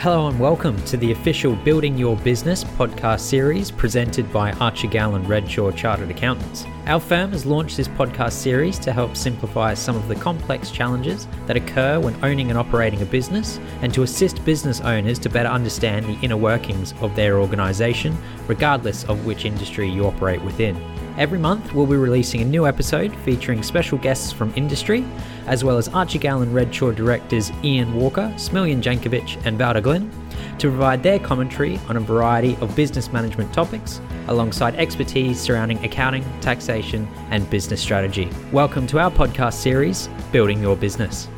Hello 0.00 0.28
and 0.28 0.40
welcome 0.40 0.82
to 0.84 0.96
the 0.96 1.12
official 1.12 1.54
Building 1.56 1.98
Your 1.98 2.16
Business 2.16 2.64
podcast 2.64 3.20
series 3.20 3.70
presented 3.70 4.32
by 4.32 4.52
Archer 4.52 4.86
and 4.86 5.26
Redshaw 5.26 5.76
Chartered 5.76 6.10
Accountants. 6.10 6.64
Our 6.86 7.00
firm 7.00 7.32
has 7.32 7.44
launched 7.44 7.76
this 7.76 7.86
podcast 7.86 8.32
series 8.32 8.78
to 8.78 8.94
help 8.94 9.14
simplify 9.14 9.74
some 9.74 9.96
of 9.96 10.08
the 10.08 10.14
complex 10.14 10.70
challenges 10.70 11.28
that 11.46 11.58
occur 11.58 12.00
when 12.00 12.16
owning 12.24 12.48
and 12.48 12.58
operating 12.58 13.02
a 13.02 13.04
business 13.04 13.60
and 13.82 13.92
to 13.92 14.02
assist 14.02 14.42
business 14.42 14.80
owners 14.80 15.18
to 15.18 15.28
better 15.28 15.50
understand 15.50 16.06
the 16.06 16.18
inner 16.24 16.38
workings 16.38 16.94
of 17.02 17.14
their 17.14 17.38
organisation, 17.38 18.16
regardless 18.48 19.04
of 19.04 19.26
which 19.26 19.44
industry 19.44 19.86
you 19.86 20.06
operate 20.06 20.40
within. 20.40 20.76
Every 21.20 21.38
month, 21.38 21.74
we'll 21.74 21.84
be 21.84 21.96
releasing 21.96 22.40
a 22.40 22.46
new 22.46 22.66
episode 22.66 23.14
featuring 23.26 23.62
special 23.62 23.98
guests 23.98 24.32
from 24.32 24.54
industry, 24.56 25.04
as 25.46 25.62
well 25.62 25.76
as 25.76 25.86
Archer 25.88 26.18
Gall 26.18 26.40
and 26.40 26.54
Redshaw 26.54 26.96
directors 26.96 27.52
Ian 27.62 27.94
Walker, 27.94 28.32
Smiljan 28.36 28.80
Jankovic, 28.80 29.38
and 29.44 29.60
Valda 29.60 29.82
Glenn, 29.82 30.10
to 30.58 30.68
provide 30.70 31.02
their 31.02 31.18
commentary 31.18 31.78
on 31.90 31.98
a 31.98 32.00
variety 32.00 32.56
of 32.62 32.74
business 32.74 33.12
management 33.12 33.52
topics, 33.52 34.00
alongside 34.28 34.74
expertise 34.76 35.38
surrounding 35.38 35.84
accounting, 35.84 36.24
taxation, 36.40 37.06
and 37.28 37.50
business 37.50 37.82
strategy. 37.82 38.30
Welcome 38.50 38.86
to 38.86 38.98
our 38.98 39.10
podcast 39.10 39.56
series, 39.56 40.08
Building 40.32 40.62
Your 40.62 40.74
Business. 40.74 41.28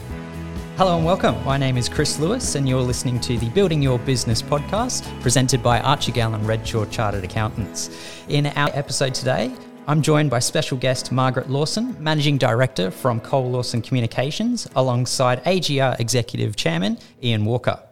Hello 0.77 0.97
and 0.97 1.05
welcome. 1.05 1.45
My 1.45 1.59
name 1.59 1.77
is 1.77 1.89
Chris 1.89 2.21
Lewis, 2.21 2.55
and 2.55 2.69
you're 2.69 2.81
listening 2.81 3.19
to 3.19 3.37
the 3.37 3.49
Building 3.49 3.83
Your 3.83 3.99
Business 3.99 4.43
podcast 4.43 5.03
presented 5.21 5.61
by 5.61 5.81
Archie 5.81 6.21
and 6.21 6.47
Redshaw 6.47 6.89
Chartered 6.89 7.25
Accountants. 7.25 7.91
In 8.29 8.47
our 8.47 8.71
episode 8.75 9.13
today, 9.13 9.53
I'm 9.85 10.01
joined 10.01 10.31
by 10.31 10.39
special 10.39 10.79
guest 10.79 11.11
Margaret 11.11 11.51
Lawson, 11.51 11.97
Managing 11.99 12.39
Director 12.39 12.93
from 12.93 13.19
Cole 13.19 13.51
Lawson 13.51 13.83
Communications, 13.83 14.69
alongside 14.77 15.43
AGR 15.45 15.97
Executive 15.99 16.55
Chairman 16.55 16.99
Ian 17.21 17.45
Walker. 17.45 17.83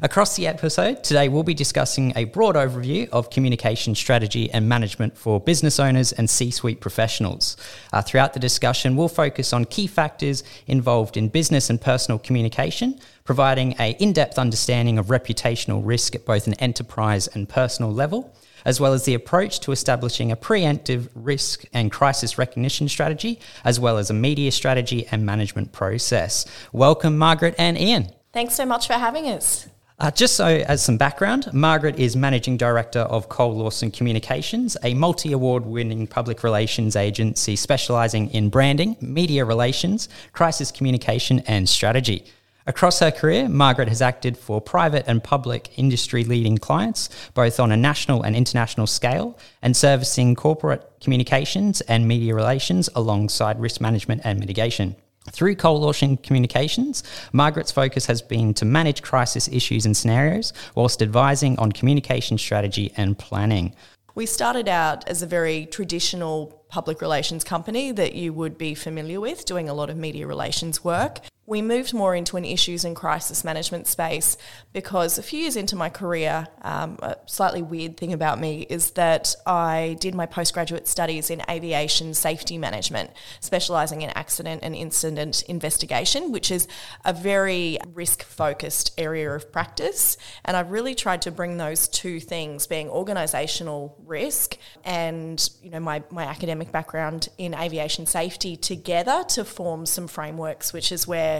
Across 0.00 0.36
the 0.36 0.46
episode, 0.46 1.04
today 1.04 1.28
we'll 1.28 1.42
be 1.42 1.52
discussing 1.52 2.14
a 2.16 2.24
broad 2.24 2.54
overview 2.54 3.10
of 3.10 3.28
communication 3.28 3.94
strategy 3.94 4.50
and 4.52 4.66
management 4.66 5.18
for 5.18 5.38
business 5.38 5.78
owners 5.78 6.12
and 6.12 6.30
C 6.30 6.50
suite 6.50 6.80
professionals. 6.80 7.58
Uh, 7.92 8.00
throughout 8.00 8.32
the 8.32 8.40
discussion, 8.40 8.96
we'll 8.96 9.08
focus 9.08 9.52
on 9.52 9.66
key 9.66 9.86
factors 9.86 10.44
involved 10.66 11.18
in 11.18 11.28
business 11.28 11.68
and 11.68 11.78
personal 11.78 12.18
communication, 12.18 12.98
providing 13.24 13.74
a 13.78 13.90
in-depth 14.00 14.38
understanding 14.38 14.98
of 14.98 15.08
reputational 15.08 15.82
risk 15.84 16.14
at 16.14 16.24
both 16.24 16.46
an 16.46 16.54
enterprise 16.54 17.28
and 17.28 17.50
personal 17.50 17.92
level, 17.92 18.34
as 18.64 18.80
well 18.80 18.92
as 18.92 19.04
the 19.04 19.14
approach 19.14 19.60
to 19.60 19.72
establishing 19.72 20.32
a 20.32 20.36
preemptive 20.36 21.08
risk 21.14 21.64
and 21.72 21.90
crisis 21.90 22.38
recognition 22.38 22.88
strategy, 22.88 23.40
as 23.64 23.78
well 23.78 23.98
as 23.98 24.10
a 24.10 24.14
media 24.14 24.50
strategy 24.50 25.06
and 25.10 25.24
management 25.24 25.72
process. 25.72 26.46
Welcome, 26.72 27.18
Margaret 27.18 27.54
and 27.58 27.78
Ian. 27.78 28.10
Thanks 28.32 28.54
so 28.54 28.66
much 28.66 28.86
for 28.86 28.94
having 28.94 29.28
us. 29.28 29.68
Uh, 29.96 30.10
just 30.10 30.34
so 30.34 30.46
as 30.46 30.82
some 30.82 30.96
background, 30.96 31.48
Margaret 31.52 32.00
is 32.00 32.16
Managing 32.16 32.56
Director 32.56 33.00
of 33.00 33.28
Cole 33.28 33.54
Lawson 33.54 33.92
Communications, 33.92 34.76
a 34.82 34.92
multi 34.92 35.30
award 35.30 35.64
winning 35.64 36.08
public 36.08 36.42
relations 36.42 36.96
agency 36.96 37.54
specialising 37.54 38.28
in 38.30 38.48
branding, 38.48 38.96
media 39.00 39.44
relations, 39.44 40.08
crisis 40.32 40.72
communication, 40.72 41.38
and 41.46 41.68
strategy. 41.68 42.24
Across 42.66 43.00
her 43.00 43.10
career, 43.10 43.46
Margaret 43.46 43.88
has 43.88 44.00
acted 44.00 44.38
for 44.38 44.58
private 44.58 45.04
and 45.06 45.22
public 45.22 45.78
industry 45.78 46.24
leading 46.24 46.56
clients, 46.56 47.10
both 47.34 47.60
on 47.60 47.70
a 47.70 47.76
national 47.76 48.22
and 48.22 48.34
international 48.34 48.86
scale, 48.86 49.38
and 49.60 49.76
servicing 49.76 50.34
corporate 50.34 50.90
communications 50.98 51.82
and 51.82 52.08
media 52.08 52.34
relations 52.34 52.88
alongside 52.94 53.60
risk 53.60 53.82
management 53.82 54.22
and 54.24 54.40
mitigation. 54.40 54.96
Through 55.30 55.56
Cole 55.56 55.80
Lawson 55.80 56.16
Communications, 56.16 57.02
Margaret's 57.34 57.70
focus 57.70 58.06
has 58.06 58.22
been 58.22 58.54
to 58.54 58.64
manage 58.64 59.02
crisis 59.02 59.46
issues 59.48 59.84
and 59.84 59.94
scenarios 59.94 60.54
whilst 60.74 61.02
advising 61.02 61.58
on 61.58 61.70
communication 61.70 62.38
strategy 62.38 62.94
and 62.96 63.18
planning. 63.18 63.74
We 64.14 64.24
started 64.24 64.68
out 64.68 65.06
as 65.06 65.20
a 65.20 65.26
very 65.26 65.66
traditional 65.66 66.64
public 66.70 67.02
relations 67.02 67.44
company 67.44 67.92
that 67.92 68.14
you 68.14 68.32
would 68.32 68.56
be 68.56 68.74
familiar 68.74 69.20
with, 69.20 69.44
doing 69.44 69.68
a 69.68 69.74
lot 69.74 69.90
of 69.90 69.98
media 69.98 70.26
relations 70.26 70.82
work 70.82 71.20
we 71.46 71.60
moved 71.60 71.92
more 71.92 72.14
into 72.14 72.38
an 72.38 72.44
issues 72.44 72.84
and 72.84 72.96
crisis 72.96 73.44
management 73.44 73.86
space 73.86 74.38
because 74.72 75.18
a 75.18 75.22
few 75.22 75.40
years 75.40 75.56
into 75.56 75.76
my 75.76 75.90
career, 75.90 76.46
um, 76.62 76.98
a 77.02 77.16
slightly 77.26 77.60
weird 77.60 77.98
thing 77.98 78.14
about 78.14 78.40
me 78.40 78.66
is 78.70 78.92
that 78.92 79.34
I 79.44 79.96
did 80.00 80.14
my 80.14 80.24
postgraduate 80.24 80.88
studies 80.88 81.28
in 81.28 81.42
aviation 81.50 82.14
safety 82.14 82.56
management, 82.56 83.10
specialising 83.40 84.00
in 84.00 84.10
accident 84.10 84.60
and 84.62 84.74
incident 84.74 85.42
investigation, 85.42 86.32
which 86.32 86.50
is 86.50 86.66
a 87.04 87.12
very 87.12 87.78
risk 87.92 88.22
focused 88.22 88.92
area 88.96 89.30
of 89.30 89.52
practice. 89.52 90.16
And 90.46 90.56
I've 90.56 90.70
really 90.70 90.94
tried 90.94 91.20
to 91.22 91.30
bring 91.30 91.58
those 91.58 91.88
two 91.88 92.20
things, 92.20 92.66
being 92.66 92.88
organisational 92.88 93.92
risk 94.06 94.56
and 94.84 95.46
you 95.62 95.70
know 95.70 95.80
my, 95.80 96.02
my 96.10 96.24
academic 96.24 96.72
background 96.72 97.28
in 97.36 97.54
aviation 97.54 98.06
safety, 98.06 98.56
together 98.56 99.24
to 99.28 99.44
form 99.44 99.84
some 99.84 100.08
frameworks, 100.08 100.72
which 100.72 100.90
is 100.90 101.06
where 101.06 101.33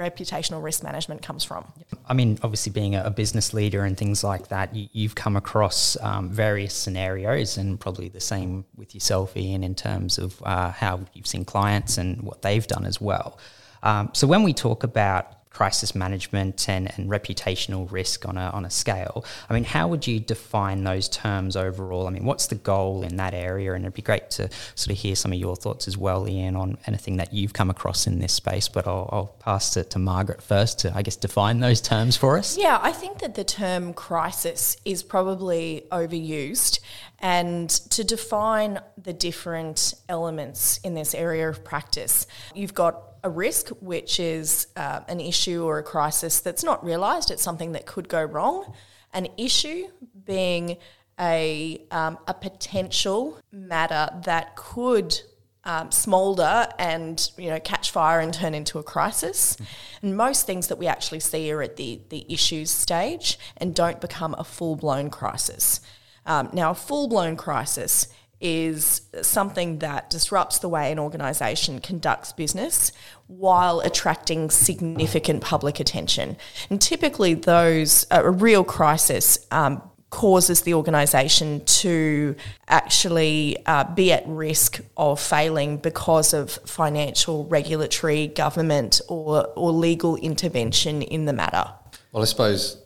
reputational 0.00 0.62
risk 0.62 0.82
management 0.82 1.22
comes 1.22 1.44
from. 1.44 1.70
I 2.06 2.14
mean, 2.14 2.38
obviously, 2.42 2.72
being 2.72 2.94
a, 2.96 3.10
business 3.10 3.52
leader 3.52 3.84
and 3.84 3.96
things 3.96 4.24
like 4.24 4.48
that, 4.48 4.74
you, 4.74 5.08
have 5.08 5.14
come 5.14 5.36
across 5.36 5.96
um, 6.00 6.30
various 6.30 6.74
scenarios, 6.74 7.58
and 7.58 7.78
probably 7.78 8.08
the 8.08 8.20
same 8.20 8.64
with 8.76 8.94
yourself, 8.94 9.36
Ian, 9.36 9.62
in 9.62 9.74
terms 9.74 10.18
of 10.18 10.42
uh, 10.42 10.70
how 10.70 11.00
you've 11.12 11.26
seen 11.26 11.44
clients 11.44 11.98
and 11.98 12.22
what 12.22 12.42
they've 12.42 12.66
done 12.66 12.86
as 12.86 13.00
well. 13.00 13.38
Um, 13.82 14.10
so, 14.14 14.26
when 14.26 14.42
we 14.42 14.54
talk 14.54 14.82
about 14.82 15.39
crisis 15.50 15.94
management 15.94 16.68
and, 16.68 16.90
and 16.96 17.10
reputational 17.10 17.90
risk 17.90 18.26
on 18.26 18.36
a, 18.36 18.50
on 18.50 18.64
a 18.64 18.70
scale. 18.70 19.24
I 19.48 19.54
mean, 19.54 19.64
how 19.64 19.88
would 19.88 20.06
you 20.06 20.20
define 20.20 20.84
those 20.84 21.08
terms 21.08 21.56
overall? 21.56 22.06
I 22.06 22.10
mean, 22.10 22.24
what's 22.24 22.46
the 22.46 22.54
goal 22.54 23.02
in 23.02 23.16
that 23.16 23.34
area? 23.34 23.74
And 23.74 23.84
it'd 23.84 23.94
be 23.94 24.02
great 24.02 24.30
to 24.32 24.48
sort 24.76 24.92
of 24.92 24.98
hear 24.98 25.16
some 25.16 25.32
of 25.32 25.38
your 25.38 25.56
thoughts 25.56 25.88
as 25.88 25.98
well, 25.98 26.28
Ian, 26.28 26.54
on 26.54 26.78
anything 26.86 27.16
that 27.16 27.34
you've 27.34 27.52
come 27.52 27.68
across 27.68 28.06
in 28.06 28.20
this 28.20 28.32
space. 28.32 28.68
But 28.68 28.86
I'll, 28.86 29.08
I'll 29.12 29.26
pass 29.40 29.76
it 29.76 29.90
to 29.90 29.98
Margaret 29.98 30.40
first 30.40 30.78
to, 30.80 30.96
I 30.96 31.02
guess, 31.02 31.16
define 31.16 31.60
those 31.60 31.80
terms 31.80 32.16
for 32.16 32.38
us. 32.38 32.56
Yeah, 32.56 32.78
I 32.80 32.92
think 32.92 33.18
that 33.18 33.34
the 33.34 33.44
term 33.44 33.92
crisis 33.92 34.76
is 34.84 35.02
probably 35.02 35.86
overused. 35.90 36.78
And 37.18 37.68
to 37.68 38.02
define 38.02 38.80
the 38.96 39.12
different 39.12 39.94
elements 40.08 40.78
in 40.78 40.94
this 40.94 41.14
area 41.14 41.48
of 41.48 41.64
practice, 41.64 42.26
you've 42.54 42.72
got 42.72 43.09
a 43.22 43.30
risk, 43.30 43.68
which 43.80 44.20
is 44.20 44.68
uh, 44.76 45.00
an 45.08 45.20
issue 45.20 45.64
or 45.64 45.78
a 45.78 45.82
crisis 45.82 46.40
that's 46.40 46.64
not 46.64 46.84
realised. 46.84 47.30
It's 47.30 47.42
something 47.42 47.72
that 47.72 47.86
could 47.86 48.08
go 48.08 48.22
wrong. 48.22 48.72
An 49.12 49.28
issue 49.36 49.88
being 50.24 50.76
a, 51.18 51.84
um, 51.90 52.18
a 52.26 52.34
potential 52.34 53.38
matter 53.52 54.08
that 54.24 54.56
could 54.56 55.20
um, 55.64 55.90
smoulder 55.90 56.68
and 56.78 57.30
you 57.36 57.50
know 57.50 57.60
catch 57.60 57.90
fire 57.90 58.20
and 58.20 58.32
turn 58.32 58.54
into 58.54 58.78
a 58.78 58.82
crisis. 58.82 59.56
And 60.02 60.16
most 60.16 60.46
things 60.46 60.68
that 60.68 60.78
we 60.78 60.86
actually 60.86 61.20
see 61.20 61.52
are 61.52 61.62
at 61.62 61.76
the 61.76 62.00
the 62.08 62.24
issues 62.32 62.70
stage 62.70 63.38
and 63.58 63.74
don't 63.74 64.00
become 64.00 64.34
a 64.38 64.44
full 64.44 64.76
blown 64.76 65.10
crisis. 65.10 65.80
Um, 66.26 66.50
now, 66.52 66.70
a 66.70 66.74
full 66.74 67.08
blown 67.08 67.36
crisis 67.36 68.08
is 68.40 69.02
something 69.20 69.80
that 69.80 70.08
disrupts 70.08 70.58
the 70.58 70.68
way 70.68 70.90
an 70.90 70.98
organisation 70.98 71.78
conducts 71.78 72.32
business 72.32 72.90
while 73.26 73.80
attracting 73.80 74.50
significant 74.50 75.42
public 75.42 75.78
attention. 75.78 76.36
And 76.70 76.80
typically, 76.80 77.34
those 77.34 78.06
a 78.10 78.30
real 78.30 78.64
crisis 78.64 79.46
um, 79.50 79.82
causes 80.08 80.62
the 80.62 80.74
organisation 80.74 81.64
to 81.64 82.34
actually 82.66 83.56
uh, 83.66 83.84
be 83.94 84.12
at 84.12 84.26
risk 84.26 84.80
of 84.96 85.20
failing 85.20 85.76
because 85.76 86.34
of 86.34 86.50
financial, 86.66 87.44
regulatory, 87.46 88.26
government, 88.26 89.00
or 89.08 89.46
or 89.54 89.70
legal 89.70 90.16
intervention 90.16 91.02
in 91.02 91.26
the 91.26 91.32
matter. 91.32 91.64
Well, 92.12 92.22
I 92.22 92.26
suppose 92.26 92.79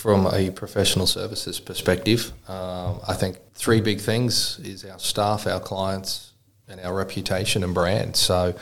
from 0.00 0.26
a 0.28 0.50
professional 0.50 1.06
services 1.06 1.60
perspective, 1.60 2.32
um, 2.48 3.00
I 3.06 3.12
think 3.12 3.36
three 3.52 3.82
big 3.82 4.00
things 4.00 4.58
is 4.60 4.82
our 4.86 4.98
staff, 4.98 5.46
our 5.46 5.60
clients, 5.60 6.32
and 6.68 6.80
our 6.80 6.94
reputation 6.94 7.62
and 7.62 7.74
brand. 7.74 8.16
So 8.16 8.54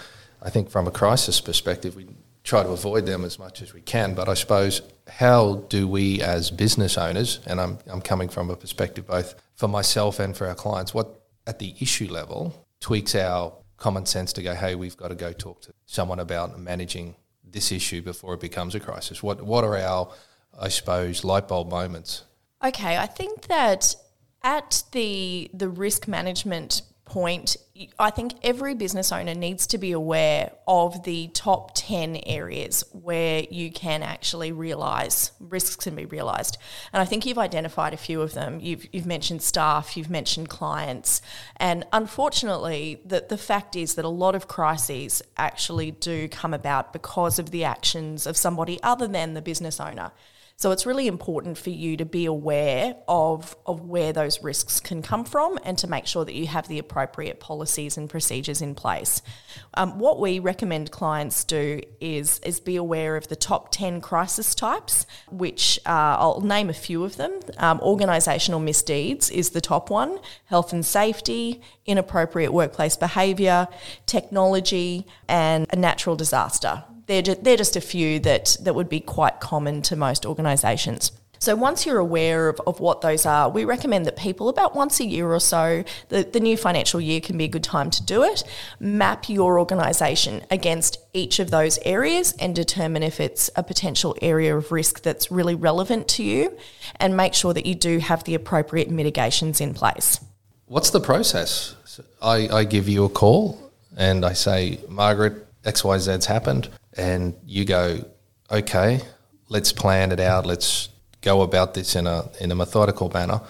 I 0.43 0.51
think 0.51 0.69
from 0.69 0.89
a 0.89 0.91
crisis 0.91 1.41
perspective, 1.41 1.95
we 1.95 2.09
try 2.43 2.65
to 2.65 2.71
avoid 2.71 3.07
them 3.07 3.25
as 3.25 3.39
much 3.39 3.63
as 3.63 3.73
we 3.73 3.81
can. 3.81 4.15
But 4.15 4.29
I 4.29 4.35
suppose 4.35 4.83
how 5.07 5.63
do 5.69 5.87
we 5.87 6.21
as 6.23 6.51
business 6.51 6.99
owners, 6.99 7.39
and 7.47 7.61
I'm, 7.61 7.79
I'm 7.87 8.01
coming 8.01 8.29
from 8.29 8.51
a 8.51 8.57
perspective 8.57 9.07
both 9.07 9.37
for 9.55 9.69
myself 9.69 10.19
and 10.19 10.37
for 10.37 10.49
our 10.49 10.57
clients, 10.57 10.93
what 10.93 11.23
at 11.47 11.61
the 11.61 11.73
issue 11.79 12.09
level 12.09 12.67
tweaks 12.81 13.15
our 13.15 13.53
common 13.77 14.07
sense 14.07 14.33
to 14.33 14.43
go, 14.43 14.55
hey, 14.55 14.75
we've 14.75 14.97
got 14.97 15.09
to 15.09 15.15
go 15.15 15.33
talk 15.33 15.61
to 15.63 15.73
someone 15.87 16.19
about 16.19 16.59
managing 16.59 17.15
this 17.45 17.71
issue 17.71 18.03
before 18.03 18.35
it 18.35 18.41
becomes 18.41 18.75
a 18.75 18.81
crisis? 18.81 19.23
What, 19.23 19.41
what 19.41 19.63
are 19.63 19.77
our 19.77 20.11
I 20.59 20.69
suppose, 20.69 21.25
light 21.25 21.49
bulb 21.49 21.71
moments? 21.71 22.25
Okay, 22.65 22.97
I 22.97 23.07
think 23.07 23.47
that 23.47 23.95
at 24.43 24.83
the 24.93 25.51
the 25.55 25.69
risk 25.69 26.09
management 26.09 26.83
point, 27.09 27.57
I 27.99 28.11
think 28.11 28.35
every 28.43 28.75
business 28.75 29.11
owner 29.13 29.35
needs 29.35 29.67
to 29.69 29.79
be 29.79 29.93
aware 29.93 30.53
of 30.67 31.03
the 31.05 31.29
top 31.29 31.73
10 31.75 32.21
areas 32.27 32.85
where 32.93 33.45
you 33.51 33.73
can 33.73 34.03
actually 34.03 34.53
realize 34.53 35.33
risks 35.41 35.77
can 35.77 35.97
be 35.97 36.05
realized. 36.05 36.59
And 36.93 37.01
I 37.01 37.07
think 37.07 37.25
you've 37.25 37.39
identified 37.39 37.95
a 37.95 37.97
few 37.97 38.21
of 38.21 38.35
them. 38.35 38.61
You've, 38.61 38.87
you've 38.93 39.07
mentioned 39.07 39.43
staff, 39.43 39.97
you've 39.97 40.11
mentioned 40.11 40.49
clients. 40.49 41.23
And 41.57 41.85
unfortunately, 41.93 43.01
the, 43.05 43.25
the 43.27 43.39
fact 43.39 43.75
is 43.75 43.95
that 43.95 44.05
a 44.05 44.11
lot 44.11 44.35
of 44.35 44.47
crises 44.47 45.23
actually 45.37 45.91
do 45.91 46.29
come 46.29 46.53
about 46.53 46.93
because 46.93 47.39
of 47.39 47.51
the 47.51 47.65
actions 47.65 48.27
of 48.27 48.37
somebody 48.37 48.79
other 48.83 49.09
than 49.09 49.35
the 49.35 49.43
business 49.43 49.81
owner. 49.81 50.13
So 50.61 50.73
it's 50.73 50.87
really 50.87 51.07
important 51.07 51.57
for 51.57 51.71
you 51.71 51.97
to 51.99 52.05
be 52.05 52.27
aware 52.27 52.97
of, 53.07 53.57
of 53.65 53.83
where 53.83 54.13
those 54.13 54.43
risks 54.43 54.81
can 54.81 55.03
come 55.03 55.25
from 55.25 55.57
and 55.63 55.79
to 55.79 55.87
make 55.87 56.05
sure 56.05 56.25
that 56.25 56.35
you 56.35 56.49
have 56.49 56.67
the 56.67 56.81
appropriate 56.81 57.39
policies 57.39 57.97
and 57.97 58.11
procedures 58.11 58.61
in 58.61 58.75
place. 58.75 59.23
Um, 59.75 60.01
what 60.01 60.19
we 60.19 60.41
recommend 60.41 60.91
clients 60.91 61.45
do 61.45 61.81
is, 62.01 62.41
is 62.41 62.59
be 62.59 62.75
aware 62.75 63.15
of 63.15 63.29
the 63.29 63.37
top 63.37 63.71
10 63.71 64.01
crisis 64.01 64.53
types, 64.53 65.07
which 65.31 65.79
uh, 65.87 66.17
I'll 66.19 66.41
name 66.41 66.71
a 66.71 66.75
few 66.75 67.05
of 67.05 67.19
them. 67.19 67.39
Um, 67.59 67.79
organisational 67.79 68.61
misdeeds 68.61 69.31
is 69.31 69.51
the 69.51 69.61
top 69.61 69.91
one, 69.91 70.19
health 70.47 70.73
and 70.73 70.85
safety, 70.85 71.63
inappropriate 71.87 72.53
workplace 72.53 72.97
behaviour, 72.97 73.69
technology, 74.07 75.07
and 75.29 75.69
a 75.71 75.77
natural 75.77 76.17
disaster 76.17 76.83
they're 77.09 77.23
just, 77.23 77.43
they're 77.43 77.57
just 77.57 77.75
a 77.75 77.81
few 77.81 78.21
that, 78.21 78.57
that 78.61 78.75
would 78.75 78.89
be 78.89 79.01
quite 79.01 79.41
common 79.41 79.83
to 79.83 79.97
most 79.97 80.25
organisations. 80.25 81.11
So 81.41 81.55
once 81.55 81.87
you're 81.87 81.99
aware 81.99 82.49
of, 82.49 82.61
of 82.67 82.81
what 82.81 83.01
those 83.01 83.25
are, 83.25 83.49
we 83.49 83.65
recommend 83.65 84.07
that 84.07 84.17
people 84.17 84.49
about 84.49 84.75
once 84.75 84.99
a 84.99 85.05
year 85.05 85.33
or 85.33 85.39
so, 85.39 85.85
the, 86.09 86.25
the 86.25 86.41
new 86.41 86.57
financial 86.57 87.01
year 87.01 87.21
can 87.21 87.39
be 87.39 87.45
a 87.45 87.49
good 87.49 87.63
time 87.63 87.91
to 87.91 88.03
do 88.05 88.25
it, 88.25 88.43
map 88.81 89.29
your 89.29 89.59
organisation 89.59 90.45
against 90.51 90.99
each 91.13 91.39
of 91.39 91.51
those 91.51 91.79
areas 91.85 92.33
and 92.41 92.57
determine 92.57 93.05
if 93.05 93.21
it's 93.21 93.51
a 93.55 93.63
potential 93.63 94.17
area 94.21 94.57
of 94.57 94.73
risk 94.73 95.03
that's 95.03 95.31
really 95.31 95.55
relevant 95.55 96.09
to 96.09 96.25
you 96.25 96.57
and 96.97 97.17
make 97.17 97.35
sure 97.35 97.55
that 97.55 97.67
you 97.67 97.75
do 97.77 98.01
have 98.01 98.25
the 98.25 98.35
appropriate 98.35 98.91
mitigations 98.91 99.61
in 99.61 99.75
place. 99.75 100.21
What's 100.67 100.91
the 100.91 101.01
process? 101.01 101.77
I, 102.21 102.49
I 102.49 102.65
give 102.65 102.89
you 102.89 103.05
a 103.05 103.09
call 103.09 103.71
and 103.97 104.27
I 104.27 104.33
say, 104.33 104.81
Margaret, 104.89 105.48
XYZ's 105.65 106.27
happened 106.27 106.69
and 106.97 107.35
you 107.45 107.65
go, 107.65 108.05
okay, 108.51 109.01
let's 109.49 109.73
plan 109.73 110.13
it 110.13 110.21
out. 110.21 110.47
Let's 110.47 110.89
go 111.21 111.43
about 111.43 111.75
this 111.75 111.97
in 111.97 112.07
a 112.07 112.31
in 112.41 112.51
a 112.51 112.55
methodical 112.55 113.11
manner. 113.11 113.41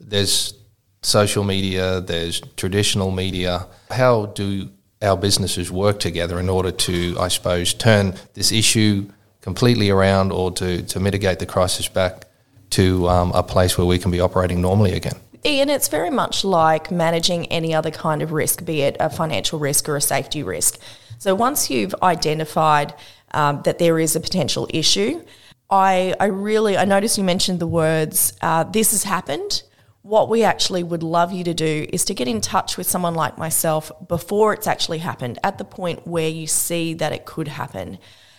There's 0.00 0.54
social 1.02 1.44
media. 1.44 2.00
There's 2.00 2.40
traditional 2.56 3.10
media. 3.10 3.66
How 3.90 4.26
do 4.26 4.70
our 5.02 5.16
businesses 5.16 5.70
work 5.70 6.00
together 6.00 6.40
in 6.40 6.48
order 6.48 6.72
to, 6.72 7.16
I 7.18 7.28
suppose, 7.28 7.72
turn 7.74 8.14
this 8.34 8.50
issue 8.50 9.08
completely 9.40 9.90
around 9.90 10.32
or 10.32 10.50
to, 10.52 10.82
to 10.82 11.00
mitigate 11.00 11.38
the 11.38 11.46
crisis 11.46 11.88
back 11.88 12.24
to 12.70 13.08
um, 13.08 13.32
a 13.32 13.42
place 13.42 13.78
where 13.78 13.86
we 13.86 13.98
can 13.98 14.10
be 14.10 14.20
operating 14.20 14.60
normally 14.60 14.92
again? 14.92 15.16
Ian, 15.44 15.70
it's 15.70 15.88
very 15.88 16.10
much 16.10 16.44
like 16.44 16.90
managing 16.90 17.46
any 17.46 17.74
other 17.74 17.90
kind 17.90 18.22
of 18.22 18.32
risk, 18.32 18.64
be 18.64 18.82
it 18.82 18.96
a 18.98 19.08
financial 19.08 19.58
risk 19.58 19.88
or 19.88 19.96
a 19.96 20.00
safety 20.00 20.42
risk. 20.42 20.78
So 21.18 21.34
once 21.34 21.70
you've 21.70 21.94
identified 22.02 22.94
um, 23.32 23.62
that 23.62 23.78
there 23.78 23.98
is 23.98 24.16
a 24.16 24.20
potential 24.20 24.68
issue, 24.70 25.24
I, 25.70 26.14
I 26.18 26.26
really 26.26 26.76
I 26.76 26.84
noticed 26.84 27.18
you 27.18 27.24
mentioned 27.24 27.60
the 27.60 27.66
words 27.66 28.32
uh, 28.40 28.64
"this 28.64 28.92
has 28.92 29.04
happened." 29.04 29.62
What 30.02 30.30
we 30.30 30.42
actually 30.42 30.82
would 30.82 31.02
love 31.02 31.32
you 31.32 31.44
to 31.44 31.52
do 31.52 31.86
is 31.92 32.04
to 32.06 32.14
get 32.14 32.28
in 32.28 32.40
touch 32.40 32.78
with 32.78 32.88
someone 32.88 33.14
like 33.14 33.36
myself 33.36 33.92
before 34.08 34.54
it's 34.54 34.66
actually 34.66 34.98
happened, 34.98 35.38
at 35.44 35.58
the 35.58 35.64
point 35.64 36.06
where 36.06 36.28
you 36.28 36.46
see 36.46 36.94
that 36.94 37.12
it 37.12 37.26
could 37.26 37.48
happen. 37.48 37.98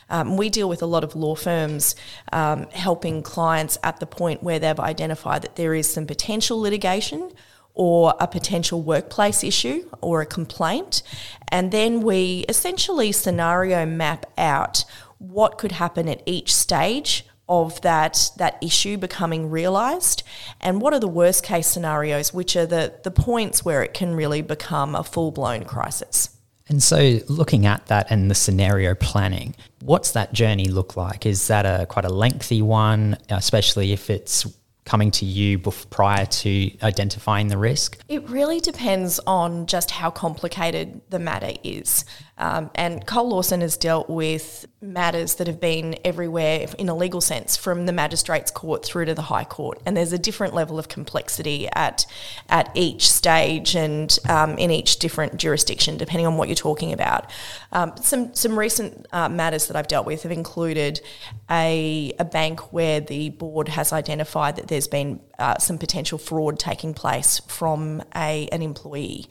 Um, 0.09 0.37
we 0.37 0.49
deal 0.49 0.69
with 0.69 0.81
a 0.81 0.85
lot 0.85 1.03
of 1.03 1.15
law 1.15 1.35
firms 1.35 1.95
um, 2.33 2.67
helping 2.71 3.21
clients 3.21 3.77
at 3.83 3.99
the 3.99 4.05
point 4.05 4.43
where 4.43 4.59
they've 4.59 4.79
identified 4.79 5.41
that 5.43 5.55
there 5.55 5.73
is 5.73 5.91
some 5.91 6.05
potential 6.05 6.59
litigation 6.59 7.31
or 7.73 8.13
a 8.19 8.27
potential 8.27 8.81
workplace 8.81 9.43
issue 9.43 9.89
or 10.01 10.21
a 10.21 10.25
complaint. 10.25 11.01
And 11.47 11.71
then 11.71 12.01
we 12.01 12.45
essentially 12.49 13.11
scenario 13.11 13.85
map 13.85 14.25
out 14.37 14.83
what 15.19 15.57
could 15.57 15.73
happen 15.73 16.07
at 16.09 16.21
each 16.25 16.53
stage 16.53 17.25
of 17.47 17.81
that 17.81 18.29
that 18.37 18.57
issue 18.61 18.95
becoming 18.95 19.49
realized 19.49 20.21
and 20.61 20.81
what 20.81 20.93
are 20.93 20.99
the 20.99 21.07
worst 21.07 21.43
case 21.43 21.67
scenarios 21.67 22.31
which 22.31 22.55
are 22.55 22.67
the 22.67 22.93
the 23.03 23.09
points 23.09 23.65
where 23.65 23.81
it 23.81 23.91
can 23.91 24.13
really 24.13 24.41
become 24.41 24.93
a 24.93 25.03
full-blown 25.03 25.65
crisis 25.65 26.38
and 26.69 26.81
so 26.81 27.19
looking 27.27 27.65
at 27.65 27.85
that 27.87 28.07
and 28.09 28.29
the 28.29 28.35
scenario 28.35 28.95
planning 28.95 29.55
what's 29.81 30.11
that 30.11 30.31
journey 30.33 30.65
look 30.65 30.95
like 30.95 31.25
is 31.25 31.47
that 31.47 31.65
a 31.65 31.85
quite 31.87 32.05
a 32.05 32.09
lengthy 32.09 32.61
one 32.61 33.17
especially 33.29 33.91
if 33.91 34.09
it's 34.09 34.45
coming 34.89 35.11
to 35.11 35.23
you 35.23 35.59
prior 35.59 36.25
to 36.25 36.71
identifying 36.81 37.47
the 37.47 37.57
risk? 37.59 37.99
It 38.07 38.27
really 38.27 38.59
depends 38.59 39.19
on 39.27 39.67
just 39.67 39.91
how 39.91 40.09
complicated 40.09 41.01
the 41.11 41.19
matter 41.19 41.51
is. 41.63 42.05
Um, 42.39 42.71
and 42.73 43.05
Cole 43.05 43.29
Lawson 43.29 43.61
has 43.61 43.77
dealt 43.77 44.09
with 44.09 44.65
matters 44.81 45.35
that 45.35 45.47
have 45.47 45.59
been 45.59 45.97
everywhere 46.05 46.65
in 46.77 46.87
a 46.87 46.95
legal 46.95 47.19
sense, 47.19 47.57
from 47.57 47.85
the 47.85 47.91
magistrates 47.91 48.49
court 48.49 48.85
through 48.85 49.05
to 49.05 49.13
the 49.13 49.23
high 49.23 49.43
court. 49.43 49.81
And 49.85 49.97
there's 49.97 50.13
a 50.13 50.17
different 50.17 50.53
level 50.53 50.79
of 50.79 50.87
complexity 50.87 51.67
at 51.73 52.05
at 52.47 52.71
each 52.75 53.09
stage 53.09 53.75
and 53.75 54.17
um, 54.29 54.57
in 54.57 54.71
each 54.71 54.97
different 54.99 55.37
jurisdiction, 55.37 55.97
depending 55.97 56.27
on 56.27 56.37
what 56.37 56.47
you're 56.47 56.55
talking 56.55 56.93
about. 56.93 57.29
Um, 57.73 57.93
some 57.97 58.33
some 58.33 58.57
recent 58.57 59.05
uh, 59.11 59.27
matters 59.27 59.67
that 59.67 59.75
I've 59.75 59.87
dealt 59.87 60.05
with 60.05 60.23
have 60.23 60.31
included 60.31 61.01
a, 61.49 62.13
a 62.17 62.25
bank 62.25 62.71
where 62.71 63.01
the 63.01 63.29
board 63.31 63.67
has 63.69 63.91
identified 63.91 64.55
that 64.55 64.67
there's 64.67 64.87
been 64.87 65.19
uh, 65.39 65.57
some 65.57 65.77
potential 65.77 66.17
fraud 66.17 66.57
taking 66.57 66.93
place 66.93 67.39
from 67.47 68.01
a 68.15 68.47
an 68.51 68.61
employee 68.61 69.25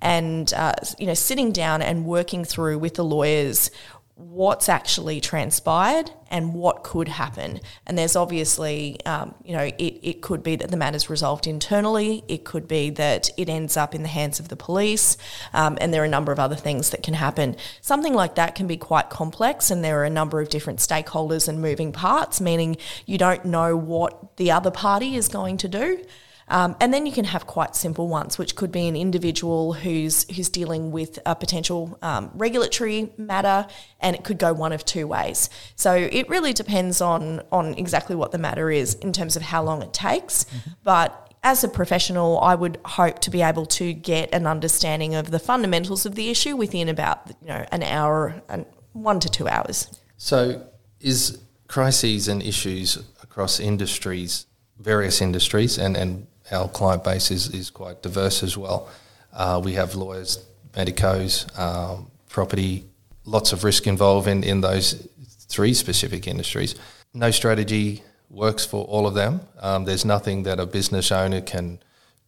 and 0.00 0.52
uh, 0.54 0.74
you 0.98 1.06
know 1.06 1.14
sitting 1.14 1.52
down 1.52 1.82
and 1.82 2.04
working 2.04 2.44
through 2.44 2.78
with 2.78 2.94
the 2.94 3.04
lawyers 3.04 3.70
what's 4.14 4.68
actually 4.68 5.20
transpired 5.20 6.10
and 6.30 6.54
what 6.54 6.84
could 6.84 7.08
happen. 7.08 7.60
And 7.86 7.96
there's 7.96 8.14
obviously, 8.14 8.98
um, 9.06 9.34
you 9.42 9.56
know, 9.56 9.62
it, 9.62 9.98
it 10.02 10.22
could 10.22 10.42
be 10.42 10.54
that 10.56 10.70
the 10.70 10.76
matter's 10.76 11.08
resolved 11.08 11.46
internally, 11.46 12.22
it 12.28 12.44
could 12.44 12.68
be 12.68 12.90
that 12.90 13.30
it 13.36 13.48
ends 13.48 13.76
up 13.76 13.94
in 13.94 14.02
the 14.02 14.08
hands 14.08 14.38
of 14.38 14.48
the 14.48 14.56
police, 14.56 15.16
um, 15.54 15.78
and 15.80 15.92
there 15.92 16.02
are 16.02 16.06
a 16.06 16.08
number 16.08 16.30
of 16.30 16.38
other 16.38 16.54
things 16.56 16.90
that 16.90 17.02
can 17.02 17.14
happen. 17.14 17.56
Something 17.80 18.14
like 18.14 18.34
that 18.34 18.54
can 18.54 18.66
be 18.66 18.76
quite 18.76 19.10
complex, 19.10 19.70
and 19.70 19.82
there 19.82 20.00
are 20.00 20.04
a 20.04 20.10
number 20.10 20.40
of 20.40 20.50
different 20.50 20.78
stakeholders 20.78 21.48
and 21.48 21.60
moving 21.60 21.92
parts, 21.92 22.40
meaning 22.40 22.76
you 23.06 23.18
don't 23.18 23.44
know 23.44 23.76
what 23.76 24.36
the 24.36 24.50
other 24.50 24.70
party 24.70 25.16
is 25.16 25.28
going 25.28 25.56
to 25.58 25.68
do. 25.68 26.04
Um, 26.48 26.76
and 26.80 26.92
then 26.92 27.06
you 27.06 27.12
can 27.12 27.24
have 27.24 27.46
quite 27.46 27.76
simple 27.76 28.08
ones, 28.08 28.38
which 28.38 28.56
could 28.56 28.72
be 28.72 28.88
an 28.88 28.96
individual 28.96 29.72
who's 29.72 30.24
who's 30.34 30.48
dealing 30.48 30.90
with 30.90 31.18
a 31.24 31.34
potential 31.34 31.98
um, 32.02 32.30
regulatory 32.34 33.12
matter, 33.16 33.66
and 34.00 34.16
it 34.16 34.24
could 34.24 34.38
go 34.38 34.52
one 34.52 34.72
of 34.72 34.84
two 34.84 35.06
ways. 35.06 35.48
So 35.76 35.94
it 35.94 36.28
really 36.28 36.52
depends 36.52 37.00
on 37.00 37.42
on 37.50 37.74
exactly 37.74 38.16
what 38.16 38.32
the 38.32 38.38
matter 38.38 38.70
is 38.70 38.94
in 38.94 39.12
terms 39.12 39.36
of 39.36 39.42
how 39.42 39.62
long 39.62 39.82
it 39.82 39.92
takes. 39.92 40.44
Mm-hmm. 40.44 40.70
But 40.84 41.34
as 41.42 41.64
a 41.64 41.68
professional, 41.68 42.38
I 42.40 42.54
would 42.54 42.78
hope 42.84 43.18
to 43.20 43.30
be 43.30 43.42
able 43.42 43.66
to 43.66 43.92
get 43.92 44.32
an 44.32 44.46
understanding 44.46 45.14
of 45.14 45.30
the 45.30 45.38
fundamentals 45.38 46.06
of 46.06 46.14
the 46.14 46.30
issue 46.30 46.56
within 46.56 46.88
about 46.88 47.28
you 47.40 47.48
know 47.48 47.64
an 47.72 47.82
hour 47.82 48.42
and 48.48 48.66
one 48.92 49.20
to 49.20 49.28
two 49.28 49.48
hours. 49.48 49.88
So, 50.16 50.66
is 51.00 51.38
crises 51.66 52.28
and 52.28 52.42
issues 52.42 52.98
across 53.22 53.58
industries, 53.58 54.46
various 54.78 55.20
industries, 55.20 55.78
and, 55.78 55.96
and 55.96 56.26
our 56.52 56.68
client 56.68 57.04
base 57.04 57.30
is, 57.30 57.48
is 57.48 57.70
quite 57.70 58.02
diverse 58.02 58.42
as 58.42 58.56
well. 58.56 58.88
Uh, 59.32 59.60
we 59.64 59.72
have 59.74 59.94
lawyers, 59.94 60.44
medicos, 60.76 61.46
um, 61.58 62.10
property, 62.28 62.84
lots 63.24 63.52
of 63.52 63.64
risk 63.64 63.86
involved 63.86 64.28
in, 64.28 64.44
in 64.44 64.60
those 64.60 65.08
three 65.48 65.74
specific 65.74 66.26
industries. 66.26 66.74
No 67.14 67.30
strategy 67.30 68.02
works 68.30 68.64
for 68.64 68.84
all 68.86 69.06
of 69.06 69.14
them. 69.14 69.40
Um, 69.60 69.84
there's 69.84 70.04
nothing 70.04 70.44
that 70.44 70.58
a 70.58 70.66
business 70.66 71.12
owner 71.12 71.40
can 71.40 71.78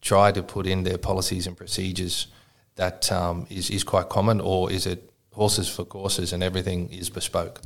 try 0.00 0.30
to 0.32 0.42
put 0.42 0.66
in 0.66 0.84
their 0.84 0.98
policies 0.98 1.46
and 1.46 1.56
procedures 1.56 2.26
that 2.76 3.10
um, 3.10 3.46
is 3.48 3.70
is, 3.70 3.84
quite 3.84 4.08
common, 4.08 4.40
or 4.40 4.70
is 4.70 4.86
it 4.86 5.10
horses 5.34 5.68
for 5.68 5.84
courses 5.84 6.32
and 6.32 6.42
everything 6.42 6.88
is 6.90 7.10
bespoke? 7.10 7.60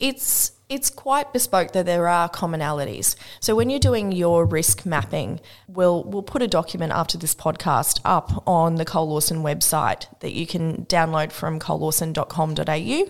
It's 0.00 0.52
it's 0.68 0.88
quite 0.88 1.32
bespoke, 1.32 1.72
that 1.72 1.84
there 1.84 2.08
are 2.08 2.28
commonalities. 2.28 3.16
So 3.38 3.54
when 3.54 3.68
you're 3.68 3.78
doing 3.78 4.12
your 4.12 4.46
risk 4.46 4.86
mapping, 4.86 5.40
we'll 5.68 6.04
we'll 6.04 6.22
put 6.22 6.42
a 6.42 6.48
document 6.48 6.92
after 6.92 7.18
this 7.18 7.34
podcast 7.34 8.00
up 8.04 8.42
on 8.46 8.76
the 8.76 8.84
Cole 8.84 9.08
Lawson 9.08 9.42
website 9.42 10.06
that 10.20 10.32
you 10.32 10.46
can 10.46 10.86
download 10.86 11.32
from 11.32 11.60
colelawson.com.au, 11.60 13.04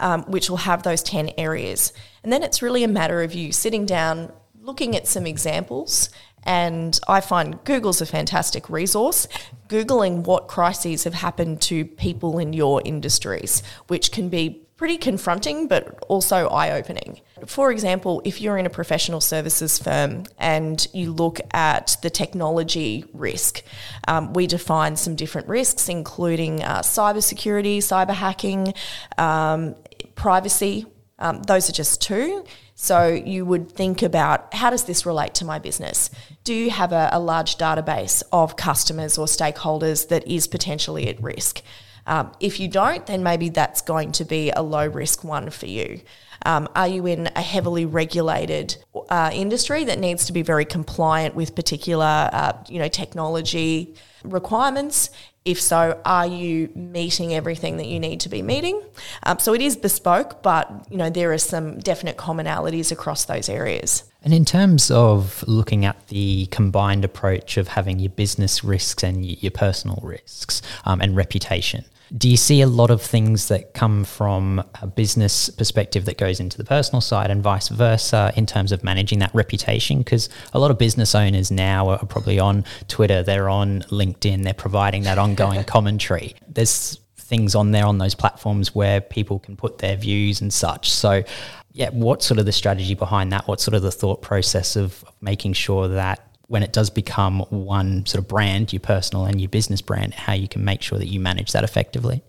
um, 0.00 0.22
which 0.24 0.48
will 0.50 0.56
have 0.58 0.82
those 0.82 1.02
ten 1.02 1.30
areas. 1.36 1.92
And 2.22 2.32
then 2.32 2.42
it's 2.42 2.62
really 2.62 2.82
a 2.82 2.88
matter 2.88 3.22
of 3.22 3.34
you 3.34 3.52
sitting 3.52 3.86
down, 3.86 4.32
looking 4.60 4.96
at 4.96 5.06
some 5.06 5.26
examples, 5.26 6.08
and 6.46 6.98
I 7.08 7.20
find 7.20 7.62
Google's 7.64 8.00
a 8.00 8.06
fantastic 8.06 8.70
resource. 8.70 9.26
Googling 9.68 10.24
what 10.24 10.46
crises 10.46 11.04
have 11.04 11.14
happened 11.14 11.60
to 11.62 11.84
people 11.84 12.38
in 12.38 12.52
your 12.52 12.80
industries, 12.84 13.62
which 13.88 14.12
can 14.12 14.28
be 14.28 14.62
pretty 14.76 14.98
confronting 14.98 15.66
but 15.66 15.98
also 16.08 16.48
eye 16.48 16.70
opening. 16.70 17.20
For 17.46 17.72
example, 17.72 18.22
if 18.24 18.40
you're 18.40 18.58
in 18.58 18.66
a 18.66 18.70
professional 18.70 19.20
services 19.20 19.78
firm 19.78 20.24
and 20.38 20.86
you 20.92 21.12
look 21.12 21.40
at 21.52 21.96
the 22.02 22.10
technology 22.10 23.04
risk, 23.12 23.62
um, 24.06 24.32
we 24.34 24.46
define 24.46 24.96
some 24.96 25.16
different 25.16 25.48
risks, 25.48 25.88
including 25.88 26.62
uh, 26.62 26.80
cybersecurity, 26.80 27.78
cyber 27.78 28.14
hacking, 28.14 28.74
um, 29.18 29.74
privacy. 30.14 30.86
Um, 31.18 31.42
those 31.42 31.68
are 31.70 31.72
just 31.72 32.02
two. 32.02 32.44
So 32.86 33.08
you 33.08 33.44
would 33.44 33.72
think 33.72 34.00
about 34.00 34.54
how 34.54 34.70
does 34.70 34.84
this 34.84 35.04
relate 35.04 35.34
to 35.34 35.44
my 35.44 35.58
business? 35.58 36.08
Do 36.44 36.54
you 36.54 36.70
have 36.70 36.92
a, 36.92 37.08
a 37.10 37.18
large 37.18 37.58
database 37.58 38.22
of 38.30 38.54
customers 38.54 39.18
or 39.18 39.26
stakeholders 39.26 40.06
that 40.06 40.24
is 40.28 40.46
potentially 40.46 41.08
at 41.08 41.20
risk? 41.20 41.62
Um, 42.06 42.30
if 42.38 42.60
you 42.60 42.68
don't, 42.68 43.04
then 43.04 43.24
maybe 43.24 43.48
that's 43.48 43.80
going 43.82 44.12
to 44.12 44.24
be 44.24 44.52
a 44.52 44.62
low 44.62 44.86
risk 44.86 45.24
one 45.24 45.50
for 45.50 45.66
you. 45.66 46.00
Um, 46.44 46.68
are 46.76 46.86
you 46.86 47.06
in 47.06 47.28
a 47.34 47.42
heavily 47.42 47.86
regulated 47.86 48.76
uh, 49.08 49.32
industry 49.34 49.82
that 49.82 49.98
needs 49.98 50.24
to 50.26 50.32
be 50.32 50.42
very 50.42 50.64
compliant 50.64 51.34
with 51.34 51.56
particular, 51.56 52.30
uh, 52.32 52.52
you 52.68 52.78
know, 52.78 52.86
technology 52.86 53.96
requirements? 54.22 55.10
If 55.46 55.60
so, 55.60 56.00
are 56.04 56.26
you 56.26 56.70
meeting 56.74 57.32
everything 57.32 57.76
that 57.76 57.86
you 57.86 58.00
need 58.00 58.18
to 58.22 58.28
be 58.28 58.42
meeting? 58.42 58.82
Um, 59.22 59.38
so 59.38 59.54
it 59.54 59.62
is 59.62 59.76
bespoke, 59.76 60.42
but 60.42 60.68
you 60.90 60.96
know 60.96 61.08
there 61.08 61.32
are 61.32 61.38
some 61.38 61.78
definite 61.78 62.16
commonalities 62.16 62.90
across 62.90 63.26
those 63.26 63.48
areas. 63.48 64.02
And 64.24 64.34
in 64.34 64.44
terms 64.44 64.90
of 64.90 65.44
looking 65.46 65.84
at 65.84 66.08
the 66.08 66.46
combined 66.46 67.04
approach 67.04 67.56
of 67.58 67.68
having 67.68 68.00
your 68.00 68.10
business 68.10 68.64
risks 68.64 69.04
and 69.04 69.24
your 69.24 69.52
personal 69.52 70.00
risks 70.02 70.62
um, 70.84 71.00
and 71.00 71.14
reputation, 71.14 71.84
do 72.16 72.28
you 72.28 72.36
see 72.36 72.60
a 72.60 72.66
lot 72.66 72.90
of 72.90 73.02
things 73.02 73.48
that 73.48 73.74
come 73.74 74.04
from 74.04 74.62
a 74.80 74.86
business 74.86 75.50
perspective 75.50 76.04
that 76.04 76.18
goes 76.18 76.38
into 76.38 76.56
the 76.56 76.64
personal 76.64 77.00
side 77.00 77.30
and 77.30 77.42
vice 77.42 77.68
versa 77.68 78.32
in 78.36 78.46
terms 78.46 78.72
of 78.72 78.84
managing 78.84 79.18
that 79.18 79.34
reputation? 79.34 79.98
Because 79.98 80.28
a 80.52 80.58
lot 80.58 80.70
of 80.70 80.78
business 80.78 81.14
owners 81.14 81.50
now 81.50 81.88
are 81.88 82.06
probably 82.06 82.38
on 82.38 82.64
Twitter, 82.88 83.22
they're 83.22 83.48
on 83.48 83.82
LinkedIn, 83.82 84.44
they're 84.44 84.54
providing 84.54 85.02
that 85.02 85.18
ongoing 85.18 85.64
commentary. 85.76 86.34
There's 86.48 87.00
things 87.16 87.54
on 87.54 87.72
there 87.72 87.86
on 87.86 87.98
those 87.98 88.14
platforms 88.14 88.74
where 88.74 89.00
people 89.00 89.40
can 89.40 89.56
put 89.56 89.78
their 89.78 89.96
views 89.96 90.40
and 90.40 90.52
such. 90.52 90.90
So, 90.90 91.24
yeah, 91.72 91.90
what's 91.90 92.24
sort 92.24 92.38
of 92.38 92.46
the 92.46 92.52
strategy 92.52 92.94
behind 92.94 93.32
that? 93.32 93.48
What's 93.48 93.64
sort 93.64 93.74
of 93.74 93.82
the 93.82 93.90
thought 93.90 94.22
process 94.22 94.76
of 94.76 95.04
making 95.20 95.54
sure 95.54 95.88
that 95.88 96.20
when 96.48 96.62
it 96.62 96.72
does 96.72 96.90
become 96.90 97.40
one 97.50 98.06
sort 98.06 98.22
of 98.22 98.28
brand, 98.28 98.72
your 98.72 98.80
personal 98.80 99.24
and 99.24 99.40
your 99.40 99.48
business 99.48 99.80
brand, 99.80 100.14
how 100.14 100.32
you 100.32 100.48
can 100.48 100.64
make 100.64 100.82
sure 100.82 100.98
that 100.98 101.08
you 101.08 101.18
manage 101.20 101.52
that 101.52 101.64
effectively? 101.64 102.22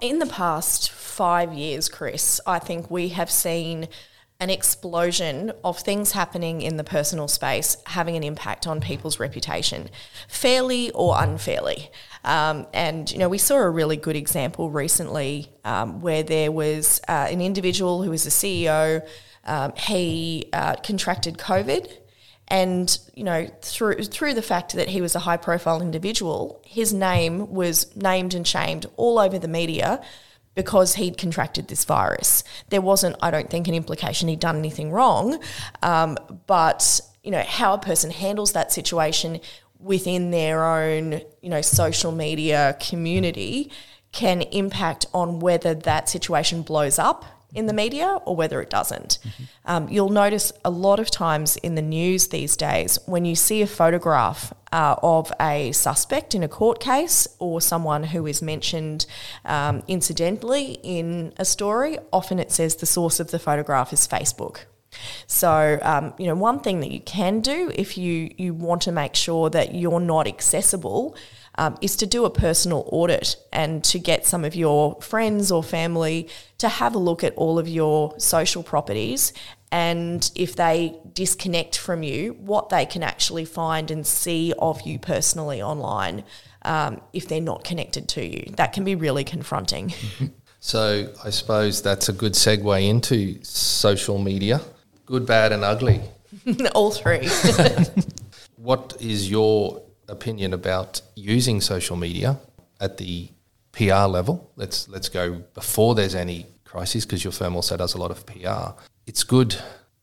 In 0.00 0.18
the 0.18 0.26
past 0.26 0.90
five 0.90 1.52
years, 1.52 1.88
Chris, 1.88 2.40
I 2.46 2.58
think 2.58 2.90
we 2.90 3.08
have 3.10 3.30
seen 3.30 3.88
an 4.40 4.50
explosion 4.50 5.52
of 5.62 5.78
things 5.78 6.12
happening 6.12 6.60
in 6.60 6.76
the 6.76 6.84
personal 6.84 7.28
space 7.28 7.76
having 7.86 8.16
an 8.16 8.24
impact 8.24 8.66
on 8.66 8.80
people's 8.80 9.20
reputation, 9.20 9.88
fairly 10.28 10.90
or 10.90 11.14
unfairly. 11.22 11.90
Um, 12.24 12.66
and 12.72 13.10
you 13.10 13.18
know, 13.18 13.28
we 13.28 13.38
saw 13.38 13.56
a 13.56 13.70
really 13.70 13.96
good 13.96 14.16
example 14.16 14.70
recently 14.70 15.52
um, 15.64 16.00
where 16.00 16.22
there 16.22 16.50
was 16.50 17.00
uh, 17.08 17.28
an 17.30 17.40
individual 17.40 18.02
who 18.02 18.10
was 18.10 18.26
a 18.26 18.30
CEO. 18.30 19.06
Um, 19.44 19.72
he 19.76 20.48
uh, 20.52 20.76
contracted 20.76 21.38
COVID 21.38 21.90
and 22.48 22.98
you 23.14 23.24
know 23.24 23.48
through 23.62 24.02
through 24.04 24.34
the 24.34 24.42
fact 24.42 24.74
that 24.74 24.88
he 24.88 25.00
was 25.00 25.14
a 25.14 25.20
high 25.20 25.36
profile 25.36 25.80
individual 25.80 26.60
his 26.64 26.92
name 26.92 27.50
was 27.50 27.94
named 27.96 28.34
and 28.34 28.46
shamed 28.46 28.86
all 28.96 29.18
over 29.18 29.38
the 29.38 29.48
media 29.48 30.02
because 30.54 30.94
he'd 30.94 31.18
contracted 31.18 31.66
this 31.66 31.84
virus. 31.84 32.44
There 32.68 32.80
wasn't 32.80 33.16
i 33.22 33.30
don't 33.30 33.50
think 33.50 33.68
an 33.68 33.74
implication 33.74 34.28
he'd 34.28 34.40
done 34.40 34.56
anything 34.56 34.90
wrong 34.90 35.40
um, 35.82 36.18
but 36.46 37.00
you 37.22 37.30
know 37.30 37.42
how 37.42 37.74
a 37.74 37.78
person 37.78 38.10
handles 38.10 38.52
that 38.52 38.72
situation 38.72 39.40
within 39.80 40.30
their 40.30 40.64
own 40.64 41.20
you 41.40 41.50
know 41.50 41.62
social 41.62 42.12
media 42.12 42.76
community 42.80 43.70
can 44.12 44.42
impact 44.42 45.06
on 45.12 45.40
whether 45.40 45.74
that 45.74 46.08
situation 46.08 46.62
blows 46.62 46.98
up 46.98 47.24
in 47.54 47.66
the 47.66 47.72
media 47.72 48.18
or 48.24 48.36
whether 48.36 48.60
it 48.60 48.70
doesn't. 48.70 49.18
Mm-hmm. 49.22 49.44
Um, 49.66 49.88
you'll 49.88 50.10
notice 50.10 50.52
a 50.64 50.70
lot 50.70 51.00
of 51.00 51.10
times 51.10 51.56
in 51.58 51.74
the 51.74 51.82
news 51.82 52.28
these 52.28 52.56
days 52.56 52.98
when 53.06 53.24
you 53.24 53.34
see 53.34 53.62
a 53.62 53.66
photograph 53.66 54.52
uh, 54.72 54.96
of 55.02 55.32
a 55.40 55.70
suspect 55.72 56.34
in 56.34 56.42
a 56.42 56.48
court 56.48 56.80
case 56.80 57.28
or 57.38 57.60
someone 57.60 58.04
who 58.04 58.26
is 58.26 58.42
mentioned 58.42 59.06
um, 59.44 59.82
incidentally 59.86 60.78
in 60.82 61.32
a 61.38 61.44
story, 61.44 61.98
often 62.12 62.38
it 62.38 62.50
says 62.50 62.76
the 62.76 62.86
source 62.86 63.20
of 63.20 63.30
the 63.30 63.38
photograph 63.38 63.92
is 63.92 64.06
Facebook. 64.06 64.64
So, 65.26 65.78
um, 65.82 66.14
you 66.18 66.26
know, 66.26 66.34
one 66.34 66.60
thing 66.60 66.80
that 66.80 66.90
you 66.90 67.00
can 67.00 67.40
do 67.40 67.70
if 67.74 67.98
you, 67.98 68.32
you 68.36 68.54
want 68.54 68.82
to 68.82 68.92
make 68.92 69.14
sure 69.14 69.50
that 69.50 69.74
you're 69.74 70.00
not 70.00 70.26
accessible 70.26 71.16
um, 71.56 71.76
is 71.80 71.96
to 71.96 72.06
do 72.06 72.24
a 72.24 72.30
personal 72.30 72.88
audit 72.90 73.36
and 73.52 73.82
to 73.84 73.98
get 73.98 74.26
some 74.26 74.44
of 74.44 74.54
your 74.54 75.00
friends 75.00 75.50
or 75.52 75.62
family 75.62 76.28
to 76.58 76.68
have 76.68 76.94
a 76.94 76.98
look 76.98 77.22
at 77.24 77.34
all 77.34 77.58
of 77.58 77.68
your 77.68 78.18
social 78.18 78.62
properties 78.62 79.32
and 79.70 80.30
if 80.36 80.54
they 80.54 80.96
disconnect 81.12 81.76
from 81.78 82.04
you, 82.04 82.34
what 82.34 82.68
they 82.68 82.86
can 82.86 83.02
actually 83.02 83.44
find 83.44 83.90
and 83.90 84.06
see 84.06 84.52
of 84.56 84.82
you 84.82 85.00
personally 85.00 85.60
online 85.60 86.22
um, 86.62 87.00
if 87.12 87.26
they're 87.26 87.40
not 87.40 87.64
connected 87.64 88.08
to 88.10 88.24
you. 88.24 88.52
That 88.56 88.72
can 88.72 88.84
be 88.84 88.94
really 88.94 89.24
confronting. 89.24 89.92
So 90.66 91.12
I 91.22 91.28
suppose 91.28 91.82
that's 91.82 92.08
a 92.08 92.12
good 92.14 92.32
segue 92.32 92.88
into 92.88 93.38
social 93.44 94.16
media 94.16 94.62
good, 95.06 95.26
bad, 95.26 95.52
and 95.52 95.64
ugly. 95.64 96.00
all 96.74 96.90
three. 96.90 97.28
what 98.56 98.96
is 99.00 99.30
your 99.30 99.82
opinion 100.08 100.52
about 100.52 101.00
using 101.14 101.60
social 101.60 101.96
media 101.96 102.38
at 102.80 102.98
the 102.98 103.28
PR 103.72 104.06
level. 104.06 104.50
Let's 104.56 104.88
let's 104.88 105.08
go 105.08 105.42
before 105.54 105.94
there's 105.94 106.14
any 106.14 106.46
crisis 106.64 107.04
because 107.04 107.24
your 107.24 107.32
firm 107.32 107.56
also 107.56 107.76
does 107.76 107.94
a 107.94 107.98
lot 107.98 108.10
of 108.10 108.24
PR. 108.26 108.80
It's 109.06 109.24
good 109.24 109.56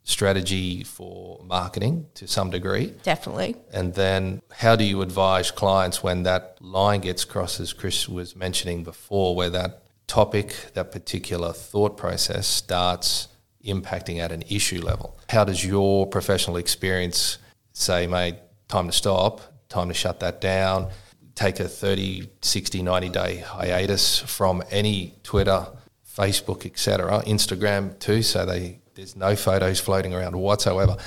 strategy 0.03 0.84
for 0.84 1.39
marketing 1.43 2.08
to 2.15 2.27
some 2.27 2.50
degree. 2.50 2.93
Definitely. 3.03 3.55
And 3.72 3.93
then 3.93 4.41
how 4.51 4.75
do 4.75 4.84
you 4.84 5.01
advise 5.01 5.51
clients 5.51 6.01
when 6.01 6.24
that 6.24 6.58
line 6.60 7.01
gets 7.01 7.24
crossed 7.24 7.60
as 7.60 7.72
Chris 7.74 8.10
was 8.10 8.36
mentioning 8.36 8.84
before 8.84 9.36
where 9.36 9.50
that 9.51 9.84
topic, 10.08 10.55
that 10.74 10.91
particular 10.91 11.53
thought 11.53 11.98
process 11.98 12.48
starts 12.48 13.27
impacting 13.63 14.17
at 14.17 14.31
an 14.31 14.43
issue 14.50 14.81
level? 14.81 15.17
How 15.29 15.43
does 15.43 15.63
your 15.63 16.08
professional 16.08 16.58
experience 16.58 17.38
say, 17.72 18.08
mate, 18.08 18.36
time 18.67 18.88
to 18.88 18.93
stop, 18.93 19.41
time 19.72 19.88
to 19.88 19.94
shut 19.94 20.20
that 20.20 20.42
down, 20.42 20.90
take 21.36 21.60
a 21.60 21.68
30, 21.68 22.30
60, 22.42 22.84
90 22.84 23.10
day 23.10 23.38
hiatus 23.38 24.20
from 24.20 24.62
any 24.70 25.16
Twitter, 25.24 25.66
Facebook, 26.06 26.66
etc., 26.66 27.24
Instagram 27.25 27.98
too, 28.00 28.22
so 28.22 28.46
they 28.46 28.80
there's 28.94 29.16
no 29.16 29.36
photos 29.36 29.80
floating 29.80 30.13
around 30.13 30.36
whatsoever. 30.36 30.98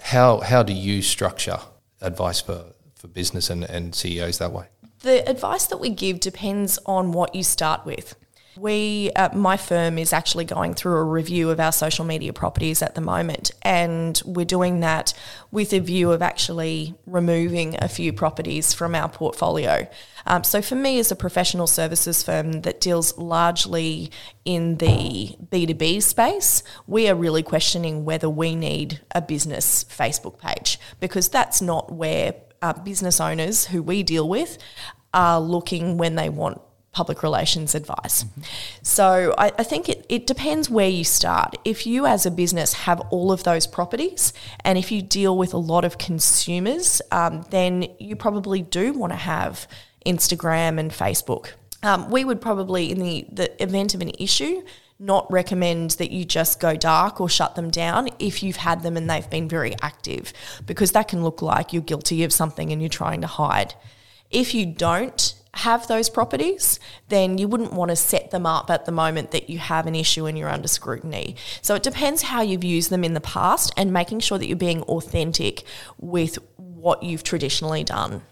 How 0.00 0.40
how 0.40 0.62
do 0.62 0.72
you 0.72 1.02
structure 1.02 1.58
advice 2.00 2.40
for, 2.40 2.64
for 2.94 3.08
business 3.08 3.50
and, 3.50 3.64
and 3.64 3.94
CEOs 3.94 4.38
that 4.38 4.52
way? 4.52 4.66
The 5.00 5.28
advice 5.28 5.66
that 5.66 5.78
we 5.78 5.90
give 5.90 6.20
depends 6.20 6.78
on 6.86 7.12
what 7.12 7.34
you 7.34 7.44
start 7.44 7.86
with. 7.86 8.16
We, 8.58 9.12
uh, 9.14 9.36
my 9.36 9.56
firm 9.56 9.98
is 9.98 10.12
actually 10.12 10.44
going 10.44 10.74
through 10.74 10.96
a 10.96 11.04
review 11.04 11.50
of 11.50 11.60
our 11.60 11.70
social 11.70 12.04
media 12.04 12.32
properties 12.32 12.82
at 12.82 12.96
the 12.96 13.00
moment, 13.00 13.52
and 13.62 14.20
we're 14.24 14.44
doing 14.44 14.80
that 14.80 15.14
with 15.52 15.72
a 15.72 15.78
view 15.78 16.10
of 16.10 16.22
actually 16.22 16.96
removing 17.06 17.76
a 17.80 17.88
few 17.88 18.12
properties 18.12 18.74
from 18.74 18.96
our 18.96 19.08
portfolio. 19.08 19.88
Um, 20.26 20.42
so, 20.42 20.60
for 20.60 20.74
me, 20.74 20.98
as 20.98 21.12
a 21.12 21.16
professional 21.16 21.68
services 21.68 22.24
firm 22.24 22.62
that 22.62 22.80
deals 22.80 23.16
largely 23.16 24.10
in 24.44 24.78
the 24.78 25.36
B2B 25.52 26.02
space, 26.02 26.64
we 26.88 27.08
are 27.08 27.14
really 27.14 27.44
questioning 27.44 28.04
whether 28.04 28.28
we 28.28 28.56
need 28.56 29.00
a 29.14 29.22
business 29.22 29.84
Facebook 29.84 30.38
page 30.38 30.80
because 30.98 31.28
that's 31.28 31.62
not 31.62 31.92
where 31.92 32.34
uh, 32.60 32.72
business 32.72 33.20
owners 33.20 33.66
who 33.66 33.82
we 33.82 34.02
deal 34.02 34.28
with 34.28 34.58
are 35.14 35.40
looking 35.40 35.96
when 35.96 36.16
they 36.16 36.28
want 36.28 36.60
public 36.98 37.22
relations 37.28 37.74
advice. 37.82 38.16
Mm-hmm. 38.24 38.42
So 38.82 39.06
I, 39.44 39.46
I 39.62 39.64
think 39.70 39.88
it, 39.88 40.00
it 40.08 40.22
depends 40.32 40.64
where 40.76 40.92
you 40.98 41.04
start. 41.04 41.50
If 41.64 41.78
you 41.86 42.06
as 42.14 42.26
a 42.26 42.32
business 42.42 42.70
have 42.86 43.00
all 43.14 43.28
of 43.36 43.40
those 43.50 43.66
properties 43.76 44.32
and 44.66 44.74
if 44.82 44.90
you 44.92 45.00
deal 45.18 45.34
with 45.42 45.52
a 45.54 45.62
lot 45.72 45.84
of 45.84 45.92
consumers, 46.08 46.86
um, 47.20 47.44
then 47.50 47.72
you 47.98 48.16
probably 48.16 48.62
do 48.78 48.84
want 48.92 49.12
to 49.12 49.22
have 49.36 49.52
Instagram 50.04 50.72
and 50.82 50.90
Facebook. 50.90 51.44
Um, 51.88 52.10
we 52.10 52.24
would 52.24 52.40
probably, 52.40 52.90
in 52.92 52.98
the, 52.98 53.26
the 53.40 53.48
event 53.62 53.94
of 53.94 54.00
an 54.00 54.10
issue, 54.18 54.62
not 54.98 55.30
recommend 55.30 55.90
that 56.00 56.10
you 56.10 56.24
just 56.24 56.58
go 56.58 56.74
dark 56.74 57.20
or 57.20 57.28
shut 57.28 57.54
them 57.54 57.70
down 57.70 58.08
if 58.18 58.42
you've 58.42 58.56
had 58.68 58.82
them 58.82 58.96
and 58.96 59.08
they've 59.08 59.30
been 59.30 59.48
very 59.48 59.74
active, 59.80 60.32
because 60.66 60.90
that 60.92 61.06
can 61.06 61.22
look 61.22 61.40
like 61.40 61.72
you're 61.72 61.90
guilty 61.92 62.24
of 62.24 62.32
something 62.32 62.72
and 62.72 62.82
you're 62.82 62.88
trying 63.02 63.20
to 63.20 63.28
hide. 63.28 63.74
If 64.30 64.54
you 64.54 64.66
don't 64.66 65.22
have 65.54 65.86
those 65.88 66.10
properties, 66.10 66.78
then 67.08 67.38
you 67.38 67.48
wouldn't 67.48 67.72
want 67.72 67.90
to 67.90 67.96
set 67.96 68.30
them 68.30 68.46
up 68.46 68.70
at 68.70 68.84
the 68.84 68.92
moment 68.92 69.30
that 69.30 69.50
you 69.50 69.58
have 69.58 69.86
an 69.86 69.94
issue 69.94 70.26
and 70.26 70.36
you're 70.36 70.48
under 70.48 70.68
scrutiny. 70.68 71.36
So 71.62 71.74
it 71.74 71.82
depends 71.82 72.22
how 72.22 72.42
you've 72.42 72.64
used 72.64 72.90
them 72.90 73.04
in 73.04 73.14
the 73.14 73.20
past 73.20 73.72
and 73.76 73.92
making 73.92 74.20
sure 74.20 74.38
that 74.38 74.46
you're 74.46 74.56
being 74.56 74.82
authentic 74.82 75.64
with 75.98 76.38
what 76.56 77.02
you've 77.02 77.24
traditionally 77.24 77.84
done. 77.84 78.22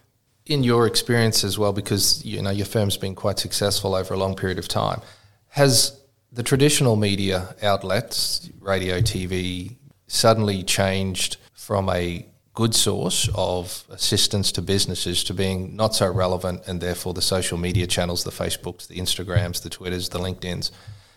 In 0.45 0.63
your 0.63 0.87
experience 0.87 1.43
as 1.43 1.59
well, 1.59 1.73
because 1.73 2.25
you 2.25 2.41
know 2.41 2.51
your 2.51 2.67
firm's 2.67 2.97
been 2.97 3.17
quite 3.17 3.39
successful 3.39 3.95
over 3.95 4.15
a 4.15 4.17
long 4.17 4.37
period 4.37 4.59
of 4.59 4.69
time, 4.69 5.01
has 5.49 6.01
the 6.31 6.43
traditional 6.43 6.97
media 6.97 7.57
outlets, 7.63 8.49
radio, 8.61 9.01
TV, 9.01 9.77
suddenly 10.07 10.63
changed 10.63 11.39
from 11.55 11.89
a 11.89 12.27
good 12.57 12.75
source 12.75 13.29
of 13.35 13.85
assistance 13.91 14.51
to 14.51 14.63
businesses 14.63 15.23
to 15.23 15.35
being 15.35 15.77
not 15.77 15.95
so 15.95 16.11
relevant, 16.11 16.63
and 16.67 16.81
therefore 16.81 17.13
the 17.13 17.21
social 17.21 17.59
media 17.59 17.87
channels, 17.87 18.25
the 18.25 18.31
Facebooks, 18.31 18.89
the 18.89 18.97
Instagrams, 18.97 19.63
the 19.63 19.69
Twitters, 19.69 20.09
the 20.09 20.19
LinkedIn's, 20.19 20.73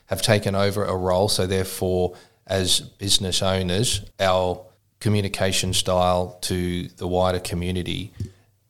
have 0.07 0.21
taken 0.21 0.53
over 0.53 0.83
a 0.83 0.95
role. 0.95 1.29
So 1.29 1.47
therefore, 1.47 2.13
as 2.45 2.81
business 2.81 3.41
owners, 3.41 4.05
our 4.19 4.61
communication 4.99 5.73
style 5.73 6.37
to 6.41 6.89
the 6.89 7.07
wider 7.07 7.39
community 7.39 8.11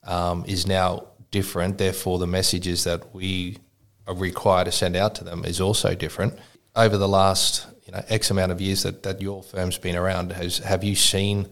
um, 0.04 0.46
is 0.48 0.68
now 0.68 1.08
different. 1.32 1.80
Therefore, 1.80 2.20
the 2.20 2.28
messages 2.28 2.84
that 2.84 3.16
we 3.16 3.58
are 4.06 4.14
required 4.14 4.66
to 4.66 4.72
send 4.72 4.96
out 4.96 5.16
to 5.16 5.24
them 5.24 5.44
is 5.44 5.60
also 5.60 5.96
different. 5.96 6.38
Over 6.76 6.98
the 6.98 7.10
last 7.10 7.66
you 7.88 7.94
know 7.94 8.04
X 8.10 8.30
amount 8.30 8.52
of 8.52 8.62
years 8.62 8.84
that, 8.84 9.02
that 9.02 9.24
your 9.24 9.42
firm's 9.42 9.80
been 9.80 9.96
around, 9.96 10.34
has 10.34 10.60
have 10.60 10.84
you 10.84 10.94
seen 10.94 11.50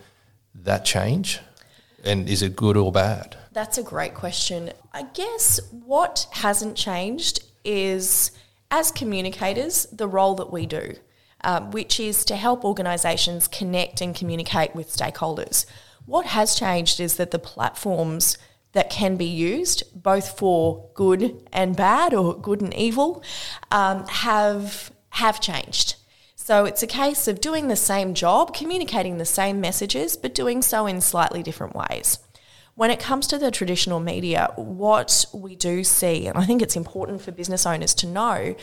that 0.64 0.86
change? 0.86 1.40
And 2.04 2.30
is 2.30 2.42
it 2.42 2.56
good 2.56 2.78
or 2.78 2.92
bad? 2.92 3.36
That's 3.52 3.78
a 3.78 3.84
great 3.84 4.14
question. 4.14 4.72
I 4.94 5.04
guess 5.04 5.60
what 5.72 6.28
hasn't 6.32 6.78
changed 6.78 7.44
is, 7.66 8.32
as 8.70 8.92
communicators, 8.92 9.88
the 9.92 10.08
role 10.08 10.36
that 10.36 10.52
we 10.52 10.66
do, 10.66 10.96
um, 11.44 11.72
which 11.72 12.00
is 12.00 12.24
to 12.26 12.36
help 12.36 12.64
organisations 12.64 13.48
connect 13.48 14.00
and 14.02 14.16
communicate 14.16 14.76
with 14.76 14.90
stakeholders. 14.90 15.66
What 16.06 16.28
has 16.28 16.56
changed 16.56 17.00
is 17.00 17.18
that 17.18 17.32
the 17.32 17.40
platforms 17.40 18.38
that 18.74 18.90
can 18.90 19.18
be 19.18 19.26
used, 19.26 19.84
both 19.94 20.38
for 20.38 20.90
good 20.94 21.48
and 21.52 21.76
bad 21.76 22.14
or 22.14 22.40
good 22.40 22.62
and 22.62 22.74
evil, 22.74 23.24
um, 23.72 24.06
have 24.08 24.92
have 25.10 25.42
changed. 25.42 25.96
So 26.48 26.64
it's 26.64 26.82
a 26.82 26.88
case 26.88 27.28
of 27.28 27.42
doing 27.42 27.68
the 27.68 27.76
same 27.76 28.14
job, 28.14 28.56
communicating 28.56 29.18
the 29.18 29.26
same 29.26 29.60
messages, 29.60 30.16
but 30.16 30.34
doing 30.34 30.62
so 30.62 30.86
in 30.86 31.02
slightly 31.02 31.44
different 31.44 31.76
ways. 31.76 32.20
When 32.74 32.90
it 32.90 33.02
comes 33.02 33.28
to 33.28 33.38
the 33.38 33.52
traditional 33.52 34.00
media, 34.00 34.54
what 34.56 35.26
we 35.34 35.58
do 35.58 35.84
see, 35.84 36.26
and 36.26 36.38
I 36.38 36.46
think 36.46 36.62
it's 36.62 36.78
important 36.78 37.20
for 37.20 37.34
business 37.34 37.66
owners 37.66 37.94
to 37.96 38.08
know, 38.08 38.56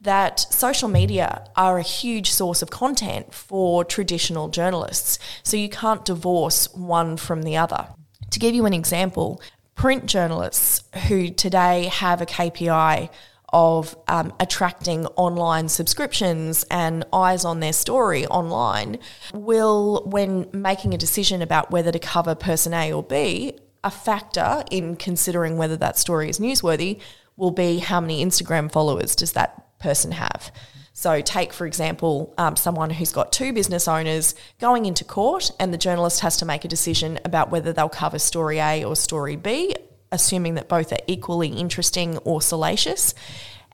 that 0.00 0.38
social 0.38 0.88
media 0.88 1.44
are 1.56 1.78
a 1.78 1.82
huge 1.82 2.30
source 2.30 2.62
of 2.62 2.70
content 2.70 3.34
for 3.34 3.84
traditional 3.84 4.48
journalists. 4.48 5.18
So 5.42 5.56
you 5.56 5.68
can't 5.68 6.04
divorce 6.04 6.72
one 6.72 7.16
from 7.16 7.42
the 7.42 7.56
other. 7.56 7.88
To 8.30 8.38
give 8.38 8.54
you 8.54 8.66
an 8.66 8.72
example, 8.72 9.42
print 9.74 10.06
journalists 10.06 10.84
who 11.08 11.28
today 11.28 11.86
have 11.86 12.20
a 12.20 12.26
KPI 12.26 13.10
of 13.52 13.96
um, 14.08 14.32
attracting 14.40 15.06
online 15.16 15.68
subscriptions 15.68 16.64
and 16.70 17.04
eyes 17.12 17.44
on 17.44 17.60
their 17.60 17.72
story 17.72 18.26
online 18.26 18.98
will, 19.34 20.02
when 20.06 20.48
making 20.52 20.94
a 20.94 20.98
decision 20.98 21.42
about 21.42 21.70
whether 21.70 21.92
to 21.92 21.98
cover 21.98 22.34
person 22.34 22.72
A 22.72 22.92
or 22.92 23.02
B, 23.02 23.58
a 23.84 23.90
factor 23.90 24.64
in 24.70 24.96
considering 24.96 25.56
whether 25.56 25.76
that 25.76 25.98
story 25.98 26.30
is 26.30 26.38
newsworthy 26.38 27.00
will 27.36 27.50
be 27.50 27.78
how 27.78 28.00
many 28.00 28.24
Instagram 28.24 28.70
followers 28.70 29.14
does 29.14 29.32
that 29.32 29.78
person 29.78 30.12
have. 30.12 30.52
So, 30.94 31.20
take 31.20 31.52
for 31.52 31.66
example, 31.66 32.34
um, 32.36 32.54
someone 32.56 32.90
who's 32.90 33.12
got 33.12 33.32
two 33.32 33.52
business 33.52 33.88
owners 33.88 34.34
going 34.60 34.86
into 34.86 35.04
court, 35.04 35.50
and 35.58 35.72
the 35.72 35.78
journalist 35.78 36.20
has 36.20 36.36
to 36.38 36.44
make 36.44 36.64
a 36.64 36.68
decision 36.68 37.18
about 37.24 37.50
whether 37.50 37.72
they'll 37.72 37.88
cover 37.88 38.18
story 38.18 38.58
A 38.58 38.84
or 38.84 38.94
story 38.94 39.36
B 39.36 39.74
assuming 40.12 40.54
that 40.54 40.68
both 40.68 40.92
are 40.92 40.98
equally 41.06 41.48
interesting 41.48 42.18
or 42.18 42.40
salacious. 42.40 43.14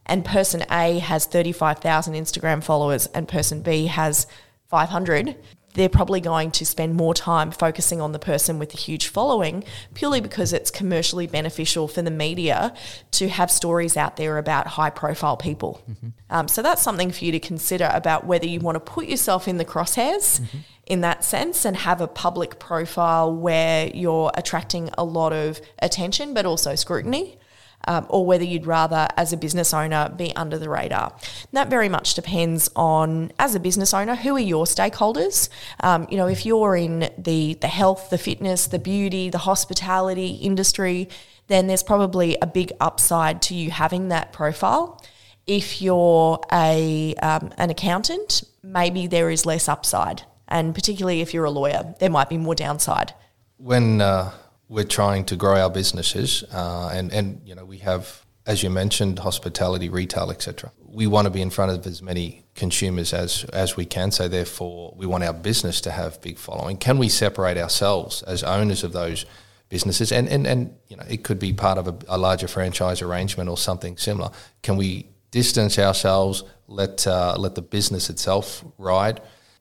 And 0.07 0.24
person 0.24 0.64
A 0.70 1.01
has 1.01 1.27
35,000 1.27 2.14
Instagram 2.14 2.64
followers 2.64 3.07
and 3.09 3.29
person 3.29 3.61
B 3.61 3.87
has 3.87 4.27
500, 4.68 5.37
they're 5.74 5.88
probably 5.88 6.20
going 6.20 6.51
to 6.51 6.66
spend 6.66 6.94
more 6.94 7.14
time 7.14 7.51
focusing 7.51 8.01
on 8.01 8.12
the 8.12 8.18
person 8.18 8.59
with 8.59 8.72
a 8.74 8.77
huge 8.77 9.09
following 9.09 9.64
purely 9.94 10.20
because 10.20 10.53
it's 10.53 10.70
commercially 10.70 11.27
beneficial 11.27 11.87
for 11.87 12.03
the 12.03 12.11
media 12.11 12.74
to 13.12 13.29
have 13.29 13.51
stories 13.51 13.96
out 13.96 14.16
there 14.16 14.38
about 14.38 14.66
high 14.66 14.90
profile 14.90 15.37
people. 15.37 15.83
Mm-hmm. 15.88 16.09
Um, 16.31 16.48
so 16.48 16.62
that's 16.62 16.83
something 16.83 17.11
for 17.12 17.24
you 17.24 17.33
to 17.33 17.40
consider 17.40 17.90
about 17.92 18.27
whether 18.27 18.46
you 18.46 18.61
want 18.61 18.77
to 18.77 18.81
put 18.81 19.07
yourself 19.07 19.46
in 19.46 19.59
the 19.59 19.64
crosshairs. 19.64 20.40
Mm-hmm 20.40 20.59
in 20.88 21.03
that 21.03 21.22
sense 21.22 21.64
and 21.64 21.77
have 21.77 22.01
a 22.01 22.09
public 22.09 22.59
profile 22.59 23.33
where 23.33 23.88
you're 23.94 24.33
attracting 24.35 24.90
a 24.96 25.05
lot 25.05 25.33
of 25.33 25.61
attention 25.81 26.35
but 26.35 26.44
also 26.46 26.74
scrutiny. 26.74 27.38
Um, 27.87 28.07
or 28.11 28.27
whether 28.27 28.42
you'd 28.44 28.66
rather, 28.66 29.07
as 29.16 29.33
a 29.33 29.37
business 29.37 29.72
owner, 29.72 30.12
be 30.14 30.35
under 30.35 30.59
the 30.59 30.68
radar. 30.68 31.16
That 31.53 31.70
very 31.70 31.88
much 31.88 32.14
depends 32.14 32.68
on, 32.74 33.31
as 33.38 33.55
a 33.55 33.61
business 33.61 33.94
owner, 33.94 34.16
who 34.16 34.35
are 34.35 34.40
your 34.40 34.64
stakeholders. 34.64 35.48
Um, 35.81 36.07
you 36.11 36.16
know, 36.16 36.27
if 36.27 36.44
you're 36.44 36.74
in 36.74 37.09
the 37.16 37.55
the 37.55 37.68
health, 37.68 38.11
the 38.11 38.18
fitness, 38.18 38.66
the 38.66 38.81
beauty, 38.81 39.31
the 39.31 39.38
hospitality 39.38 40.31
industry, 40.31 41.09
then 41.46 41.68
there's 41.68 41.85
probably 41.85 42.37
a 42.42 42.46
big 42.46 42.72
upside 42.81 43.40
to 43.42 43.55
you 43.55 43.70
having 43.70 44.09
that 44.09 44.33
profile. 44.33 45.01
If 45.46 45.81
you're 45.81 46.40
a 46.53 47.14
um, 47.22 47.53
an 47.59 47.70
accountant, 47.70 48.42
maybe 48.62 49.07
there 49.07 49.31
is 49.31 49.46
less 49.46 49.68
upside 49.68 50.24
and 50.48 50.74
particularly 50.74 51.20
if 51.20 51.32
you're 51.32 51.44
a 51.44 51.50
lawyer, 51.50 51.94
there 52.00 52.11
might 52.11 52.28
be 52.28 52.38
more 52.38 52.54
downside. 52.54 53.14
When 53.58 54.00
uh, 54.00 54.32
we're 54.68 54.84
trying 54.84 55.24
to 55.26 55.37
grow 55.37 55.61
our 55.61 55.70
businesses, 55.70 56.44
uh, 56.52 56.90
and 56.92 57.12
and 57.12 57.40
you 57.44 57.54
know 57.54 57.64
we 57.64 57.78
have, 57.78 58.24
as 58.46 58.62
you 58.62 58.70
mentioned, 58.70 59.18
hospitality, 59.18 59.88
retail, 59.88 60.30
etc. 60.30 60.72
We 60.84 61.06
want 61.06 61.26
to 61.26 61.30
be 61.30 61.42
in 61.42 61.50
front 61.50 61.72
of 61.72 61.87
as 61.87 62.02
many 62.02 62.44
consumers 62.54 63.12
as 63.12 63.44
as 63.52 63.76
we 63.76 63.84
can. 63.84 64.11
So 64.11 64.28
therefore, 64.28 64.94
we 64.96 65.06
want 65.06 65.24
our 65.24 65.32
business 65.32 65.80
to 65.82 65.90
have 65.90 66.20
big 66.20 66.38
following. 66.38 66.76
Can 66.76 66.98
we 66.98 67.08
separate 67.08 67.58
ourselves 67.58 68.22
as 68.22 68.42
owners 68.42 68.84
of 68.84 68.92
those? 68.92 69.24
businesses 69.68 70.12
and, 70.12 70.28
and, 70.28 70.46
and 70.46 70.74
you 70.88 70.96
know 70.96 71.04
it 71.11 71.22
could 71.22 71.38
be 71.38 71.52
part 71.52 71.76
of 71.76 71.88
a, 71.88 71.94
a 72.08 72.16
larger 72.16 72.48
franchise 72.48 73.02
arrangement 73.02 73.50
or 73.50 73.56
something 73.58 73.98
similar 73.98 74.30
can 74.62 74.78
we 74.78 75.06
distance 75.30 75.78
ourselves 75.78 76.42
let 76.68 77.06
uh, 77.06 77.37
let 77.38 77.54
the 77.54 77.61
business 77.61 78.08
itself 78.08 78.64
ride 78.78 79.20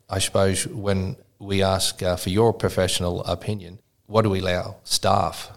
I 0.10 0.20
suppose 0.20 0.66
when 0.68 1.18
we 1.40 1.62
ask 1.62 2.02
uh, 2.02 2.16
for 2.16 2.30
your 2.30 2.54
professional 2.54 3.24
opinion, 3.26 3.80
what 4.06 4.22
do 4.22 4.30
we 4.30 4.40
allow 4.40 4.78
staff 4.84 5.52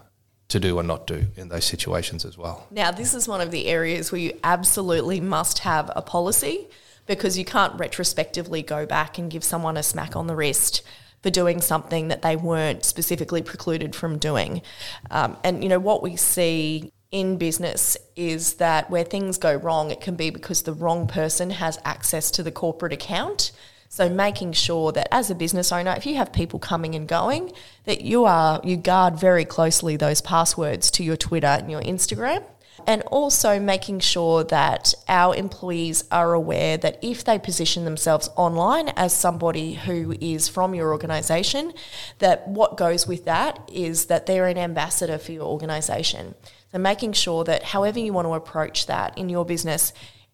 to 0.49 0.59
do 0.59 0.77
and 0.79 0.87
not 0.87 1.07
do 1.07 1.27
in 1.37 1.47
those 1.47 1.63
situations 1.63 2.25
as 2.25 2.37
well? 2.37 2.67
Now, 2.69 2.91
this 2.91 3.13
is 3.13 3.27
one 3.27 3.39
of 3.39 3.51
the 3.51 3.67
areas 3.67 4.11
where 4.11 4.19
you 4.19 4.37
absolutely 4.43 5.21
must 5.21 5.59
have 5.59 5.89
a 5.95 6.01
policy 6.01 6.67
because 7.07 7.37
you 7.37 7.45
can't 7.45 7.79
retrospectively 7.79 8.61
go 8.61 8.85
back 8.85 9.17
and 9.17 9.31
give 9.31 9.43
someone 9.43 9.77
a 9.77 9.83
smack 9.83 10.15
on 10.15 10.27
the 10.27 10.35
wrist 10.35 10.81
for 11.23 11.29
doing 11.29 11.61
something 11.61 12.09
that 12.09 12.21
they 12.21 12.35
weren't 12.35 12.83
specifically 12.83 13.41
precluded 13.41 13.95
from 13.95 14.17
doing. 14.17 14.61
Um, 15.09 15.37
and, 15.43 15.63
you 15.63 15.69
know, 15.69 15.79
what 15.79 16.03
we 16.03 16.17
see 16.17 16.91
in 17.11 17.37
business 17.37 17.97
is 18.15 18.55
that 18.55 18.89
where 18.89 19.03
things 19.03 19.37
go 19.37 19.55
wrong, 19.55 19.91
it 19.91 20.01
can 20.01 20.15
be 20.15 20.29
because 20.29 20.63
the 20.63 20.73
wrong 20.73 21.07
person 21.07 21.51
has 21.51 21.79
access 21.85 22.31
to 22.31 22.43
the 22.43 22.51
corporate 22.51 22.93
account 22.93 23.51
so 23.91 24.07
making 24.07 24.53
sure 24.53 24.93
that 24.93 25.13
as 25.13 25.29
a 25.29 25.35
business 25.35 25.69
owner, 25.69 25.93
if 25.97 26.05
you 26.05 26.15
have 26.15 26.31
people 26.31 26.59
coming 26.59 26.95
and 26.95 27.09
going, 27.09 27.51
that 27.83 27.99
you 27.99 28.23
are 28.23 28.61
you 28.63 28.77
guard 28.77 29.19
very 29.19 29.43
closely 29.43 29.97
those 29.97 30.21
passwords 30.21 30.89
to 30.91 31.03
your 31.03 31.17
Twitter 31.17 31.47
and 31.47 31.69
your 31.69 31.81
Instagram. 31.81 32.41
And 32.87 33.01
also 33.11 33.59
making 33.59 33.99
sure 33.99 34.45
that 34.45 34.93
our 35.09 35.35
employees 35.35 36.05
are 36.09 36.33
aware 36.33 36.77
that 36.77 36.99
if 37.01 37.25
they 37.25 37.37
position 37.37 37.83
themselves 37.83 38.29
online 38.37 38.87
as 38.95 39.13
somebody 39.13 39.73
who 39.73 40.15
is 40.21 40.47
from 40.47 40.73
your 40.73 40.93
organisation, 40.93 41.73
that 42.19 42.47
what 42.47 42.77
goes 42.77 43.05
with 43.07 43.25
that 43.25 43.59
is 43.71 44.05
that 44.05 44.25
they're 44.25 44.47
an 44.47 44.57
ambassador 44.57 45.17
for 45.17 45.33
your 45.33 45.47
organisation. 45.47 46.33
So 46.71 46.77
making 46.77 47.11
sure 47.11 47.43
that 47.43 47.63
however 47.63 47.99
you 47.99 48.13
want 48.13 48.25
to 48.25 48.33
approach 48.35 48.85
that 48.85 49.17
in 49.17 49.27
your 49.27 49.43
business, 49.43 49.91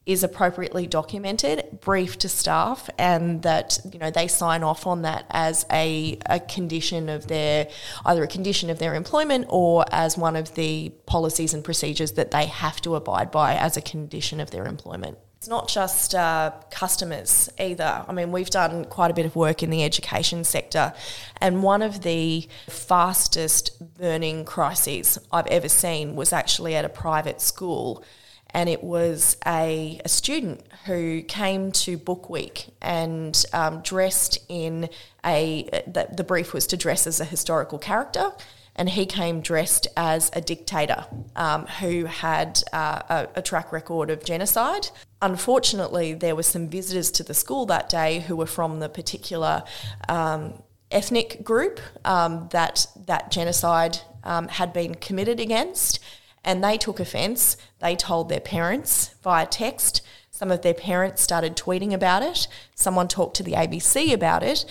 is 0.08 0.24
appropriately 0.24 0.88
documented, 0.88 1.80
briefed 1.82 2.22
to 2.22 2.30
staff, 2.30 2.90
and 2.98 3.44
that 3.44 3.78
you 3.92 4.00
know 4.00 4.10
they 4.10 4.28
sign 4.28 4.64
off 4.64 4.88
on 4.88 5.02
that 5.02 5.26
as 5.30 5.66
a, 5.72 6.18
a 6.28 6.40
condition 6.40 7.10
of 7.10 7.28
their 7.28 7.68
either 8.06 8.24
a 8.24 8.28
condition 8.28 8.70
of 8.70 8.80
their 8.80 8.96
employment 8.96 9.46
or 9.50 9.84
as 9.92 10.18
one 10.18 10.38
of 10.38 10.56
the 10.56 10.90
policies 11.06 11.54
and 11.54 11.64
procedures 11.64 12.14
that 12.14 12.32
they 12.32 12.46
have 12.46 12.80
to 12.82 12.96
abide 12.96 13.30
by 13.30 13.56
as 13.56 13.76
a 13.76 13.82
condition 13.82 14.40
of 14.40 14.50
their 14.50 14.66
employment. 14.66 15.18
It's 15.36 15.50
not 15.50 15.68
just 15.68 16.16
uh, 16.16 16.52
customers 16.72 17.50
either. 17.60 18.06
I 18.08 18.12
mean, 18.12 18.32
we've 18.32 18.50
done 18.50 18.86
quite 18.86 19.12
a 19.12 19.14
bit 19.14 19.26
of 19.26 19.36
work 19.36 19.62
in 19.62 19.70
the 19.70 19.84
education 19.84 20.46
sector, 20.46 20.94
and 21.42 21.62
one 21.62 21.82
of 21.82 22.02
the 22.02 22.48
fastest 22.70 23.98
burning 24.00 24.46
crises 24.46 25.20
I've 25.34 25.48
ever 25.48 25.68
seen 25.70 26.16
was 26.16 26.32
actually 26.32 26.76
at 26.76 26.86
a 26.86 26.90
private 26.90 27.42
school. 27.42 28.04
And 28.52 28.70
it 28.70 28.84
was 28.84 29.38
a, 29.46 30.00
a 30.04 30.10
student 30.10 30.62
who 30.86 31.22
came 31.24 31.72
to 31.74 31.98
Book 31.98 32.30
Week 32.30 32.68
and 32.82 33.46
um, 33.54 33.82
dressed 33.82 34.40
in 34.48 34.90
a, 35.26 35.70
the, 35.86 36.08
the 36.16 36.24
brief 36.24 36.54
was 36.54 36.66
to 36.68 36.78
dress 36.78 37.06
as 37.08 37.20
a 37.20 37.26
historical 37.26 37.78
character 37.78 38.32
and 38.78 38.90
he 38.90 39.06
came 39.06 39.42
dressed 39.42 39.88
as 39.98 40.30
a 40.34 40.42
dictator 40.42 41.06
um, 41.36 41.66
who 41.66 42.06
had 42.06 42.62
uh, 42.72 43.02
a, 43.10 43.40
a, 43.40 43.42
track 43.42 43.72
record 43.72 44.10
of 44.10 44.24
genocide. 44.24 44.90
Unfortunately, 45.22 46.14
there 46.14 46.36
were 46.36 46.44
some 46.44 46.70
visitors 46.70 47.10
to 47.12 47.24
the 47.24 47.34
school 47.34 47.66
that 47.66 47.90
day 47.90 48.20
who 48.20 48.36
were 48.36 48.46
from 48.46 48.80
the 48.80 48.88
particular 48.88 49.64
um, 50.08 50.62
ethnic 50.92 51.44
group 51.44 51.80
um, 52.06 52.48
that 52.52 52.86
that 53.08 53.32
genocide 53.32 53.98
um, 54.24 54.48
had 54.48 54.74
been 54.74 54.94
committed 54.94 55.40
against, 55.40 56.00
and 56.48 56.64
they 56.64 56.78
took 56.78 57.00
offence. 57.00 57.58
They 57.80 57.96
told 57.96 58.30
their 58.30 58.40
parents 58.40 59.14
via 59.22 59.46
text. 59.46 60.02
Some 60.32 60.50
of 60.50 60.62
their 60.62 60.74
parents 60.74 61.22
started 61.22 61.56
tweeting 61.58 61.94
about 61.94 62.24
it. 62.24 62.48
Someone 62.74 63.08
talked 63.08 63.36
to 63.38 63.44
the 63.44 63.52
ABC 63.52 64.14
about 64.14 64.44
it, 64.44 64.66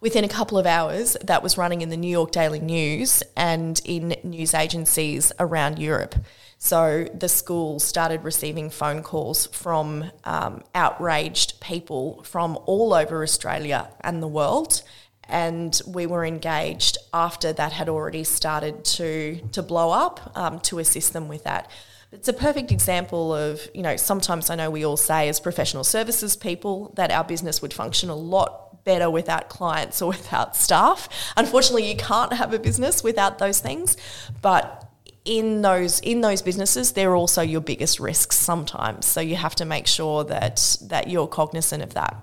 within 0.00 0.24
a 0.24 0.28
couple 0.28 0.58
of 0.58 0.66
hours, 0.66 1.16
that 1.22 1.42
was 1.42 1.58
running 1.58 1.82
in 1.82 1.90
the 1.90 1.96
New 1.96 2.10
York 2.10 2.30
Daily 2.30 2.60
News 2.60 3.22
and 3.36 3.80
in 3.84 4.16
news 4.22 4.54
agencies 4.54 5.32
around 5.38 5.78
Europe. 5.78 6.14
So 6.56 7.06
the 7.12 7.28
school 7.28 7.78
started 7.78 8.24
receiving 8.24 8.70
phone 8.70 9.02
calls 9.02 9.46
from 9.48 10.10
um, 10.24 10.62
outraged 10.74 11.60
people 11.60 12.22
from 12.24 12.58
all 12.64 12.94
over 12.94 13.22
Australia 13.22 13.90
and 14.00 14.22
the 14.22 14.28
world. 14.28 14.82
And 15.28 15.80
we 15.86 16.06
were 16.06 16.24
engaged 16.24 16.98
after 17.12 17.52
that 17.52 17.72
had 17.72 17.88
already 17.88 18.24
started 18.24 18.84
to, 18.84 19.40
to 19.52 19.62
blow 19.62 19.90
up 19.90 20.32
um, 20.34 20.60
to 20.60 20.78
assist 20.78 21.12
them 21.12 21.28
with 21.28 21.44
that. 21.44 21.70
It's 22.10 22.28
a 22.28 22.32
perfect 22.32 22.72
example 22.72 23.34
of, 23.34 23.68
you 23.74 23.82
know, 23.82 23.96
sometimes 23.96 24.48
I 24.48 24.54
know 24.54 24.70
we 24.70 24.84
all 24.86 24.96
say 24.96 25.28
as 25.28 25.40
professional 25.40 25.84
services 25.84 26.36
people 26.36 26.92
that 26.96 27.10
our 27.10 27.24
business 27.24 27.60
would 27.60 27.74
function 27.74 28.08
a 28.08 28.14
lot 28.14 28.82
better 28.84 29.10
without 29.10 29.50
clients 29.50 30.00
or 30.00 30.08
without 30.18 30.56
staff. 30.56 31.08
Unfortunately, 31.36 31.86
you 31.88 31.96
can't 31.96 32.32
have 32.32 32.54
a 32.54 32.58
business 32.58 33.04
without 33.04 33.38
those 33.38 33.60
things, 33.60 33.96
but 34.40 34.88
in 35.24 35.60
those 35.60 36.00
in 36.00 36.22
those 36.22 36.40
businesses 36.40 36.92
they're 36.92 37.14
also 37.14 37.42
your 37.42 37.60
biggest 37.60 38.00
risks 38.00 38.34
sometimes 38.34 39.04
so 39.04 39.20
you 39.20 39.36
have 39.36 39.54
to 39.54 39.66
make 39.66 39.86
sure 39.86 40.24
that 40.24 40.76
that 40.80 41.10
you're 41.10 41.26
cognizant 41.26 41.82
of 41.82 41.92
that 41.92 42.16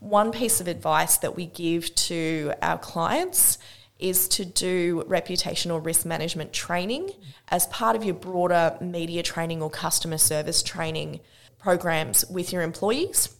one 0.00 0.32
piece 0.32 0.60
of 0.60 0.68
advice 0.68 1.16
that 1.18 1.36
we 1.36 1.46
give 1.46 1.94
to 1.94 2.52
our 2.62 2.78
clients 2.78 3.58
is 3.98 4.26
to 4.28 4.44
do 4.44 5.04
reputational 5.08 5.84
risk 5.84 6.04
management 6.04 6.52
training 6.52 7.10
as 7.48 7.66
part 7.68 7.94
of 7.94 8.04
your 8.04 8.14
broader 8.14 8.76
media 8.80 9.22
training 9.22 9.62
or 9.62 9.70
customer 9.70 10.18
service 10.18 10.62
training 10.62 11.20
programs 11.58 12.24
with 12.26 12.52
your 12.52 12.62
employees 12.62 13.36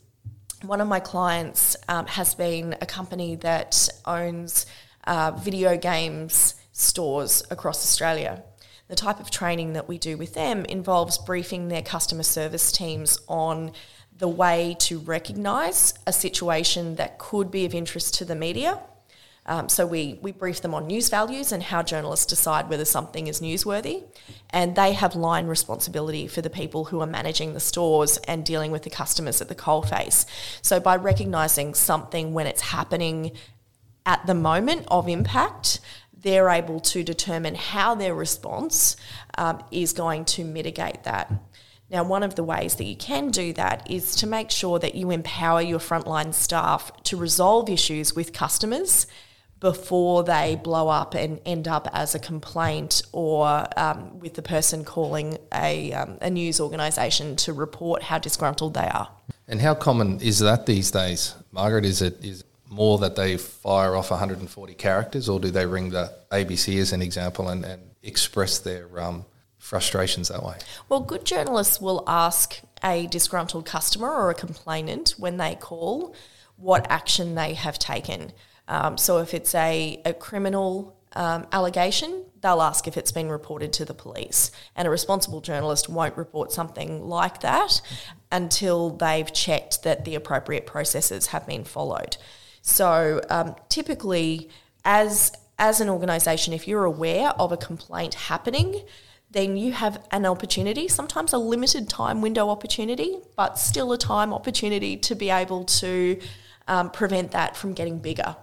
one 0.65 0.81
of 0.81 0.89
my 0.89 1.01
clients 1.01 1.77
um, 1.89 2.07
has 2.07 2.35
been 2.35 2.77
a 2.81 2.87
company 2.87 3.37
that 3.37 3.89
owns 4.07 4.67
uh, 5.07 5.33
video 5.33 5.77
games 5.77 6.55
stores 6.73 7.43
across 7.51 7.85
Australia. 7.85 8.43
The 8.89 8.97
type 8.97 9.21
of 9.21 9.31
training 9.31 9.73
that 9.73 9.89
we 9.89 9.99
do 9.99 10.17
with 10.17 10.35
them 10.35 10.65
involves 10.67 11.19
briefing 11.19 11.69
their 11.69 11.83
customer 11.83 12.23
service 12.23 12.71
teams 12.71 13.19
on 13.27 13.73
the 14.23 14.29
way 14.29 14.75
to 14.79 14.99
recognise 15.01 15.93
a 16.07 16.13
situation 16.13 16.95
that 16.95 17.19
could 17.19 17.51
be 17.51 17.67
of 17.67 17.75
interest 17.75 18.15
to 18.15 18.25
the 18.25 18.35
media 18.35 18.81
um, 19.45 19.69
so 19.69 19.87
we, 19.87 20.19
we 20.23 20.31
brief 20.31 20.61
them 20.61 20.73
on 20.73 20.87
news 20.87 21.09
values 21.09 21.51
and 21.51 21.63
how 21.63 21.83
journalists 21.83 22.27
decide 22.27 22.69
whether 22.69 22.85
something 22.85 23.27
is 23.27 23.41
newsworthy. 23.41 24.05
And 24.51 24.77
they 24.77 24.93
have 24.93 25.17
line 25.17 25.47
responsibility 25.47 26.29
for 26.29 26.43
the 26.43 26.51
people 26.51 26.87
who 26.87 27.01
are 27.01 27.07
managing 27.07 27.55
the 27.55 27.61
stores 27.61 28.19
and 28.29 28.45
dealing 28.45 28.71
with 28.71 28.85
the 28.85 28.91
customers 28.91 29.41
at 29.41 29.49
the 29.49 29.55
coalface. 29.55 30.27
So 30.63 30.79
by 30.79 30.97
recognising 30.97 31.75
something 31.75 32.35
when 32.35 32.47
it's 32.47 32.61
happening 32.61 33.33
at 34.07 34.25
the 34.27 34.35
moment 34.35 34.87
of 34.89 35.09
impact, 35.09 35.81
they're 36.17 36.49
able 36.49 36.79
to 36.79 37.03
determine 37.03 37.57
how 37.57 37.97
their 37.97 38.15
response 38.15 38.97
um, 39.39 39.61
is 39.73 39.93
going 39.93 40.25
to 40.25 40.45
mitigate 40.45 41.03
that. 41.03 41.33
Now, 41.93 42.05
one 42.05 42.23
of 42.23 42.37
the 42.37 42.43
ways 42.43 42.77
that 42.77 42.85
you 42.85 42.97
can 42.97 43.31
do 43.31 43.53
that 43.53 43.89
is 43.91 44.17
to 44.17 44.27
make 44.27 44.51
sure 44.51 44.79
that 44.79 44.95
you 44.95 45.11
empower 45.11 45.61
your 45.61 45.79
frontline 45.79 46.33
staff 46.33 46.91
to 47.03 47.19
resolve 47.19 47.69
issues 47.69 48.17
with 48.17 48.33
customers 48.33 49.07
before 49.61 50.25
they 50.25 50.57
blow 50.57 50.89
up 50.89 51.15
and 51.15 51.39
end 51.45 51.69
up 51.69 51.87
as 51.93 52.15
a 52.15 52.19
complaint 52.19 53.03
or 53.13 53.67
um, 53.77 54.19
with 54.21 54.33
the 54.35 54.43
person 54.43 54.85
calling 54.85 55.37
a, 55.53 55.93
um, 55.93 56.17
a 56.23 56.31
news 56.31 56.61
organisation 56.61 57.37
to 57.37 57.53
report 57.53 58.03
how 58.03 58.19
disgruntled 58.19 58.73
they 58.73 58.89
are. 58.89 59.11
And 59.47 59.61
how 59.61 59.75
common 59.75 60.19
is 60.21 60.39
that 60.39 60.65
these 60.65 60.91
days, 60.91 61.35
Margaret? 61.53 61.85
Is 61.85 62.01
it 62.01 62.25
is 62.25 62.43
more 62.71 62.97
that 62.99 63.17
they 63.17 63.37
fire 63.37 63.95
off 63.95 64.11
140 64.11 64.75
characters, 64.75 65.29
or 65.29 65.39
do 65.39 65.51
they 65.51 65.67
ring 65.67 65.91
the 65.91 66.11
ABC 66.31 66.81
as 66.81 66.95
an 66.95 67.03
example 67.03 67.51
and, 67.51 67.67
and 67.67 67.83
express 68.03 68.59
their 68.59 68.89
um, 68.99 69.27
frustrations 69.73 70.29
that 70.29 70.43
way? 70.45 70.59
Well, 70.91 71.01
good 71.01 71.25
journalists 71.25 71.81
will 71.81 72.05
ask 72.07 72.61
a 72.85 73.07
disgruntled 73.07 73.65
customer 73.65 74.11
or 74.13 74.29
a 74.29 74.35
complainant 74.35 75.15
when 75.17 75.39
they 75.39 75.55
call 75.55 76.15
what 76.57 76.87
action 76.91 77.35
they 77.35 77.55
have 77.55 77.79
taken. 77.79 78.33
Um, 78.69 78.99
so 78.99 79.17
if 79.17 79.33
it's 79.33 79.55
a, 79.55 79.99
a 80.05 80.13
criminal 80.13 80.99
um, 81.15 81.47
allegation, 81.53 82.27
they'll 82.43 82.61
ask 82.61 82.87
if 82.87 82.99
it's 82.99 83.13
been 83.13 83.31
reported 83.31 83.73
to 83.73 83.87
the 83.87 83.95
police. 83.95 84.51
And 84.77 84.87
a 84.87 84.91
responsible 84.91 85.41
journalist 85.41 85.89
won't 85.89 86.19
report 86.19 86.53
something 86.53 87.09
like 87.09 87.41
that 87.41 87.81
until 88.31 88.91
they've 88.91 89.33
checked 89.33 89.85
that 89.85 90.05
the 90.05 90.15
appropriate 90.15 90.67
processes 90.67 91.29
have 91.29 91.47
been 91.47 91.65
followed. 91.65 92.19
So 92.61 93.23
um, 93.31 93.57
typically, 93.71 94.51
as 94.85 95.33
as 95.59 95.81
an 95.81 95.89
organisation, 95.89 96.53
if 96.53 96.69
you're 96.69 96.85
aware 96.85 97.29
of 97.39 97.53
a 97.53 97.57
complaint 97.57 98.15
happening, 98.15 98.83
then 99.33 99.57
you 99.57 99.73
have 99.73 100.07
an 100.11 100.27
opportunity, 100.27 100.88
sometimes 100.88 101.33
a 101.33 101.38
limited 101.38 101.88
time 101.88 102.21
window 102.21 102.51
opportunity, 102.51 103.16
but 103.35 103.59
still 103.59 103.92
a 103.92 103.99
time 103.99 104.33
opportunity 104.33 104.97
to 104.99 105.14
be 105.14 105.31
able 105.31 105.64
to 105.64 106.21
um, 106.68 106.90
prevent 106.90 107.31
that 107.33 107.57
from 107.57 107.73
getting 107.73 107.99
bigger. 107.99 108.37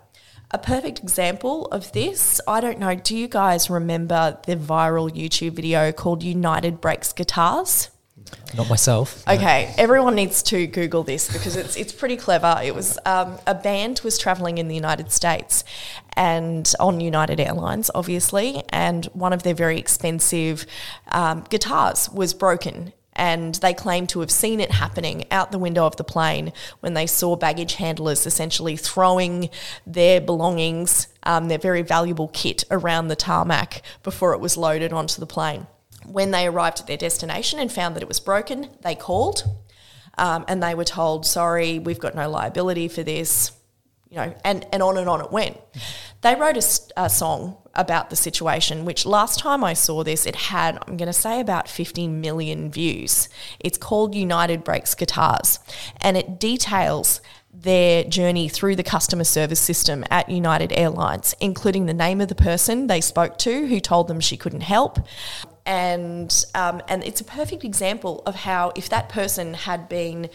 A 0.52 0.58
perfect 0.58 1.00
example 1.00 1.68
of 1.68 1.92
this, 1.92 2.42
I 2.48 2.60
don't 2.60 2.80
know, 2.80 2.96
do 2.96 3.16
you 3.16 3.28
guys 3.28 3.70
remember 3.70 4.40
the 4.48 4.56
viral 4.56 5.12
YouTube 5.12 5.52
video 5.52 5.92
called 5.92 6.24
United 6.24 6.82
Breaks 6.82 7.14
Guitars? 7.14 7.92
Not 8.56 8.70
myself. 8.70 9.24
Okay, 9.28 9.74
everyone 9.78 10.16
needs 10.16 10.42
to 10.44 10.66
Google 10.66 11.04
this 11.04 11.32
because 11.32 11.56
it's 11.56 11.76
it's 11.76 11.94
pretty 11.94 12.18
clever. 12.18 12.60
It 12.64 12.74
was 12.74 12.98
um, 13.06 13.38
a 13.46 13.54
band 13.54 14.02
was 14.04 14.18
traveling 14.18 14.58
in 14.58 14.68
the 14.68 14.76
United 14.76 15.12
States 15.12 15.64
and 16.14 16.74
on 16.80 17.00
United 17.00 17.40
Airlines, 17.40 17.92
obviously, 17.94 18.64
and 18.70 19.06
one 19.08 19.34
of 19.34 19.44
their 19.44 19.54
very 19.54 19.78
expensive 19.78 20.66
um, 21.12 21.46
guitars 21.50 22.10
was 22.10 22.34
broken 22.34 22.94
and 23.20 23.56
they 23.56 23.74
claim 23.74 24.08
to 24.08 24.22
have 24.22 24.32
seen 24.32 24.62
it 24.62 24.72
happening 24.72 25.26
out 25.30 25.52
the 25.52 25.60
window 25.60 25.86
of 25.86 25.98
the 25.98 26.04
plane 26.04 26.54
when 26.80 26.94
they 26.94 27.06
saw 27.06 27.36
baggage 27.36 27.76
handlers 27.76 28.26
essentially 28.26 28.78
throwing 28.78 29.50
their 29.86 30.22
belongings, 30.22 31.08
um, 31.24 31.50
their 31.50 31.58
very 31.58 31.82
valuable 31.82 32.30
kit, 32.30 32.64
around 32.72 33.10
the 33.10 33.18
tarmac 33.18 33.82
before 34.04 34.34
it 34.34 34.40
was 34.40 34.56
loaded 34.56 34.94
onto 34.94 35.20
the 35.20 35.28
plane. 35.28 35.68
When 36.10 36.32
they 36.32 36.48
arrived 36.48 36.80
at 36.80 36.88
their 36.88 36.98
destination 36.98 37.60
and 37.60 37.72
found 37.72 37.96
that 37.96 38.04
it 38.04 38.08
was 38.08 38.20
broken, 38.20 38.70
they 38.82 38.96
called 38.96 39.44
um, 40.20 40.44
and 40.50 40.62
they 40.62 40.76
were 40.76 40.84
told, 40.84 41.26
sorry, 41.26 41.80
we've 41.80 41.98
got 41.98 42.14
no 42.14 42.30
liability 42.30 42.90
for 42.90 43.04
this, 43.04 43.54
you 44.10 44.18
know, 44.18 44.36
and, 44.44 44.68
and 44.74 44.84
on 44.84 44.98
and 44.98 45.08
on 45.08 45.22
it 45.22 45.32
went. 45.32 45.58
They 46.22 46.36
wrote 46.36 46.58
a, 46.58 47.04
a, 47.06 47.10
song 47.10 47.56
about 47.74 48.10
the 48.10 48.18
situation, 48.18 48.84
which 48.84 49.06
last 49.06 49.40
time 49.40 49.64
I 49.64 49.74
saw 49.74 50.04
this, 50.04 50.26
it 50.26 50.36
had, 50.36 50.78
I'm 50.86 50.98
going 50.98 51.08
to 51.08 51.14
say, 51.14 51.40
about 51.40 51.70
50 51.70 52.10
million 52.10 52.70
views. 52.70 53.30
It's 53.62 53.78
called 53.78 54.14
United 54.14 54.66
Breaks 54.66 54.94
Guitars, 54.94 55.60
and 56.02 56.18
it 56.18 56.38
details 56.38 57.22
their 57.54 58.04
journey 58.04 58.50
through 58.50 58.76
the 58.76 58.84
customer 58.84 59.24
service 59.24 59.60
system 59.60 60.04
at 60.12 60.30
United 60.30 60.74
Airlines, 60.74 61.34
including 61.40 61.86
the 61.86 61.94
name 61.94 62.20
of 62.20 62.28
the 62.28 62.36
person 62.36 62.88
they 62.88 63.02
spoke 63.02 63.38
to 63.40 63.68
who 63.68 63.80
told 63.80 64.10
them 64.10 64.20
she 64.20 64.38
couldn't 64.38 64.62
help. 64.62 65.00
And, 65.70 66.46
um, 66.56 66.82
and 66.88 67.04
it's 67.04 67.22
a 67.22 67.24
perfect 67.24 67.64
example 67.64 68.24
of 68.26 68.34
how, 68.34 68.74
if 68.76 68.90
that 68.90 69.08
person 69.08 69.54
had 69.54 69.88
been 69.88 70.32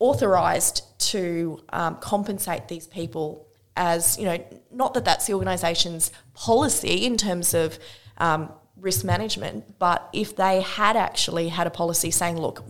authorised 0.00 0.82
to 1.12 1.62
um, 1.72 1.98
compensate 2.00 2.66
these 2.66 2.88
people 2.88 3.46
as 3.76 4.18
you 4.18 4.24
know, 4.24 4.44
not 4.72 4.94
that 4.94 5.04
that's 5.04 5.26
the 5.26 5.34
organisation's 5.34 6.10
policy 6.34 7.06
in 7.06 7.16
terms 7.16 7.54
of 7.54 7.78
um, 8.18 8.52
risk 8.76 9.04
management, 9.04 9.78
but 9.78 10.08
if 10.12 10.34
they 10.34 10.60
had 10.60 10.96
actually 10.96 11.48
had 11.48 11.68
a 11.68 11.70
policy 11.70 12.10
saying, 12.10 12.36
look, 12.36 12.64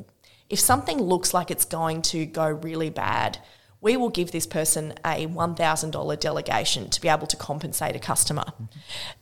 if 0.51 0.61
something 0.61 1.01
looks 1.01 1.33
like 1.33 1.51
it's 1.51 1.64
going 1.64 2.03
to 2.03 2.27
go 2.27 2.46
really 2.46 2.90
bad, 2.90 3.38
we 3.83 3.97
will 3.97 4.11
give 4.11 4.31
this 4.31 4.47
person 4.47 4.95
a 5.05 5.27
$1,000 5.27 6.21
delegation 6.21 6.88
to 6.88 7.01
be 7.01 7.09
able 7.09 7.27
to 7.27 7.37
compensate 7.37 7.97
a 7.97 7.99
customer. 7.99 8.45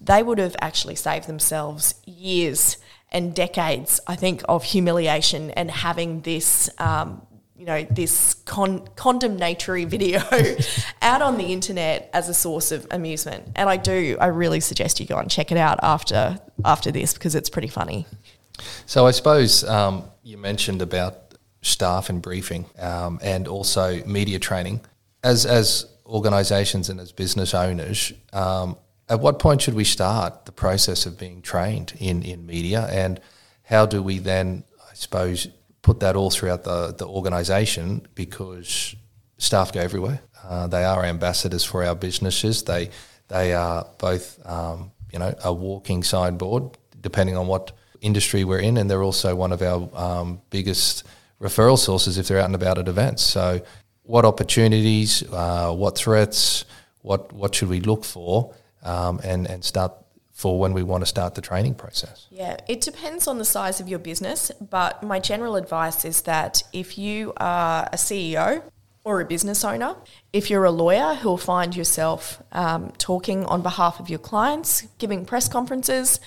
They 0.00 0.22
would 0.22 0.38
have 0.38 0.54
actually 0.60 0.96
saved 0.96 1.26
themselves 1.26 1.94
years 2.06 2.76
and 3.10 3.34
decades, 3.34 4.00
I 4.06 4.16
think, 4.16 4.42
of 4.48 4.62
humiliation 4.62 5.50
and 5.52 5.70
having 5.70 6.20
this. 6.20 6.70
Um, 6.78 7.22
you 7.56 7.66
know 7.66 7.86
this 7.90 8.36
con- 8.46 8.88
condemnatory 8.96 9.84
video 9.84 10.22
out 11.02 11.20
on 11.20 11.36
the 11.36 11.52
internet 11.52 12.08
as 12.14 12.30
a 12.30 12.32
source 12.32 12.72
of 12.72 12.86
amusement 12.90 13.46
and 13.54 13.68
i 13.68 13.76
do 13.76 14.16
i 14.18 14.28
really 14.28 14.60
suggest 14.60 14.98
you 14.98 15.04
go 15.04 15.18
and 15.18 15.30
check 15.30 15.52
it 15.52 15.58
out 15.58 15.78
after 15.82 16.38
after 16.64 16.90
this 16.90 17.12
because 17.12 17.34
it's 17.34 17.50
pretty 17.50 17.68
funny 17.68 18.06
so 18.86 19.06
i 19.06 19.10
suppose 19.10 19.62
um, 19.64 20.04
you 20.22 20.38
mentioned 20.38 20.80
about 20.80 21.29
staff 21.62 22.08
and 22.08 22.22
briefing 22.22 22.66
um, 22.78 23.18
and 23.22 23.46
also 23.46 24.02
media 24.04 24.38
training. 24.38 24.80
As, 25.22 25.44
as 25.44 25.86
organisations 26.06 26.88
and 26.88 26.98
as 27.00 27.12
business 27.12 27.54
owners, 27.54 28.12
um, 28.32 28.76
at 29.08 29.20
what 29.20 29.38
point 29.38 29.62
should 29.62 29.74
we 29.74 29.84
start 29.84 30.46
the 30.46 30.52
process 30.52 31.04
of 31.04 31.18
being 31.18 31.42
trained 31.42 31.92
in, 31.98 32.22
in 32.22 32.46
media 32.46 32.86
and 32.90 33.20
how 33.64 33.86
do 33.86 34.02
we 34.02 34.18
then, 34.18 34.64
I 34.90 34.94
suppose, 34.94 35.48
put 35.82 36.00
that 36.00 36.16
all 36.16 36.30
throughout 36.30 36.64
the, 36.64 36.94
the 36.96 37.06
organisation 37.06 38.06
because 38.14 38.94
staff 39.38 39.72
go 39.72 39.80
everywhere. 39.80 40.20
Uh, 40.42 40.66
they 40.66 40.84
are 40.84 41.04
ambassadors 41.04 41.64
for 41.64 41.84
our 41.84 41.94
businesses. 41.94 42.62
They, 42.62 42.90
they 43.28 43.52
are 43.52 43.86
both, 43.98 44.40
um, 44.46 44.92
you 45.12 45.18
know, 45.18 45.34
a 45.44 45.52
walking 45.52 46.02
signboard, 46.02 46.78
depending 47.00 47.36
on 47.36 47.46
what 47.46 47.72
industry 48.00 48.44
we're 48.44 48.60
in, 48.60 48.78
and 48.78 48.90
they're 48.90 49.02
also 49.02 49.34
one 49.34 49.52
of 49.52 49.60
our 49.60 49.88
um, 49.94 50.40
biggest– 50.48 51.04
referral 51.40 51.78
sources 51.78 52.18
if 52.18 52.28
they're 52.28 52.38
out 52.38 52.46
and 52.46 52.54
about 52.54 52.78
at 52.78 52.88
events. 52.88 53.22
So, 53.22 53.60
what 54.02 54.24
opportunities, 54.24 55.22
uh, 55.32 55.72
what 55.72 55.96
threats, 55.96 56.64
what 57.02 57.32
what 57.32 57.54
should 57.54 57.68
we 57.68 57.80
look 57.80 58.04
for, 58.04 58.54
um, 58.82 59.20
and 59.24 59.46
and 59.46 59.64
start 59.64 59.92
for 60.32 60.58
when 60.58 60.72
we 60.72 60.82
want 60.82 61.02
to 61.02 61.06
start 61.06 61.34
the 61.34 61.42
training 61.42 61.74
process? 61.74 62.26
Yeah, 62.30 62.56
it 62.66 62.80
depends 62.80 63.28
on 63.28 63.38
the 63.38 63.44
size 63.44 63.78
of 63.78 63.88
your 63.88 63.98
business, 63.98 64.50
but 64.70 65.02
my 65.02 65.18
general 65.18 65.56
advice 65.56 66.04
is 66.04 66.22
that 66.22 66.62
if 66.72 66.96
you 66.96 67.34
are 67.36 67.88
a 67.92 67.96
CEO 67.96 68.62
or 69.04 69.20
a 69.20 69.24
business 69.26 69.64
owner, 69.64 69.96
if 70.32 70.48
you're 70.48 70.64
a 70.64 70.70
lawyer 70.70 71.14
who'll 71.14 71.36
find 71.36 71.76
yourself 71.76 72.42
um, 72.52 72.90
talking 72.96 73.44
on 73.46 73.60
behalf 73.60 74.00
of 74.00 74.08
your 74.08 74.18
clients, 74.18 74.86
giving 74.96 75.26
press 75.26 75.46
conferences, 75.46 76.20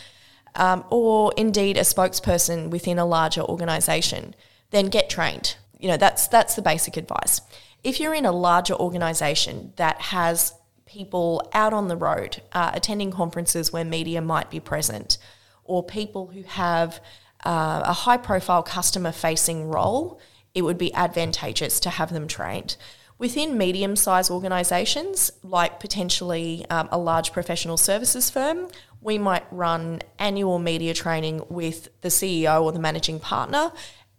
um, 0.55 0.85
or 0.91 1.33
indeed 1.35 1.77
a 1.77 1.81
spokesperson 1.81 2.69
within 2.69 2.99
a 2.99 3.05
larger 3.05 3.41
organisation 3.41 4.35
then 4.73 4.87
get 4.87 5.09
trained. 5.09 5.55
You 5.79 5.87
know, 5.87 5.97
that's 5.97 6.27
that's 6.27 6.55
the 6.55 6.61
basic 6.61 6.97
advice. 6.97 7.39
If 7.83 7.99
you're 7.99 8.13
in 8.13 8.25
a 8.25 8.31
larger 8.31 8.73
organization 8.73 9.73
that 9.77 10.01
has 10.01 10.53
people 10.85 11.49
out 11.53 11.73
on 11.73 11.87
the 11.87 11.95
road 11.95 12.41
uh, 12.51 12.71
attending 12.73 13.11
conferences 13.11 13.71
where 13.71 13.85
media 13.85 14.21
might 14.21 14.49
be 14.49 14.59
present, 14.59 15.17
or 15.63 15.83
people 15.83 16.27
who 16.27 16.43
have 16.43 16.99
uh, 17.45 17.83
a 17.85 17.93
high 17.93 18.17
profile 18.17 18.63
customer 18.63 19.11
facing 19.11 19.69
role, 19.69 20.19
it 20.53 20.63
would 20.63 20.77
be 20.77 20.93
advantageous 20.93 21.79
to 21.81 21.89
have 21.89 22.11
them 22.11 22.27
trained. 22.27 22.75
Within 23.19 23.57
medium 23.57 23.95
sized 23.95 24.31
organisations, 24.31 25.31
like 25.43 25.79
potentially 25.79 26.65
um, 26.69 26.89
a 26.91 26.97
large 26.97 27.31
professional 27.31 27.77
services 27.77 28.29
firm, 28.29 28.67
we 29.01 29.17
might 29.17 29.45
run 29.51 30.01
annual 30.17 30.57
media 30.57 30.93
training 30.93 31.45
with 31.49 31.89
the 32.01 32.09
CEO 32.09 32.63
or 32.63 32.71
the 32.71 32.79
managing 32.79 33.19
partner 33.19 33.71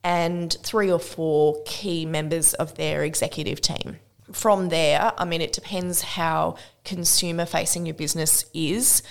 and 0.05 0.55
three 0.63 0.93
or 0.93 1.01
four 1.01 1.61
key 1.65 2.05
members 2.05 2.53
of 2.55 2.75
their 2.75 3.03
executive 3.03 3.61
team. 3.61 3.97
From 4.31 4.69
there, 4.69 5.13
I 5.17 5.25
mean, 5.25 5.41
it 5.41 5.53
depends 5.53 6.03
how 6.03 6.57
consumer 6.85 7.47
facing 7.47 7.87
your 7.87 7.95
business 7.95 8.45
is, 8.53 9.03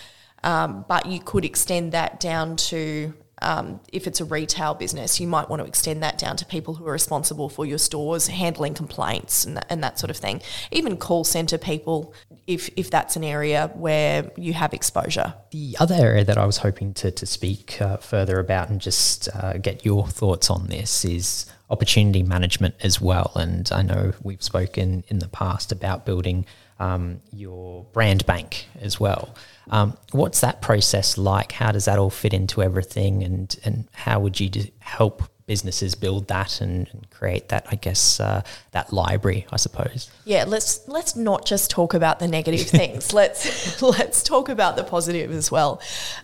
um, 0.44 0.86
but 0.88 1.08
you 1.08 1.20
could 1.20 1.46
extend 1.46 1.92
that 1.94 2.20
down 2.20 2.56
to 2.58 3.14
um, 3.44 3.80
if 3.92 4.08
it's 4.08 4.22
a 4.22 4.26
retail 4.26 4.74
business, 4.74 5.20
you 5.20 5.28
might 5.28 5.50
want 5.50 5.62
to 5.62 5.68
extend 5.68 6.02
that 6.04 6.18
down 6.18 6.38
to 6.38 6.46
people 6.46 6.76
who 6.76 6.88
are 6.88 6.92
responsible 6.92 7.50
for 7.50 7.66
your 7.66 7.78
stores, 7.78 8.28
handling 8.28 8.74
complaints 8.74 9.46
and 9.46 9.58
that, 9.58 9.66
and 9.70 9.84
that 9.84 10.00
sort 10.00 10.10
of 10.10 10.18
thing. 10.18 10.42
Even 10.72 10.98
call 10.98 11.24
centre 11.24 11.58
people, 11.58 12.14
if, 12.48 12.70
if 12.76 12.90
that's 12.90 13.16
an 13.16 13.24
area 13.24 13.72
where 13.76 14.32
you 14.38 14.54
have 14.54 14.74
exposure. 14.74 15.34
The 15.52 15.78
other 15.80 15.96
area 15.96 16.24
that 16.24 16.38
I 16.38 16.46
was 16.46 16.58
hoping 16.58 16.94
to, 16.96 17.12
to 17.12 17.26
speak 17.26 17.82
uh, 17.82 17.98
further 17.98 18.40
about 18.40 18.70
and 18.70 18.82
just 18.82 19.30
uh, 19.36 19.54
get 19.58 19.86
your 19.86 20.08
thoughts 20.08 20.50
on 20.50 20.68
this 20.68 21.06
is 21.06 21.46
opportunity 21.74 22.24
management 22.24 22.76
as 22.82 23.02
well. 23.02 23.32
And 23.36 23.70
I 23.72 23.82
know 23.82 24.14
we've 24.22 24.44
spoken 24.44 25.04
in 25.08 25.20
the 25.20 25.28
past 25.28 25.72
about 25.72 26.06
building 26.06 26.46
um, 26.80 27.20
your 27.32 27.86
brand 27.94 28.26
bank 28.26 28.68
as 28.80 29.00
well. 29.00 29.36
Um, 29.70 29.98
what's 30.12 30.42
that 30.42 30.62
process 30.62 31.18
like? 31.18 31.52
How 31.52 31.72
does 31.72 31.86
that 31.86 31.98
all 31.98 32.12
fit 32.12 32.34
into 32.34 32.62
everything? 32.62 33.24
And, 33.24 33.56
and 33.66 33.88
how 33.92 34.20
would 34.20 34.40
you 34.40 34.50
help 34.80 35.24
businesses 35.46 35.94
build 35.96 36.28
that 36.30 36.62
and, 36.62 36.88
and 36.94 37.10
create 37.10 37.50
that 37.50 37.66
I 37.70 37.76
guess 37.76 38.22
uh, 38.22 38.44
that 38.72 38.94
library 38.94 39.46
I 39.52 39.58
suppose 39.58 40.10
yeah 40.24 40.46
let's 40.46 40.88
let's 40.88 41.18
not 41.18 41.46
just 41.46 41.70
talk 41.70 41.94
about 41.94 42.20
the 42.20 42.30
negative 42.30 42.66
things 42.80 43.12
let's 43.12 43.82
let's 44.00 44.24
talk 44.24 44.48
about 44.48 44.78
the 44.78 44.86
positive 44.86 45.32
as 45.32 45.52
well 45.52 45.82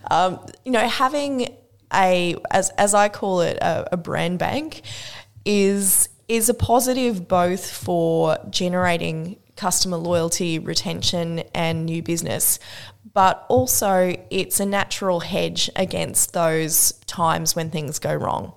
um, 0.10 0.40
you 0.64 0.72
know 0.72 0.88
having 0.88 1.54
a 1.94 2.36
as 2.52 2.70
as 2.72 2.94
I 2.94 3.10
call 3.10 3.42
it 3.42 3.58
a, 3.58 3.94
a 3.94 3.98
brand 3.98 4.40
bank 4.40 4.82
is 5.46 6.10
is 6.28 6.48
a 6.48 6.54
positive 6.54 7.28
both 7.28 7.72
for 7.72 8.38
generating 8.52 9.40
customer 9.60 9.98
loyalty, 9.98 10.58
retention, 10.58 11.40
and 11.54 11.86
new 11.86 12.02
business. 12.02 12.60
But 13.14 13.46
also, 13.50 14.16
it's 14.30 14.60
a 14.60 14.66
natural 14.66 15.20
hedge 15.20 15.70
against 15.76 16.34
those 16.34 16.94
times 17.08 17.56
when 17.56 17.70
things 17.70 18.00
go 18.00 18.14
wrong. 18.14 18.54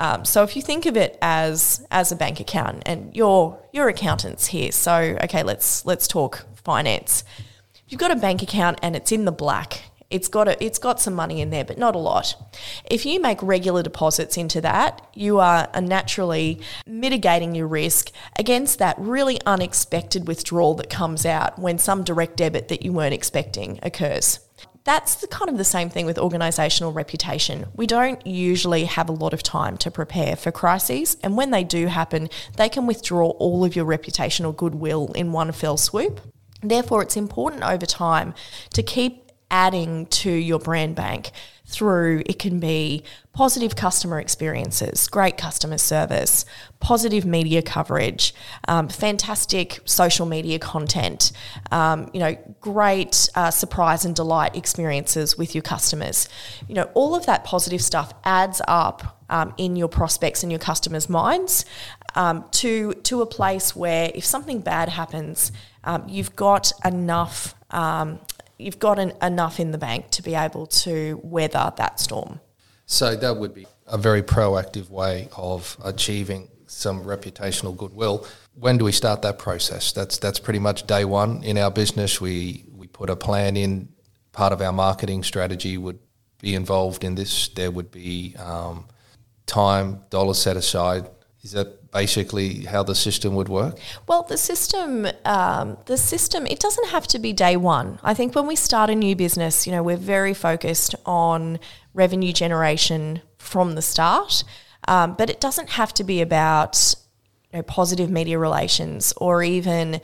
Um, 0.00 0.24
so 0.24 0.42
if 0.42 0.56
you 0.56 0.62
think 0.62 0.86
of 0.86 0.96
it 0.96 1.16
as 1.22 1.86
as 1.90 2.10
a 2.10 2.16
bank 2.16 2.40
account, 2.40 2.82
and 2.86 3.14
you're 3.14 3.58
you're 3.72 3.88
accountants 3.88 4.46
here, 4.46 4.72
so 4.72 5.16
okay, 5.22 5.42
let's 5.42 5.86
let's 5.86 6.08
talk 6.08 6.46
finance. 6.64 7.24
You've 7.86 8.00
got 8.00 8.10
a 8.10 8.16
bank 8.16 8.42
account 8.42 8.78
and 8.82 8.96
it's 8.96 9.12
in 9.12 9.26
the 9.26 9.32
black, 9.32 9.82
it's 10.12 10.28
got 10.28 10.48
a, 10.48 10.62
it's 10.64 10.78
got 10.78 11.00
some 11.00 11.14
money 11.14 11.40
in 11.40 11.50
there, 11.50 11.64
but 11.64 11.78
not 11.78 11.94
a 11.94 11.98
lot. 11.98 12.36
If 12.90 13.06
you 13.06 13.20
make 13.20 13.42
regular 13.42 13.82
deposits 13.82 14.36
into 14.36 14.60
that, 14.60 15.06
you 15.14 15.38
are 15.38 15.68
naturally 15.80 16.60
mitigating 16.86 17.54
your 17.54 17.66
risk 17.66 18.10
against 18.38 18.78
that 18.78 18.96
really 18.98 19.40
unexpected 19.46 20.28
withdrawal 20.28 20.74
that 20.74 20.90
comes 20.90 21.24
out 21.24 21.58
when 21.58 21.78
some 21.78 22.04
direct 22.04 22.36
debit 22.36 22.68
that 22.68 22.82
you 22.82 22.92
weren't 22.92 23.14
expecting 23.14 23.78
occurs 23.82 24.40
that's 24.84 25.14
the 25.16 25.28
kind 25.28 25.48
of 25.48 25.58
the 25.58 25.64
same 25.64 25.88
thing 25.90 26.06
with 26.06 26.16
organisational 26.16 26.94
reputation. 26.94 27.66
We 27.74 27.86
don't 27.86 28.24
usually 28.26 28.84
have 28.86 29.08
a 29.08 29.12
lot 29.12 29.32
of 29.32 29.42
time 29.42 29.76
to 29.78 29.90
prepare 29.90 30.34
for 30.34 30.50
crises, 30.50 31.16
and 31.22 31.36
when 31.36 31.50
they 31.50 31.62
do 31.62 31.86
happen, 31.86 32.28
they 32.56 32.68
can 32.68 32.86
withdraw 32.86 33.30
all 33.30 33.64
of 33.64 33.76
your 33.76 33.84
reputational 33.84 34.56
goodwill 34.56 35.12
in 35.14 35.32
one 35.32 35.52
fell 35.52 35.76
swoop. 35.76 36.20
Therefore, 36.62 37.02
it's 37.02 37.16
important 37.16 37.62
over 37.62 37.86
time 37.86 38.34
to 38.72 38.82
keep 38.82 39.31
adding 39.52 40.06
to 40.06 40.32
your 40.32 40.58
brand 40.58 40.96
bank 40.96 41.30
through 41.66 42.22
it 42.26 42.38
can 42.38 42.58
be 42.58 43.02
positive 43.32 43.74
customer 43.76 44.20
experiences, 44.20 45.08
great 45.08 45.38
customer 45.38 45.78
service, 45.78 46.44
positive 46.80 47.24
media 47.24 47.62
coverage, 47.62 48.34
um, 48.68 48.88
fantastic 48.88 49.80
social 49.84 50.26
media 50.26 50.58
content, 50.58 51.32
um, 51.70 52.10
you 52.12 52.20
know, 52.20 52.36
great 52.60 53.28
uh, 53.34 53.50
surprise 53.50 54.04
and 54.04 54.14
delight 54.14 54.54
experiences 54.54 55.38
with 55.38 55.54
your 55.54 55.62
customers. 55.62 56.28
You 56.68 56.74
know, 56.74 56.90
all 56.94 57.14
of 57.14 57.26
that 57.26 57.44
positive 57.44 57.80
stuff 57.80 58.12
adds 58.24 58.60
up 58.68 59.22
um, 59.30 59.54
in 59.56 59.76
your 59.76 59.88
prospects 59.88 60.42
and 60.42 60.52
your 60.52 60.58
customers' 60.58 61.08
minds 61.08 61.64
um, 62.14 62.44
to 62.52 62.92
to 62.94 63.22
a 63.22 63.26
place 63.26 63.74
where 63.74 64.10
if 64.14 64.24
something 64.26 64.60
bad 64.60 64.90
happens, 64.90 65.52
um, 65.84 66.04
you've 66.06 66.36
got 66.36 66.72
enough 66.84 67.54
um, 67.70 68.20
you've 68.62 68.78
got 68.78 68.98
an, 68.98 69.12
enough 69.22 69.60
in 69.60 69.70
the 69.70 69.78
bank 69.78 70.10
to 70.10 70.22
be 70.22 70.34
able 70.34 70.66
to 70.66 71.20
weather 71.22 71.72
that 71.76 72.00
storm. 72.00 72.40
So 72.86 73.16
that 73.16 73.36
would 73.36 73.54
be 73.54 73.66
a 73.86 73.98
very 73.98 74.22
proactive 74.22 74.90
way 74.90 75.28
of 75.36 75.76
achieving 75.84 76.48
some 76.66 77.04
reputational 77.04 77.76
goodwill. 77.76 78.26
When 78.54 78.78
do 78.78 78.84
we 78.84 78.92
start 78.92 79.22
that 79.22 79.38
process? 79.38 79.92
That's 79.92 80.18
that's 80.18 80.38
pretty 80.38 80.58
much 80.58 80.86
day 80.86 81.04
one 81.04 81.42
in 81.42 81.58
our 81.58 81.70
business. 81.70 82.20
We 82.20 82.64
we 82.72 82.86
put 82.86 83.10
a 83.10 83.16
plan 83.16 83.56
in. 83.56 83.88
Part 84.32 84.54
of 84.54 84.62
our 84.62 84.72
marketing 84.72 85.24
strategy 85.24 85.76
would 85.76 85.98
be 86.40 86.54
involved 86.54 87.04
in 87.04 87.14
this. 87.14 87.48
There 87.48 87.70
would 87.70 87.90
be 87.90 88.34
um, 88.38 88.86
time, 89.44 90.04
dollars 90.08 90.38
set 90.38 90.56
aside. 90.56 91.10
Is 91.42 91.52
that 91.52 91.81
basically 91.92 92.64
how 92.64 92.82
the 92.82 92.94
system 92.94 93.34
would 93.34 93.48
work? 93.48 93.78
Well, 94.06 94.22
the 94.22 94.38
system, 94.38 95.06
um, 95.24 95.76
the 95.86 95.96
system, 95.96 96.46
it 96.46 96.58
doesn't 96.58 96.88
have 96.88 97.06
to 97.08 97.18
be 97.18 97.32
day 97.32 97.56
one. 97.56 97.98
I 98.02 98.14
think 98.14 98.34
when 98.34 98.46
we 98.46 98.56
start 98.56 98.90
a 98.90 98.94
new 98.94 99.14
business, 99.14 99.66
you 99.66 99.72
know, 99.72 99.82
we're 99.82 99.96
very 99.96 100.34
focused 100.34 100.94
on 101.04 101.60
revenue 101.94 102.32
generation 102.32 103.20
from 103.38 103.74
the 103.74 103.82
start. 103.82 104.44
Um, 104.88 105.14
but 105.16 105.30
it 105.30 105.40
doesn't 105.40 105.70
have 105.70 105.94
to 105.94 106.04
be 106.04 106.20
about 106.20 106.94
you 107.52 107.58
know, 107.58 107.62
positive 107.62 108.10
media 108.10 108.38
relations 108.38 109.12
or 109.18 109.42
even 109.42 110.00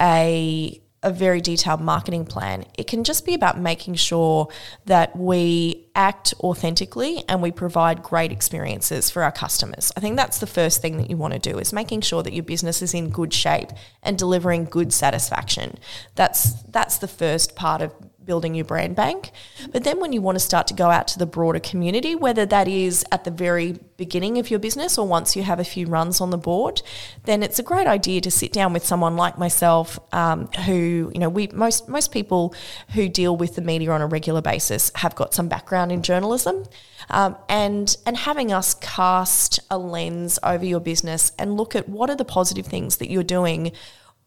a 0.00 0.80
a 1.02 1.10
very 1.10 1.40
detailed 1.40 1.80
marketing 1.80 2.24
plan. 2.24 2.64
It 2.78 2.86
can 2.86 3.04
just 3.04 3.26
be 3.26 3.34
about 3.34 3.58
making 3.58 3.94
sure 3.96 4.48
that 4.86 5.16
we 5.16 5.88
act 5.94 6.32
authentically 6.40 7.24
and 7.28 7.42
we 7.42 7.50
provide 7.50 8.02
great 8.02 8.32
experiences 8.32 9.10
for 9.10 9.22
our 9.22 9.32
customers. 9.32 9.92
I 9.96 10.00
think 10.00 10.16
that's 10.16 10.38
the 10.38 10.46
first 10.46 10.80
thing 10.80 10.96
that 10.98 11.10
you 11.10 11.16
want 11.16 11.34
to 11.34 11.38
do 11.38 11.58
is 11.58 11.72
making 11.72 12.02
sure 12.02 12.22
that 12.22 12.32
your 12.32 12.44
business 12.44 12.82
is 12.82 12.94
in 12.94 13.10
good 13.10 13.34
shape 13.34 13.70
and 14.02 14.16
delivering 14.16 14.64
good 14.64 14.92
satisfaction. 14.92 15.78
That's 16.14 16.62
that's 16.64 16.98
the 16.98 17.08
first 17.08 17.56
part 17.56 17.82
of 17.82 17.92
building 18.24 18.54
your 18.54 18.64
brand 18.64 18.96
bank. 18.96 19.30
But 19.72 19.84
then 19.84 20.00
when 20.00 20.12
you 20.12 20.22
want 20.22 20.36
to 20.36 20.40
start 20.40 20.66
to 20.68 20.74
go 20.74 20.90
out 20.90 21.08
to 21.08 21.18
the 21.18 21.26
broader 21.26 21.60
community, 21.60 22.14
whether 22.14 22.46
that 22.46 22.68
is 22.68 23.04
at 23.12 23.24
the 23.24 23.30
very 23.30 23.78
beginning 23.96 24.38
of 24.38 24.50
your 24.50 24.58
business 24.58 24.98
or 24.98 25.06
once 25.06 25.36
you 25.36 25.42
have 25.42 25.60
a 25.60 25.64
few 25.64 25.86
runs 25.86 26.20
on 26.20 26.30
the 26.30 26.38
board, 26.38 26.82
then 27.24 27.42
it's 27.42 27.58
a 27.58 27.62
great 27.62 27.86
idea 27.86 28.20
to 28.20 28.30
sit 28.30 28.52
down 28.52 28.72
with 28.72 28.84
someone 28.84 29.16
like 29.16 29.38
myself, 29.38 29.98
um, 30.12 30.48
who 30.66 31.10
you 31.14 31.20
know 31.20 31.28
we 31.28 31.48
most 31.48 31.88
most 31.88 32.12
people 32.12 32.54
who 32.94 33.08
deal 33.08 33.36
with 33.36 33.54
the 33.54 33.62
media 33.62 33.90
on 33.90 34.00
a 34.00 34.06
regular 34.06 34.42
basis 34.42 34.90
have 34.96 35.14
got 35.14 35.34
some 35.34 35.48
background 35.48 35.92
in 35.92 36.02
journalism. 36.02 36.64
Um, 37.10 37.36
and 37.48 37.96
and 38.06 38.16
having 38.16 38.52
us 38.52 38.74
cast 38.74 39.60
a 39.70 39.78
lens 39.78 40.38
over 40.42 40.64
your 40.64 40.80
business 40.80 41.32
and 41.38 41.56
look 41.56 41.74
at 41.74 41.88
what 41.88 42.10
are 42.10 42.16
the 42.16 42.24
positive 42.24 42.66
things 42.66 42.96
that 42.98 43.10
you're 43.10 43.22
doing 43.22 43.72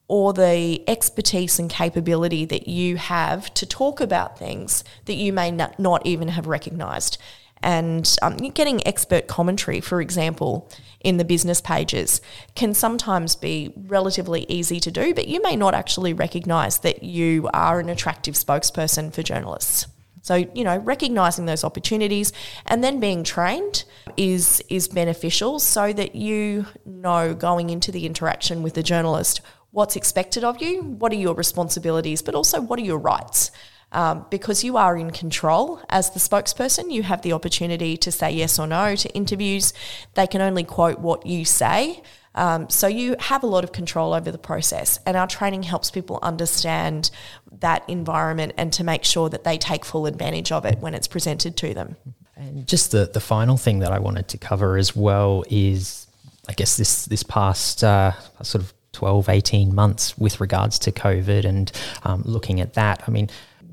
or 0.07 0.33
the 0.33 0.83
expertise 0.87 1.57
and 1.57 1.69
capability 1.69 2.45
that 2.45 2.67
you 2.67 2.97
have 2.97 3.53
to 3.55 3.65
talk 3.65 3.99
about 3.99 4.37
things 4.37 4.83
that 5.05 5.15
you 5.15 5.33
may 5.33 5.51
not, 5.51 6.05
even 6.05 6.27
have 6.27 6.45
recognized. 6.45 7.17
And 7.63 8.15
um, 8.21 8.37
getting 8.37 8.85
expert 8.85 9.27
commentary, 9.27 9.81
for 9.81 10.01
example, 10.01 10.69
in 10.99 11.17
the 11.17 11.25
business 11.25 11.61
pages 11.61 12.21
can 12.55 12.73
sometimes 12.73 13.35
be 13.35 13.73
relatively 13.75 14.45
easy 14.47 14.79
to 14.79 14.91
do, 14.91 15.13
but 15.13 15.27
you 15.27 15.41
may 15.41 15.55
not 15.55 15.73
actually 15.73 16.13
recognize 16.13 16.79
that 16.79 17.03
you 17.03 17.49
are 17.53 17.79
an 17.79 17.89
attractive 17.89 18.35
spokesperson 18.35 19.13
for 19.13 19.23
journalists. 19.23 19.87
So, 20.25 20.35
you 20.55 20.63
know, 20.63 20.77
recognizing 20.77 21.45
those 21.45 21.63
opportunities 21.63 22.33
and 22.65 22.83
then 22.83 22.99
being 22.99 23.23
trained 23.23 23.83
is 24.17 24.59
is 24.69 24.87
beneficial 24.87 25.59
so 25.59 25.93
that 25.93 26.15
you 26.15 26.65
know 26.83 27.35
going 27.35 27.69
into 27.69 27.91
the 27.91 28.07
interaction 28.07 28.63
with 28.63 28.73
the 28.73 28.81
journalist 28.81 29.41
what's 29.75 29.97
expected 29.97 30.43
of 30.43 30.61
you, 30.61 30.81
what 30.81 31.11
are 31.11 31.15
your 31.17 31.35
responsibilities, 31.35 32.21
but 32.21 32.33
also 32.33 32.61
what 32.61 32.79
are 32.79 32.83
your 32.83 32.97
rights. 32.97 33.51
Um, 33.91 34.25
because 34.29 34.63
you 34.63 34.77
are 34.77 34.97
in 34.97 35.11
control 35.11 35.81
as 35.89 36.11
the 36.11 36.19
spokesperson, 36.19 36.91
you 36.91 37.03
have 37.03 37.21
the 37.21 37.33
opportunity 37.33 37.97
to 37.97 38.11
say 38.11 38.31
yes 38.31 38.57
or 38.57 38.67
no 38.67 38.95
to 38.95 39.09
interviews. 39.09 39.73
They 40.13 40.27
can 40.27 40.41
only 40.41 40.63
quote 40.63 40.99
what 40.99 41.25
you 41.25 41.43
say. 41.43 42.01
Um, 42.35 42.69
so 42.69 42.87
you 42.87 43.15
have 43.19 43.43
a 43.43 43.47
lot 43.47 43.63
of 43.63 43.73
control 43.73 44.13
over 44.13 44.31
the 44.31 44.37
process, 44.37 44.99
and 45.05 45.15
our 45.15 45.27
training 45.27 45.63
helps 45.63 45.91
people 45.91 46.19
understand 46.21 47.11
that 47.59 47.83
environment 47.89 48.53
and 48.57 48.71
to 48.73 48.83
make 48.83 49.03
sure 49.03 49.29
that 49.29 49.43
they 49.43 49.57
take 49.57 49.85
full 49.85 50.05
advantage 50.05 50.51
of 50.51 50.65
it 50.65 50.79
when 50.79 50.93
it's 50.93 51.07
presented 51.07 51.55
to 51.57 51.73
them. 51.73 51.95
And 52.35 52.67
just 52.67 52.91
the, 52.91 53.09
the 53.13 53.21
final 53.21 53.57
thing 53.57 53.79
that 53.79 53.91
I 53.91 53.99
wanted 53.99 54.27
to 54.29 54.37
cover 54.37 54.77
as 54.77 54.95
well 54.95 55.43
is, 55.49 56.07
I 56.49 56.53
guess 56.53 56.75
this 56.75 57.05
this 57.05 57.23
past 57.23 57.83
uh, 57.83 58.11
sort 58.41 58.63
of 58.63 58.73
12, 58.95 59.29
18 59.29 59.75
months 59.75 60.17
with 60.17 60.39
regards 60.39 60.79
to 60.79 60.91
COVID 60.91 61.45
and 61.45 61.71
um, 62.03 62.23
looking 62.25 62.61
at 62.61 62.73
that. 62.73 63.03
I 63.07 63.11
mean, 63.11 63.29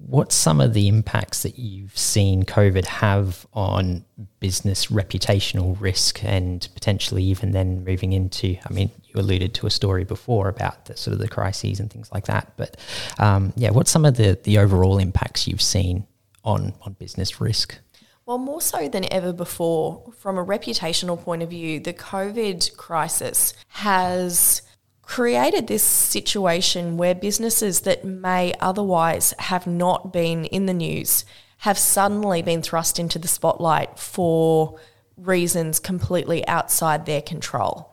what's 0.07 0.35
some 0.35 0.61
of 0.61 0.75
the 0.75 0.89
impacts 0.89 1.43
that 1.45 1.59
you've 1.59 1.97
seen 1.97 2.43
COVID 2.43 2.85
have 2.87 3.47
on 3.55 4.05
business 4.41 4.87
reputational 4.87 5.81
risk 5.81 6.25
and 6.25 6.69
potentially 6.75 7.23
even 7.23 7.53
then 7.53 7.85
moving 7.85 8.13
into, 8.13 8.57
I 8.69 8.73
mean, 8.73 8.91
you 9.05 9.21
alluded 9.21 9.55
to 9.55 9.67
a 9.67 9.71
story 9.71 10.05
before 10.05 10.49
about 10.49 10.87
the 10.87 10.97
sort 10.97 11.13
of 11.13 11.21
the 11.21 11.29
crises 11.29 11.79
and 11.79 11.91
things 11.91 12.11
like 12.13 12.27
that. 12.27 12.53
But 12.57 12.77
um, 13.19 13.53
yeah, 13.57 13.71
what's 13.71 13.91
some 13.91 14.05
of 14.05 14.17
the, 14.17 14.39
the 14.43 14.59
overall 14.59 14.99
impacts 14.99 15.47
you've 15.47 15.63
seen 15.63 16.05
on, 16.45 16.75
on 16.83 16.95
business 16.95 17.41
risk? 17.41 17.79
Well, 18.27 18.39
more 18.39 18.61
so 18.61 18.89
than 18.89 19.13
ever 19.13 19.33
before, 19.33 20.13
from 20.19 20.39
a 20.39 20.45
reputational 20.45 21.21
point 21.21 21.43
of 21.43 21.51
view, 21.51 21.81
the 21.81 21.93
COVID 21.93 22.77
crisis 22.77 23.53
has 23.69 24.63
created 25.03 25.67
this 25.67 25.83
situation 25.83 26.97
where 26.97 27.15
businesses 27.15 27.81
that 27.81 28.05
may 28.05 28.55
otherwise 28.61 29.35
have 29.39 29.67
not 29.67 30.13
been 30.13 30.45
in 30.47 30.67
the 30.67 30.75
news 30.75 31.25
have 31.59 31.79
suddenly 31.79 32.43
been 32.43 32.63
thrust 32.63 32.99
into 32.99 33.19
the 33.19 33.29
spotlight 33.29 33.99
for 33.99 34.79
reasons 35.17 35.79
completely 35.79 36.47
outside 36.49 37.07
their 37.07 37.23
control. 37.23 37.89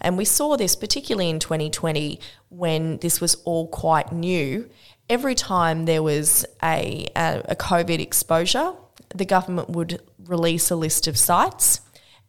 And 0.00 0.18
we 0.18 0.24
saw 0.24 0.56
this 0.56 0.76
particularly 0.76 1.30
in 1.30 1.38
2020 1.38 2.20
when 2.50 2.98
this 2.98 3.20
was 3.20 3.36
all 3.44 3.68
quite 3.68 4.12
new. 4.12 4.68
Every 5.08 5.34
time 5.34 5.84
there 5.86 6.02
was 6.02 6.44
a, 6.62 7.06
a, 7.16 7.42
a 7.50 7.56
COVID 7.56 7.98
exposure, 7.98 8.74
the 9.14 9.24
government 9.24 9.70
would 9.70 10.02
release 10.26 10.70
a 10.70 10.76
list 10.76 11.06
of 11.06 11.16
sites 11.16 11.80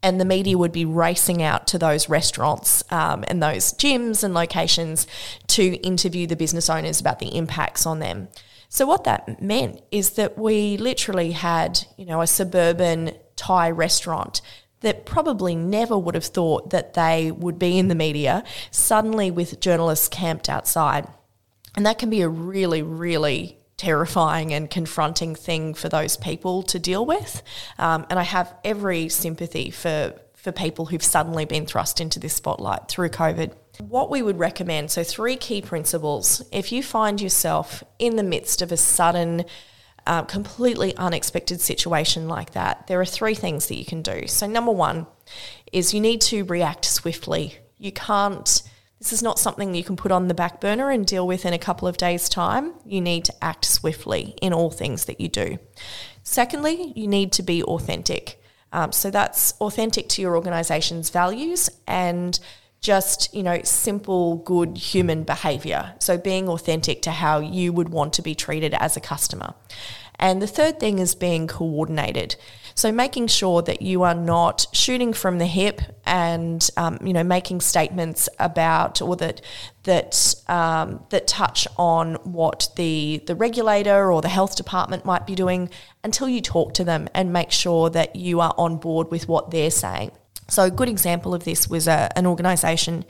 and 0.04 0.22
the 0.22 0.26
media 0.26 0.58
would 0.58 0.72
be 0.72 0.86
racing 0.86 1.42
out 1.42 1.68
to 1.68 1.80
those 1.80 2.10
restaurants 2.10 2.84
um, 2.92 3.24
and 3.28 3.42
those 3.42 3.74
gyms 3.74 4.24
and 4.24 4.34
locations 4.34 5.08
to 5.48 5.76
interview 5.78 6.28
the 6.28 6.36
business 6.36 6.70
owners 6.70 7.00
about 7.00 7.20
the 7.20 7.36
impacts 7.36 7.86
on 7.86 8.00
them. 8.00 8.28
So 8.70 8.86
what 8.86 9.04
that 9.06 9.42
meant 9.42 9.82
is 9.92 10.12
that 10.12 10.38
we 10.38 10.78
literally 10.78 11.32
had, 11.32 11.86
you 11.98 12.06
know, 12.06 12.22
a 12.22 12.28
suburban 12.28 13.12
Thai 13.36 13.72
restaurant 13.72 14.42
that 14.82 15.06
probably 15.06 15.56
never 15.56 15.98
would 15.98 16.14
have 16.14 16.26
thought 16.26 16.70
that 16.70 16.94
they 16.94 17.32
would 17.32 17.58
be 17.58 17.80
in 17.80 17.88
the 17.88 17.96
media, 17.96 18.44
suddenly 18.72 19.32
with 19.32 19.60
journalists 19.60 20.08
camped 20.08 20.50
outside. 20.50 21.08
And 21.76 21.86
that 21.86 21.98
can 21.98 22.10
be 22.10 22.22
a 22.22 22.30
really, 22.30 22.82
really 22.82 23.58
terrifying 23.78 24.54
and 24.54 24.70
confronting 24.70 25.36
thing 25.36 25.74
for 25.74 25.90
those 25.90 26.18
people 26.18 26.64
to 26.64 26.80
deal 26.80 27.06
with. 27.06 27.44
Um, 27.78 28.06
and 28.10 28.18
I 28.18 28.24
have 28.24 28.54
every 28.64 29.10
sympathy 29.10 29.72
for 29.72 30.14
for 30.46 30.52
people 30.52 30.86
who've 30.86 31.04
suddenly 31.04 31.44
been 31.44 31.66
thrust 31.66 32.00
into 32.00 32.20
this 32.20 32.36
spotlight 32.36 32.88
through 32.88 33.10
COVID. 33.10 33.52
What 33.80 34.12
we 34.12 34.22
would 34.22 34.38
recommend 34.38 34.92
so, 34.92 35.04
three 35.04 35.38
key 35.38 35.60
principles. 35.60 36.44
If 36.52 36.72
you 36.72 36.84
find 36.84 37.20
yourself 37.20 37.84
in 37.98 38.16
the 38.16 38.22
midst 38.22 38.62
of 38.62 38.72
a 38.72 38.78
sudden, 38.78 39.46
uh, 40.06 40.22
completely 40.22 40.96
unexpected 40.98 41.62
situation 41.62 42.28
like 42.28 42.52
that, 42.52 42.86
there 42.86 43.02
are 43.02 43.06
three 43.06 43.34
things 43.34 43.68
that 43.70 43.76
you 43.76 43.86
can 43.86 44.04
do. 44.04 44.28
So, 44.28 44.46
number 44.46 44.72
one 44.72 45.08
is 45.74 45.96
you 45.96 46.00
need 46.00 46.22
to 46.22 46.44
react 46.44 46.86
swiftly. 46.86 47.56
You 47.80 47.92
can't 47.92 48.62
this 49.00 49.12
is 49.12 49.22
not 49.22 49.40
something 49.40 49.76
you 49.76 49.84
can 49.84 49.96
put 49.96 50.12
on 50.12 50.28
the 50.28 50.34
back 50.34 50.62
burner 50.62 50.90
and 50.90 51.06
deal 51.06 51.28
with 51.28 51.46
in 51.46 51.54
a 51.54 51.60
couple 51.60 51.88
of 51.88 51.98
days' 51.98 52.30
time. 52.30 52.74
You 52.86 53.02
need 53.02 53.26
to 53.26 53.44
act 53.44 53.66
swiftly 53.66 54.36
in 54.42 54.54
all 54.54 54.72
things 54.72 55.06
that 55.06 55.20
you 55.20 55.28
do. 55.28 55.58
Secondly, 56.24 56.94
you 56.96 57.08
need 57.08 57.32
to 57.34 57.44
be 57.44 57.62
authentic. 57.64 58.42
Um, 58.72 58.92
so 58.92 59.12
that's 59.12 59.54
authentic 59.62 60.10
to 60.10 60.22
your 60.22 60.36
organization's 60.36 61.10
values 61.10 61.70
and 61.88 62.40
just 62.82 63.34
you 63.34 63.42
know 63.42 63.60
simple 63.64 64.36
good 64.38 64.78
human 64.78 65.24
behavior 65.24 65.96
so 65.98 66.20
being 66.20 66.48
authentic 66.48 67.02
to 67.02 67.10
how 67.10 67.40
you 67.40 67.74
would 67.74 67.90
want 67.90 68.14
to 68.14 68.22
be 68.22 68.36
treated 68.36 68.76
as 68.76 68.96
a 68.96 69.00
customer 69.00 69.56
and 70.20 70.40
the 70.40 70.48
third 70.48 70.80
thing 70.80 71.00
is 71.00 71.16
being 71.16 71.48
coordinated 71.48 72.36
so 72.76 72.92
making 72.92 73.28
sure 73.28 73.62
that 73.62 73.82
you 73.82 74.04
are 74.04 74.14
not 74.14 74.68
shooting 74.74 75.14
from 75.14 75.38
the 75.38 75.46
hip 75.46 75.82
and 76.06 76.70
um, 76.76 77.00
you 77.02 77.14
know 77.14 77.24
making 77.24 77.62
statements 77.62 78.28
about 78.38 79.02
or 79.02 79.16
that 79.16 79.42
that 79.84 80.36
um, 80.48 81.04
that 81.10 81.26
touch 81.26 81.68
on 81.78 82.16
what 82.16 82.68
the 82.76 83.24
the 83.26 83.36
regulator 83.36 84.12
or 84.12 84.22
the 84.22 84.30
health 84.30 84.58
department 84.58 85.06
might 85.06 85.26
be 85.26 85.36
doing 85.36 85.70
until 86.04 86.28
you 86.28 86.42
talk 86.42 86.74
to 86.74 86.84
them 86.84 87.08
and 87.14 87.32
make 87.32 87.52
sure 87.52 87.90
that 87.90 88.16
you 88.16 88.42
are 88.42 88.54
on 88.58 88.78
board 88.78 89.10
with 89.10 89.28
what 89.28 89.52
they're 89.52 89.72
saying. 89.72 90.12
So 90.48 90.64
a 90.64 90.70
good 90.70 90.90
example 90.90 91.34
of 91.34 91.44
this 91.44 91.68
was 91.68 91.88
a, 91.88 92.10
an 92.16 92.28
organisation 92.28 93.06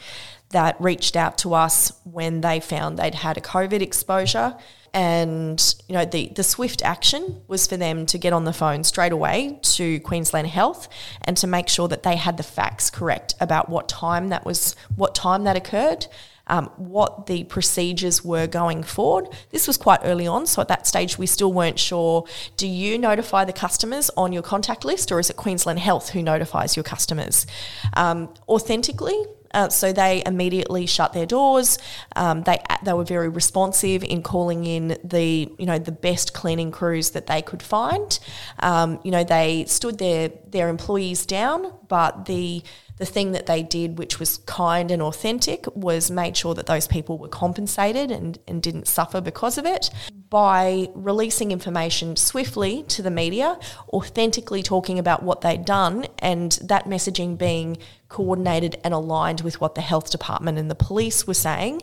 that 0.51 0.79
reached 0.79 1.15
out 1.15 1.37
to 1.39 1.53
us 1.53 1.91
when 2.03 2.41
they 2.41 2.59
found 2.59 2.97
they'd 2.97 3.15
had 3.15 3.35
a 3.35 3.41
COVID 3.41 3.81
exposure 3.81 4.55
and 4.95 5.75
you 5.89 5.93
know 5.93 6.05
the 6.05 6.29
the 6.35 6.43
swift 6.43 6.81
action 6.81 7.41
was 7.47 7.67
for 7.67 7.75
them 7.75 8.05
to 8.05 8.17
get 8.17 8.31
on 8.31 8.45
the 8.45 8.53
phone 8.53 8.83
straight 8.83 9.11
away 9.11 9.59
to 9.61 9.99
Queensland 9.99 10.47
Health 10.47 10.87
and 11.21 11.35
to 11.37 11.45
make 11.45 11.67
sure 11.67 11.89
that 11.89 12.03
they 12.03 12.15
had 12.15 12.37
the 12.37 12.43
facts 12.43 12.89
correct 12.89 13.35
about 13.41 13.69
what 13.69 13.89
time 13.89 14.29
that 14.29 14.45
was 14.45 14.75
what 14.95 15.13
time 15.13 15.43
that 15.43 15.57
occurred 15.57 16.07
um, 16.47 16.69
what 16.77 17.25
the 17.25 17.43
procedures 17.45 18.23
were 18.23 18.47
going 18.47 18.83
forward. 18.83 19.27
This 19.49 19.67
was 19.67 19.77
quite 19.77 19.99
early 20.03 20.27
on, 20.27 20.45
so 20.45 20.61
at 20.61 20.67
that 20.67 20.87
stage 20.87 21.17
we 21.17 21.25
still 21.25 21.51
weren't 21.51 21.79
sure. 21.79 22.25
Do 22.57 22.67
you 22.67 22.97
notify 22.97 23.45
the 23.45 23.53
customers 23.53 24.11
on 24.15 24.31
your 24.31 24.43
contact 24.43 24.85
list, 24.85 25.11
or 25.11 25.19
is 25.19 25.29
it 25.29 25.35
Queensland 25.35 25.79
Health 25.79 26.09
who 26.09 26.21
notifies 26.21 26.75
your 26.75 26.83
customers? 26.83 27.47
Um, 27.95 28.29
authentically, 28.47 29.17
Uh, 29.55 29.69
so 29.69 29.93
they 29.93 30.21
immediately 30.25 30.85
shut 30.85 31.13
their 31.13 31.25
doors. 31.25 31.79
Um, 32.15 32.43
they 32.43 32.59
they 32.83 32.93
were 32.93 33.05
very 33.05 33.29
responsive 33.29 34.03
in 34.03 34.21
calling 34.21 34.65
in 34.65 34.97
the 35.03 35.49
you 35.57 35.65
know 35.65 35.79
the 35.79 35.93
best 35.93 36.33
cleaning 36.33 36.71
crews 36.71 37.11
that 37.11 37.25
they 37.27 37.41
could 37.41 37.63
find. 37.63 38.19
Um, 38.59 38.99
you 39.03 39.11
know 39.11 39.23
they 39.23 39.65
stood 39.65 39.97
their 39.97 40.29
their 40.47 40.67
employees 40.69 41.25
down, 41.25 41.73
but 41.87 42.25
the 42.25 42.63
the 42.97 43.05
thing 43.05 43.33
that 43.33 43.45
they 43.45 43.61
did, 43.61 43.97
which 43.97 44.19
was 44.19 44.37
kind 44.39 44.89
and 44.89 45.01
authentic, 45.01 45.65
was 45.75 46.09
made 46.09 46.37
sure 46.37 46.53
that 46.53 46.65
those 46.65 46.87
people 46.87 47.17
were 47.17 47.27
compensated 47.27 48.09
and, 48.09 48.39
and 48.47 48.61
didn't 48.63 48.87
suffer 48.87 49.19
because 49.19 49.57
of 49.57 49.65
it. 49.65 49.89
By 50.29 50.89
releasing 50.95 51.51
information 51.51 52.15
swiftly 52.15 52.83
to 52.83 53.01
the 53.01 53.11
media, 53.11 53.59
authentically 53.89 54.63
talking 54.63 54.97
about 54.97 55.23
what 55.23 55.41
they'd 55.41 55.65
done, 55.65 56.07
and 56.19 56.53
that 56.63 56.85
messaging 56.85 57.37
being 57.37 57.77
coordinated 58.15 58.77
and 58.81 58.93
aligned 58.93 59.41
with 59.41 59.59
what 59.59 59.75
the 59.75 59.81
health 59.81 60.09
department 60.09 60.57
and 60.57 60.71
the 60.71 60.75
police 60.75 61.27
were 61.27 61.33
saying, 61.33 61.81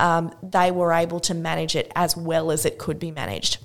um, 0.00 0.34
they 0.42 0.72
were 0.72 0.92
able 0.92 1.20
to 1.20 1.32
manage 1.32 1.76
it 1.76 1.92
as 1.94 2.16
well 2.16 2.50
as 2.50 2.66
it 2.66 2.78
could 2.78 2.98
be 2.98 3.12
managed. 3.12 3.58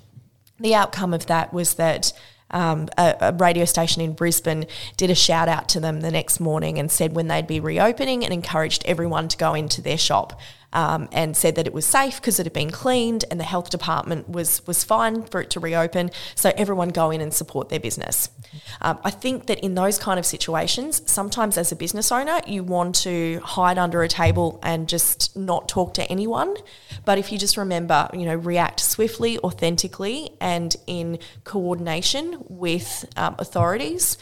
The 0.59 0.75
outcome 0.75 1.11
of 1.15 1.25
that 1.25 1.51
was 1.51 1.73
that 1.73 2.13
um, 2.51 2.87
a, 2.99 3.15
a, 3.19 3.33
radio 3.33 3.65
station 3.65 4.03
in 4.03 4.13
Brisbane 4.13 4.67
did 4.95 5.09
a 5.09 5.15
shout 5.15 5.49
out 5.49 5.67
to 5.69 5.79
them 5.79 6.01
the 6.01 6.11
next 6.11 6.39
morning 6.39 6.77
and 6.77 6.91
said 6.91 7.15
when 7.15 7.29
they'd 7.29 7.47
be 7.47 7.59
reopening 7.59 8.23
and 8.23 8.31
encouraged 8.31 8.83
everyone 8.85 9.27
to 9.29 9.35
go 9.35 9.55
into 9.55 9.81
their 9.81 9.97
shop 9.97 10.39
um, 10.73 11.07
and 11.11 11.37
said 11.37 11.55
that 11.55 11.67
it 11.67 11.73
was 11.73 11.85
safe 11.85 12.17
because 12.17 12.39
it 12.39 12.45
had 12.45 12.53
been 12.53 12.71
cleaned 12.71 13.23
and 13.31 13.39
the 13.39 13.45
health 13.45 13.69
department 13.69 14.27
was 14.27 14.65
was 14.67 14.83
fine 14.83 15.23
for 15.23 15.39
it 15.41 15.49
to 15.51 15.59
reopen. 15.59 16.11
So 16.35 16.51
everyone 16.57 16.89
go 16.89 17.11
in 17.11 17.21
and 17.21 17.33
support 17.33 17.69
their 17.69 17.79
business. 17.79 18.29
Um, 18.81 18.99
I 19.03 19.11
think 19.11 19.45
that 19.45 19.59
in 19.59 19.75
those 19.75 19.97
kind 19.97 20.19
of 20.19 20.25
situations, 20.25 21.01
sometimes 21.05 21.57
as 21.57 21.71
a 21.71 21.75
business 21.75 22.11
owner, 22.11 22.41
you 22.47 22.63
want 22.63 22.95
to 22.95 23.39
hide 23.43 23.77
under 23.77 24.03
a 24.03 24.07
table 24.07 24.59
and 24.63 24.89
just 24.89 25.35
not 25.37 25.69
talk 25.69 25.93
to 25.95 26.03
anyone. 26.11 26.55
But 27.05 27.17
if 27.17 27.31
you 27.31 27.37
just 27.37 27.55
remember, 27.55 28.09
you 28.13 28.25
know, 28.25 28.35
react 28.35 28.79
swiftly, 28.79 29.39
authentically, 29.39 30.31
and 30.41 30.75
in 30.87 31.19
coordination 31.43 32.43
with 32.49 33.05
um, 33.15 33.35
authorities 33.39 34.17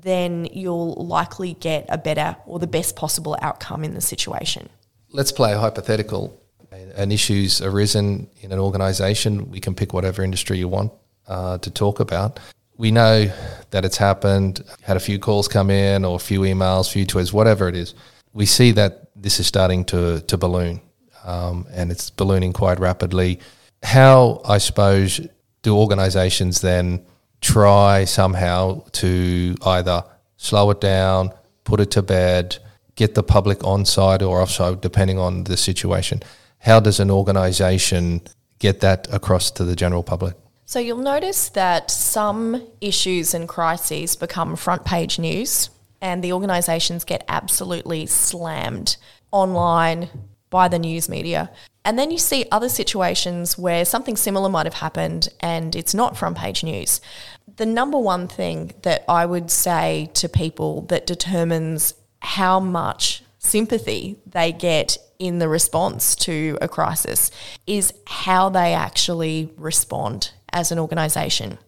then 0.00 0.44
you'll 0.52 0.94
likely 0.94 1.54
get 1.54 1.84
a 1.88 1.98
better 1.98 2.36
or 2.46 2.60
the 2.60 2.68
best 2.68 2.94
possible 2.94 3.36
outcome 3.42 3.82
in 3.82 3.94
the 3.94 4.00
situation 4.00 4.68
let's 5.10 5.32
play 5.32 5.52
a 5.52 5.58
hypothetical. 5.58 6.40
An 6.70 7.12
issue's 7.12 7.60
arisen 7.62 8.28
in 8.40 8.52
an 8.52 8.58
organisation. 8.58 9.50
We 9.50 9.60
can 9.60 9.74
pick 9.74 9.92
whatever 9.92 10.22
industry 10.22 10.58
you 10.58 10.68
want 10.68 10.92
uh, 11.26 11.58
to 11.58 11.70
talk 11.70 12.00
about. 12.00 12.40
We 12.76 12.90
know 12.90 13.30
that 13.70 13.84
it's 13.84 13.96
happened. 13.96 14.62
Had 14.82 14.96
a 14.96 15.00
few 15.00 15.18
calls 15.18 15.48
come 15.48 15.70
in, 15.70 16.04
or 16.04 16.16
a 16.16 16.20
few 16.20 16.40
emails, 16.40 16.90
few 16.90 17.06
tweets, 17.06 17.32
whatever 17.32 17.68
it 17.68 17.76
is. 17.76 17.94
We 18.32 18.46
see 18.46 18.72
that 18.72 19.10
this 19.16 19.40
is 19.40 19.46
starting 19.46 19.84
to 19.86 20.20
to 20.20 20.36
balloon, 20.36 20.80
um, 21.24 21.66
and 21.72 21.90
it's 21.90 22.10
ballooning 22.10 22.52
quite 22.52 22.78
rapidly. 22.78 23.40
How, 23.82 24.40
I 24.44 24.58
suppose, 24.58 25.20
do 25.62 25.76
organisations 25.76 26.60
then 26.60 27.04
try 27.40 28.04
somehow 28.04 28.84
to 28.92 29.54
either 29.64 30.04
slow 30.36 30.70
it 30.70 30.80
down, 30.80 31.32
put 31.64 31.80
it 31.80 31.90
to 31.92 32.02
bed, 32.02 32.58
get 32.98 33.14
the 33.14 33.22
public 33.22 33.62
on 33.62 33.84
side 33.84 34.22
or 34.22 34.42
offside, 34.42 34.80
depending 34.80 35.18
on 35.18 35.44
the 35.44 35.56
situation. 35.56 36.20
How 36.58 36.80
does 36.80 36.98
an 36.98 37.10
organisation 37.12 38.22
get 38.58 38.80
that 38.80 39.06
across 39.12 39.52
to 39.52 39.64
the 39.64 39.76
general 39.76 40.02
public? 40.02 40.34
So 40.66 40.80
you'll 40.80 40.98
notice 40.98 41.48
that 41.50 41.92
some 41.92 42.66
issues 42.80 43.34
and 43.34 43.48
crises 43.48 44.16
become 44.16 44.56
front 44.56 44.84
page 44.84 45.16
news, 45.18 45.70
and 46.02 46.24
the 46.24 46.32
organisations 46.32 47.04
get 47.04 47.24
absolutely 47.28 48.06
slammed 48.06 48.96
online 49.30 50.08
by 50.50 50.66
the 50.66 50.78
news 50.78 51.08
media. 51.08 51.50
And 51.84 51.98
then 51.98 52.10
you 52.10 52.18
see 52.18 52.46
other 52.50 52.68
situations 52.68 53.56
where 53.56 53.84
something 53.84 54.16
similar 54.16 54.48
might 54.48 54.66
have 54.66 54.74
happened 54.74 55.28
and 55.40 55.74
it's 55.74 55.94
not 55.94 56.16
front 56.16 56.36
page 56.36 56.62
news. 56.64 57.00
The 57.56 57.66
number 57.66 57.98
one 57.98 58.28
thing 58.28 58.72
that 58.82 59.04
I 59.08 59.24
would 59.24 59.50
say 59.50 60.10
to 60.14 60.28
people 60.28 60.82
that 60.82 61.06
determines 61.06 61.94
how 62.20 62.60
much 62.60 63.22
sympathy 63.38 64.16
they 64.26 64.52
get 64.52 64.98
in 65.18 65.38
the 65.38 65.48
response 65.48 66.14
to 66.14 66.56
a 66.60 66.68
crisis 66.68 67.30
is 67.66 67.92
how 68.06 68.48
they 68.48 68.74
actually 68.74 69.52
respond 69.56 70.32
as 70.52 70.70
an 70.70 70.78
organization. 70.78 71.58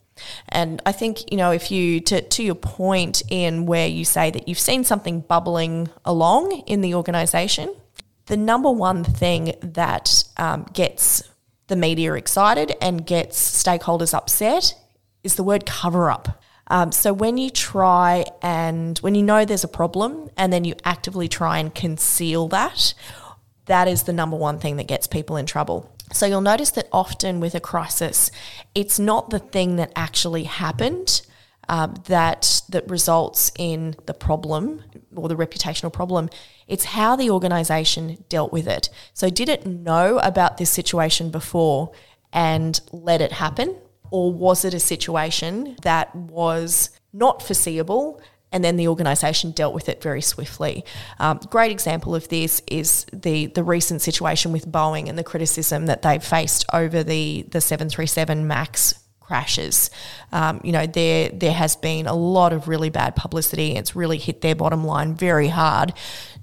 And 0.48 0.82
I 0.84 0.92
think, 0.92 1.30
you 1.30 1.38
know, 1.38 1.50
if 1.50 1.70
you, 1.70 2.00
to, 2.00 2.20
to 2.20 2.42
your 2.42 2.54
point 2.54 3.22
in 3.28 3.66
where 3.66 3.86
you 3.86 4.04
say 4.04 4.30
that 4.30 4.48
you've 4.48 4.58
seen 4.58 4.84
something 4.84 5.20
bubbling 5.20 5.88
along 6.04 6.62
in 6.66 6.82
the 6.82 6.94
organization, 6.94 7.74
the 8.26 8.36
number 8.36 8.70
one 8.70 9.02
thing 9.02 9.54
that 9.60 10.24
um, 10.36 10.66
gets 10.72 11.22
the 11.68 11.76
media 11.76 12.14
excited 12.14 12.72
and 12.82 13.06
gets 13.06 13.62
stakeholders 13.62 14.12
upset 14.12 14.74
is 15.24 15.36
the 15.36 15.42
word 15.42 15.66
cover 15.66 16.10
up. 16.10 16.42
Um, 16.70 16.92
so 16.92 17.12
when 17.12 17.36
you 17.36 17.50
try 17.50 18.24
and 18.40 18.96
when 19.00 19.16
you 19.16 19.22
know 19.22 19.44
there's 19.44 19.64
a 19.64 19.68
problem 19.68 20.30
and 20.36 20.52
then 20.52 20.64
you 20.64 20.74
actively 20.84 21.28
try 21.28 21.58
and 21.58 21.74
conceal 21.74 22.48
that, 22.48 22.94
that 23.66 23.88
is 23.88 24.04
the 24.04 24.12
number 24.12 24.36
one 24.36 24.58
thing 24.58 24.76
that 24.76 24.86
gets 24.86 25.06
people 25.06 25.36
in 25.36 25.46
trouble. 25.46 25.92
So 26.12 26.26
you'll 26.26 26.40
notice 26.40 26.70
that 26.72 26.88
often 26.92 27.40
with 27.40 27.54
a 27.54 27.60
crisis, 27.60 28.30
it's 28.74 28.98
not 28.98 29.30
the 29.30 29.38
thing 29.40 29.76
that 29.76 29.92
actually 29.94 30.44
happened. 30.44 31.22
Um, 31.68 31.94
that 32.06 32.62
that 32.70 32.90
results 32.90 33.52
in 33.56 33.94
the 34.06 34.14
problem 34.14 34.82
or 35.14 35.28
the 35.28 35.36
reputational 35.36 35.92
problem. 35.92 36.28
It's 36.66 36.84
how 36.84 37.14
the 37.14 37.30
organisation 37.30 38.24
dealt 38.28 38.52
with 38.52 38.66
it. 38.66 38.88
So 39.14 39.30
did 39.30 39.48
it 39.48 39.64
know 39.64 40.18
about 40.18 40.56
this 40.56 40.68
situation 40.70 41.30
before 41.30 41.92
and 42.32 42.80
let 42.90 43.20
it 43.20 43.30
happen, 43.30 43.76
or 44.10 44.32
was 44.32 44.64
it 44.64 44.74
a 44.74 44.80
situation 44.80 45.76
that 45.82 46.14
was 46.14 46.90
not 47.12 47.42
foreseeable 47.42 48.20
and 48.52 48.64
then 48.64 48.76
the 48.76 48.88
organisation 48.88 49.52
dealt 49.52 49.74
with 49.74 49.88
it 49.88 50.02
very 50.02 50.20
swiftly. 50.20 50.84
Um, 51.18 51.38
great 51.50 51.70
example 51.70 52.14
of 52.14 52.28
this 52.28 52.62
is 52.66 53.06
the 53.12 53.46
the 53.46 53.62
recent 53.62 54.02
situation 54.02 54.52
with 54.52 54.66
Boeing 54.66 55.08
and 55.08 55.16
the 55.18 55.24
criticism 55.24 55.86
that 55.86 56.02
they've 56.02 56.22
faced 56.22 56.64
over 56.72 57.02
the 57.02 57.46
the 57.50 57.60
seven 57.60 57.88
three 57.88 58.06
seven 58.06 58.46
Max 58.46 58.94
crashes. 59.30 59.90
Um, 60.32 60.60
you 60.64 60.72
know, 60.72 60.86
there 60.86 61.28
there 61.28 61.52
has 61.52 61.76
been 61.76 62.08
a 62.08 62.14
lot 62.14 62.52
of 62.52 62.66
really 62.66 62.90
bad 62.90 63.14
publicity. 63.14 63.76
It's 63.76 63.94
really 63.94 64.18
hit 64.18 64.40
their 64.40 64.56
bottom 64.56 64.82
line 64.82 65.14
very 65.14 65.46
hard. 65.46 65.92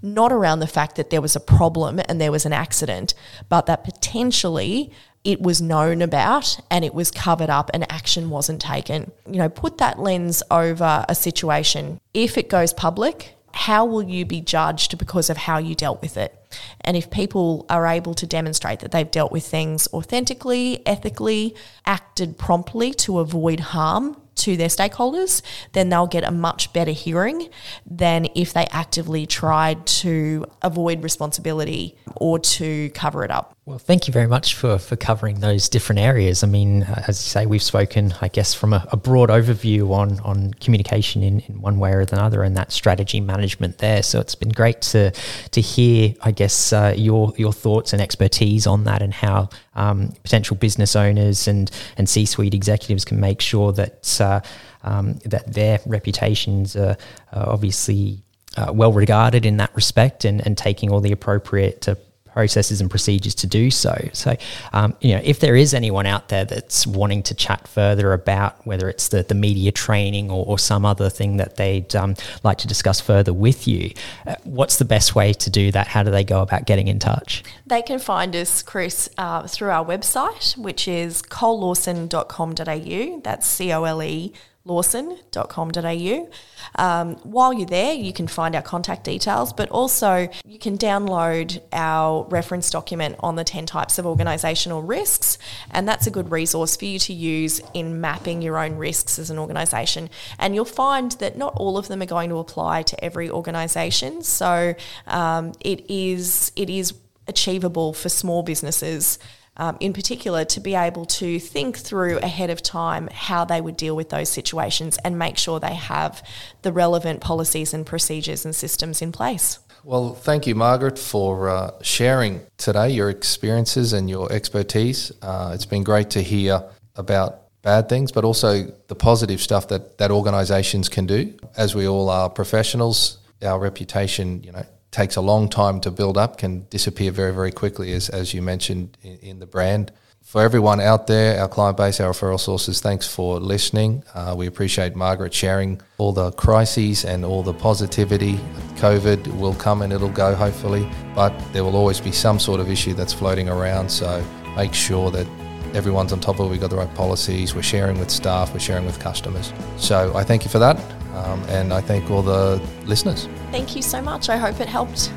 Not 0.02 0.32
around 0.32 0.60
the 0.60 0.68
fact 0.68 0.96
that 0.96 1.10
there 1.10 1.22
was 1.22 1.36
a 1.36 1.42
problem 1.42 2.00
and 2.08 2.22
there 2.22 2.32
was 2.32 2.46
an 2.46 2.54
accident, 2.54 3.14
but 3.50 3.66
that 3.66 3.84
potentially 3.84 4.90
it 5.26 5.42
was 5.42 5.62
known 5.62 6.02
about 6.02 6.58
and 6.72 6.86
it 6.86 6.94
was 6.94 7.12
covered 7.12 7.50
up 7.50 7.70
and 7.74 7.92
action 7.92 8.30
wasn't 8.30 8.62
taken. 8.62 9.12
You 9.30 9.40
know, 9.40 9.50
put 9.50 9.80
that 9.80 10.00
lens 10.00 10.42
over 10.50 11.04
a 11.10 11.16
situation. 11.16 12.00
If 12.14 12.38
it 12.38 12.48
goes 12.50 12.72
public, 12.72 13.37
how 13.58 13.86
will 13.86 14.04
you 14.04 14.24
be 14.24 14.40
judged 14.40 14.98
because 15.00 15.32
of 15.32 15.38
how 15.38 15.58
you 15.58 15.74
dealt 15.74 16.00
with 16.00 16.16
it? 16.16 16.34
And 16.82 16.96
if 16.96 17.10
people 17.10 17.66
are 17.70 17.88
able 17.88 18.14
to 18.14 18.28
demonstrate 18.28 18.80
that 18.82 18.92
they've 18.92 19.10
dealt 19.10 19.32
with 19.32 19.46
things 19.46 19.88
authentically, 19.92 20.86
ethically, 20.86 21.56
acted 21.86 22.38
promptly 22.38 22.94
to 22.94 23.18
avoid 23.18 23.60
harm 23.60 24.22
to 24.36 24.56
their 24.56 24.68
stakeholders, 24.68 25.42
then 25.74 25.90
they'll 25.90 26.06
get 26.06 26.24
a 26.24 26.32
much 26.32 26.72
better 26.72 26.92
hearing 26.92 27.50
than 27.86 28.28
if 28.36 28.54
they 28.54 28.68
actively 28.68 29.26
tried 29.26 29.88
to 29.88 30.46
avoid 30.62 31.02
responsibility 31.02 31.98
or 32.16 32.38
to 32.38 32.92
cover 32.92 33.24
it 33.24 33.32
up. 33.32 33.57
Well, 33.68 33.80
thank 33.80 34.08
you 34.08 34.14
very 34.14 34.28
much 34.28 34.56
for, 34.56 34.78
for 34.78 34.96
covering 34.96 35.42
those 35.42 35.68
different 35.68 36.00
areas. 36.00 36.42
I 36.42 36.48
mean, 36.48 36.84
as 36.84 37.22
you 37.22 37.30
say, 37.30 37.46
we've 37.46 37.62
spoken, 37.62 38.14
I 38.22 38.30
guess, 38.30 38.54
from 38.54 38.72
a, 38.72 38.88
a 38.94 38.96
broad 38.96 39.28
overview 39.28 39.92
on, 39.92 40.22
on 40.22 40.54
communication 40.54 41.22
in, 41.22 41.42
in 41.42 41.60
one 41.60 41.78
way 41.78 41.92
or 41.92 42.00
another 42.00 42.44
and 42.44 42.56
that 42.56 42.72
strategy 42.72 43.20
management 43.20 43.80
there. 43.80 44.04
So 44.04 44.22
it's 44.22 44.36
been 44.36 44.52
great 44.52 44.82
to 44.94 45.12
to 45.52 45.60
hear, 45.60 46.14
I 46.22 46.32
guess, 46.32 46.72
uh, 46.72 46.94
your 46.96 47.34
your 47.36 47.52
thoughts 47.52 47.92
and 47.92 48.02
expertise 48.02 48.68
on 48.68 48.86
that 48.86 49.02
and 49.02 49.14
how 49.14 49.50
um, 49.76 50.14
potential 50.24 50.56
business 50.56 50.96
owners 50.96 51.50
and, 51.50 51.70
and 51.98 52.08
C 52.08 52.26
suite 52.26 52.54
executives 52.54 53.04
can 53.04 53.20
make 53.20 53.42
sure 53.42 53.74
that, 53.74 54.22
uh, 54.22 54.40
um, 54.84 55.16
that 55.26 55.52
their 55.54 55.82
reputations 55.86 56.78
are, 56.78 56.96
are 57.34 57.50
obviously 57.50 58.24
uh, 58.56 58.72
well 58.72 58.94
regarded 58.94 59.46
in 59.46 59.58
that 59.58 59.76
respect 59.76 60.24
and, 60.24 60.40
and 60.46 60.58
taking 60.58 60.90
all 60.90 61.02
the 61.02 61.12
appropriate 61.12 61.90
uh, 61.90 61.96
processes 62.38 62.82
and 62.82 62.88
procedures 62.92 63.34
to 63.34 63.48
do 63.48 63.72
so. 63.72 63.96
So, 64.14 64.36
um, 64.72 64.96
you 65.02 65.16
know, 65.16 65.22
if 65.24 65.40
there 65.40 65.56
is 65.56 65.74
anyone 65.74 66.06
out 66.06 66.30
there 66.30 66.46
that's 66.46 66.86
wanting 66.86 67.24
to 67.24 67.34
chat 67.34 67.68
further 67.68 68.14
about 68.14 68.64
whether 68.64 68.88
it's 68.90 69.08
the, 69.08 69.24
the 69.24 69.34
media 69.34 69.72
training 69.72 70.30
or, 70.30 70.46
or 70.46 70.60
some 70.60 70.86
other 70.86 71.10
thing 71.10 71.38
that 71.38 71.56
they'd 71.56 71.96
um, 71.96 72.14
like 72.44 72.60
to 72.60 72.68
discuss 72.68 73.02
further 73.02 73.34
with 73.34 73.68
you, 73.68 73.92
uh, 74.28 74.36
what's 74.44 74.78
the 74.78 74.86
best 74.86 75.16
way 75.16 75.34
to 75.34 75.50
do 75.50 75.72
that? 75.72 75.88
How 75.88 76.04
do 76.04 76.12
they 76.12 76.24
go 76.24 76.44
about 76.44 76.68
getting 76.68 76.88
in 76.88 77.00
touch? 77.00 77.44
They 77.66 77.82
can 77.82 77.98
find 77.98 78.36
us, 78.36 78.62
Chris, 78.62 79.10
uh, 79.18 79.48
through 79.48 79.72
our 79.72 79.84
website, 79.84 80.56
which 80.58 80.88
is 80.88 81.24
colelawson.com.au. 81.24 83.22
That's 83.24 83.48
C 83.48 83.74
O 83.74 83.84
L 83.84 84.04
E 84.04 84.32
lawson.com.au. 84.68 86.30
Um, 86.76 87.16
while 87.24 87.54
you're 87.54 87.66
there, 87.66 87.94
you 87.94 88.14
can 88.14 88.28
find 88.28 88.56
our 88.56 88.62
contact 88.62 89.04
details, 89.04 89.54
but 89.54 89.70
also 89.70 90.28
you 90.46 90.60
can 90.60 90.78
download 90.78 91.62
our 91.72 92.26
reference 92.26 92.70
document 92.70 93.16
on 93.20 93.36
the 93.36 93.44
10 93.44 93.66
types 93.66 93.98
of 93.98 94.06
organisational 94.06 94.88
risks, 94.88 95.38
and 95.72 95.88
that's 95.88 96.06
a 96.06 96.12
good 96.12 96.30
resource 96.30 96.76
for 96.76 96.86
you 96.86 97.00
to 97.00 97.14
use 97.14 97.62
in 97.74 98.02
mapping 98.02 98.42
your 98.42 98.58
own 98.58 98.76
risks 98.76 99.18
as 99.18 99.30
an 99.30 99.40
organisation. 99.40 100.10
And 100.38 100.54
you'll 100.54 100.66
find 100.66 101.14
that 101.14 101.38
not 101.38 101.54
all 101.56 101.78
of 101.78 101.88
them 101.88 102.02
are 102.02 102.08
going 102.08 102.30
to 102.30 102.38
apply 102.38 102.84
to 102.84 103.04
every 103.04 103.30
organisation, 103.30 104.22
so 104.22 104.76
um, 105.08 105.54
it 105.62 105.90
is 105.90 106.52
it 106.56 106.70
is 106.70 106.94
achievable 107.28 107.94
for 107.94 108.10
small 108.10 108.42
businesses 108.44 109.20
um, 109.58 109.78
in 109.80 109.94
particular, 109.94 110.46
to 110.46 110.60
be 110.60 110.76
able 110.76 111.06
to 111.06 111.40
think 111.40 111.78
through 111.78 112.18
ahead 112.20 112.50
of 112.50 112.62
time 112.64 113.10
how 113.12 113.46
they 113.46 113.62
would 113.62 113.78
deal 113.78 113.96
with 113.96 114.10
those 114.10 114.30
situations 114.30 114.98
and 115.04 115.20
make 115.20 115.38
sure 115.38 115.60
they 115.60 115.76
have 115.76 116.24
the 116.62 116.72
relevant 116.72 117.22
policies 117.22 117.74
and 117.74 117.86
procedures 117.86 118.46
and 118.46 118.56
systems 118.56 119.02
in 119.02 119.12
place. 119.12 119.60
Well, 119.84 120.16
thank 120.16 120.48
you, 120.48 120.56
Margaret, 120.56 121.00
for 121.00 121.50
uh, 121.50 121.72
sharing 121.82 122.42
today 122.58 122.90
your 122.90 123.10
experiences 123.10 123.94
and 123.94 124.10
your 124.10 124.32
expertise. 124.32 125.12
Uh, 125.22 125.52
it's 125.54 125.66
been 125.66 125.84
great 125.84 126.10
to 126.12 126.22
hear 126.22 126.64
about 126.96 127.44
bad 127.62 127.88
things, 127.88 128.12
but 128.12 128.24
also 128.24 128.64
the 128.88 128.96
positive 128.96 129.42
stuff 129.42 129.70
that, 129.70 129.98
that 129.98 130.12
organisations 130.12 130.90
can 130.90 131.06
do. 131.06 131.34
As 131.56 131.74
we 131.76 131.88
all 131.88 132.10
are 132.10 132.30
professionals, 132.30 133.20
our 133.42 133.60
reputation, 133.60 134.44
you 134.44 134.52
know, 134.52 134.66
takes 134.98 135.16
a 135.16 135.22
long 135.22 135.48
time 135.48 135.80
to 135.82 135.92
build 135.92 136.18
up, 136.18 136.40
can 136.40 136.66
disappear 136.72 137.12
very, 137.12 137.32
very 137.32 137.52
quickly, 137.52 137.94
as, 137.94 138.10
as 138.10 138.34
you 138.34 138.42
mentioned 138.42 138.98
in, 139.04 139.18
in 139.18 139.40
the 139.40 139.46
brand. 139.46 139.92
For 140.24 140.42
everyone 140.42 140.82
out 140.82 141.06
there, 141.06 141.40
our 141.40 141.48
client 141.48 141.78
base, 141.78 142.02
our 142.02 142.12
referral 142.12 142.40
sources, 142.40 142.82
thanks 142.82 143.08
for 143.08 143.40
listening. 143.40 144.04
Uh, 144.16 144.34
we 144.36 144.48
appreciate 144.48 144.96
Margaret 144.96 145.34
sharing 145.34 145.80
all 146.00 146.14
the 146.14 146.32
crises 146.32 147.06
and 147.06 147.24
all 147.24 147.44
the 147.44 147.54
positivity. 147.54 148.38
COVID 148.78 149.40
will 149.40 149.54
come 149.54 149.84
and 149.84 149.94
it'll 149.94 150.10
go, 150.10 150.34
hopefully, 150.34 150.90
but 151.14 151.32
there 151.54 151.64
will 151.64 151.76
always 151.76 152.02
be 152.02 152.12
some 152.12 152.40
sort 152.40 152.60
of 152.60 152.70
issue 152.70 152.94
that's 152.96 153.14
floating 153.14 153.48
around. 153.48 153.90
So 153.90 154.26
make 154.58 154.74
sure 154.74 155.12
that 155.12 155.28
everyone's 155.76 156.12
on 156.12 156.20
top 156.20 156.40
of 156.40 156.48
it. 156.48 156.50
We've 156.50 156.60
got 156.60 156.72
the 156.72 156.76
right 156.76 156.96
policies. 156.96 157.54
We're 157.54 157.62
sharing 157.62 158.00
with 158.00 158.10
staff. 158.10 158.52
We're 158.52 158.60
sharing 158.60 158.86
with 158.86 159.00
customers. 159.00 159.54
So 159.78 160.12
I 160.16 160.24
thank 160.24 160.44
you 160.44 160.50
for 160.50 160.60
that. 160.60 160.97
Um, 161.18 161.44
and 161.50 161.74
I 161.74 161.82
thank 161.82 162.12
all 162.12 162.22
the 162.22 162.62
listeners. 162.86 163.28
Thank 163.52 163.76
you 163.76 163.82
so 163.82 164.02
much. 164.02 164.30
I 164.30 164.38
hope 164.38 164.60
it 164.60 164.68
helped. 164.68 165.12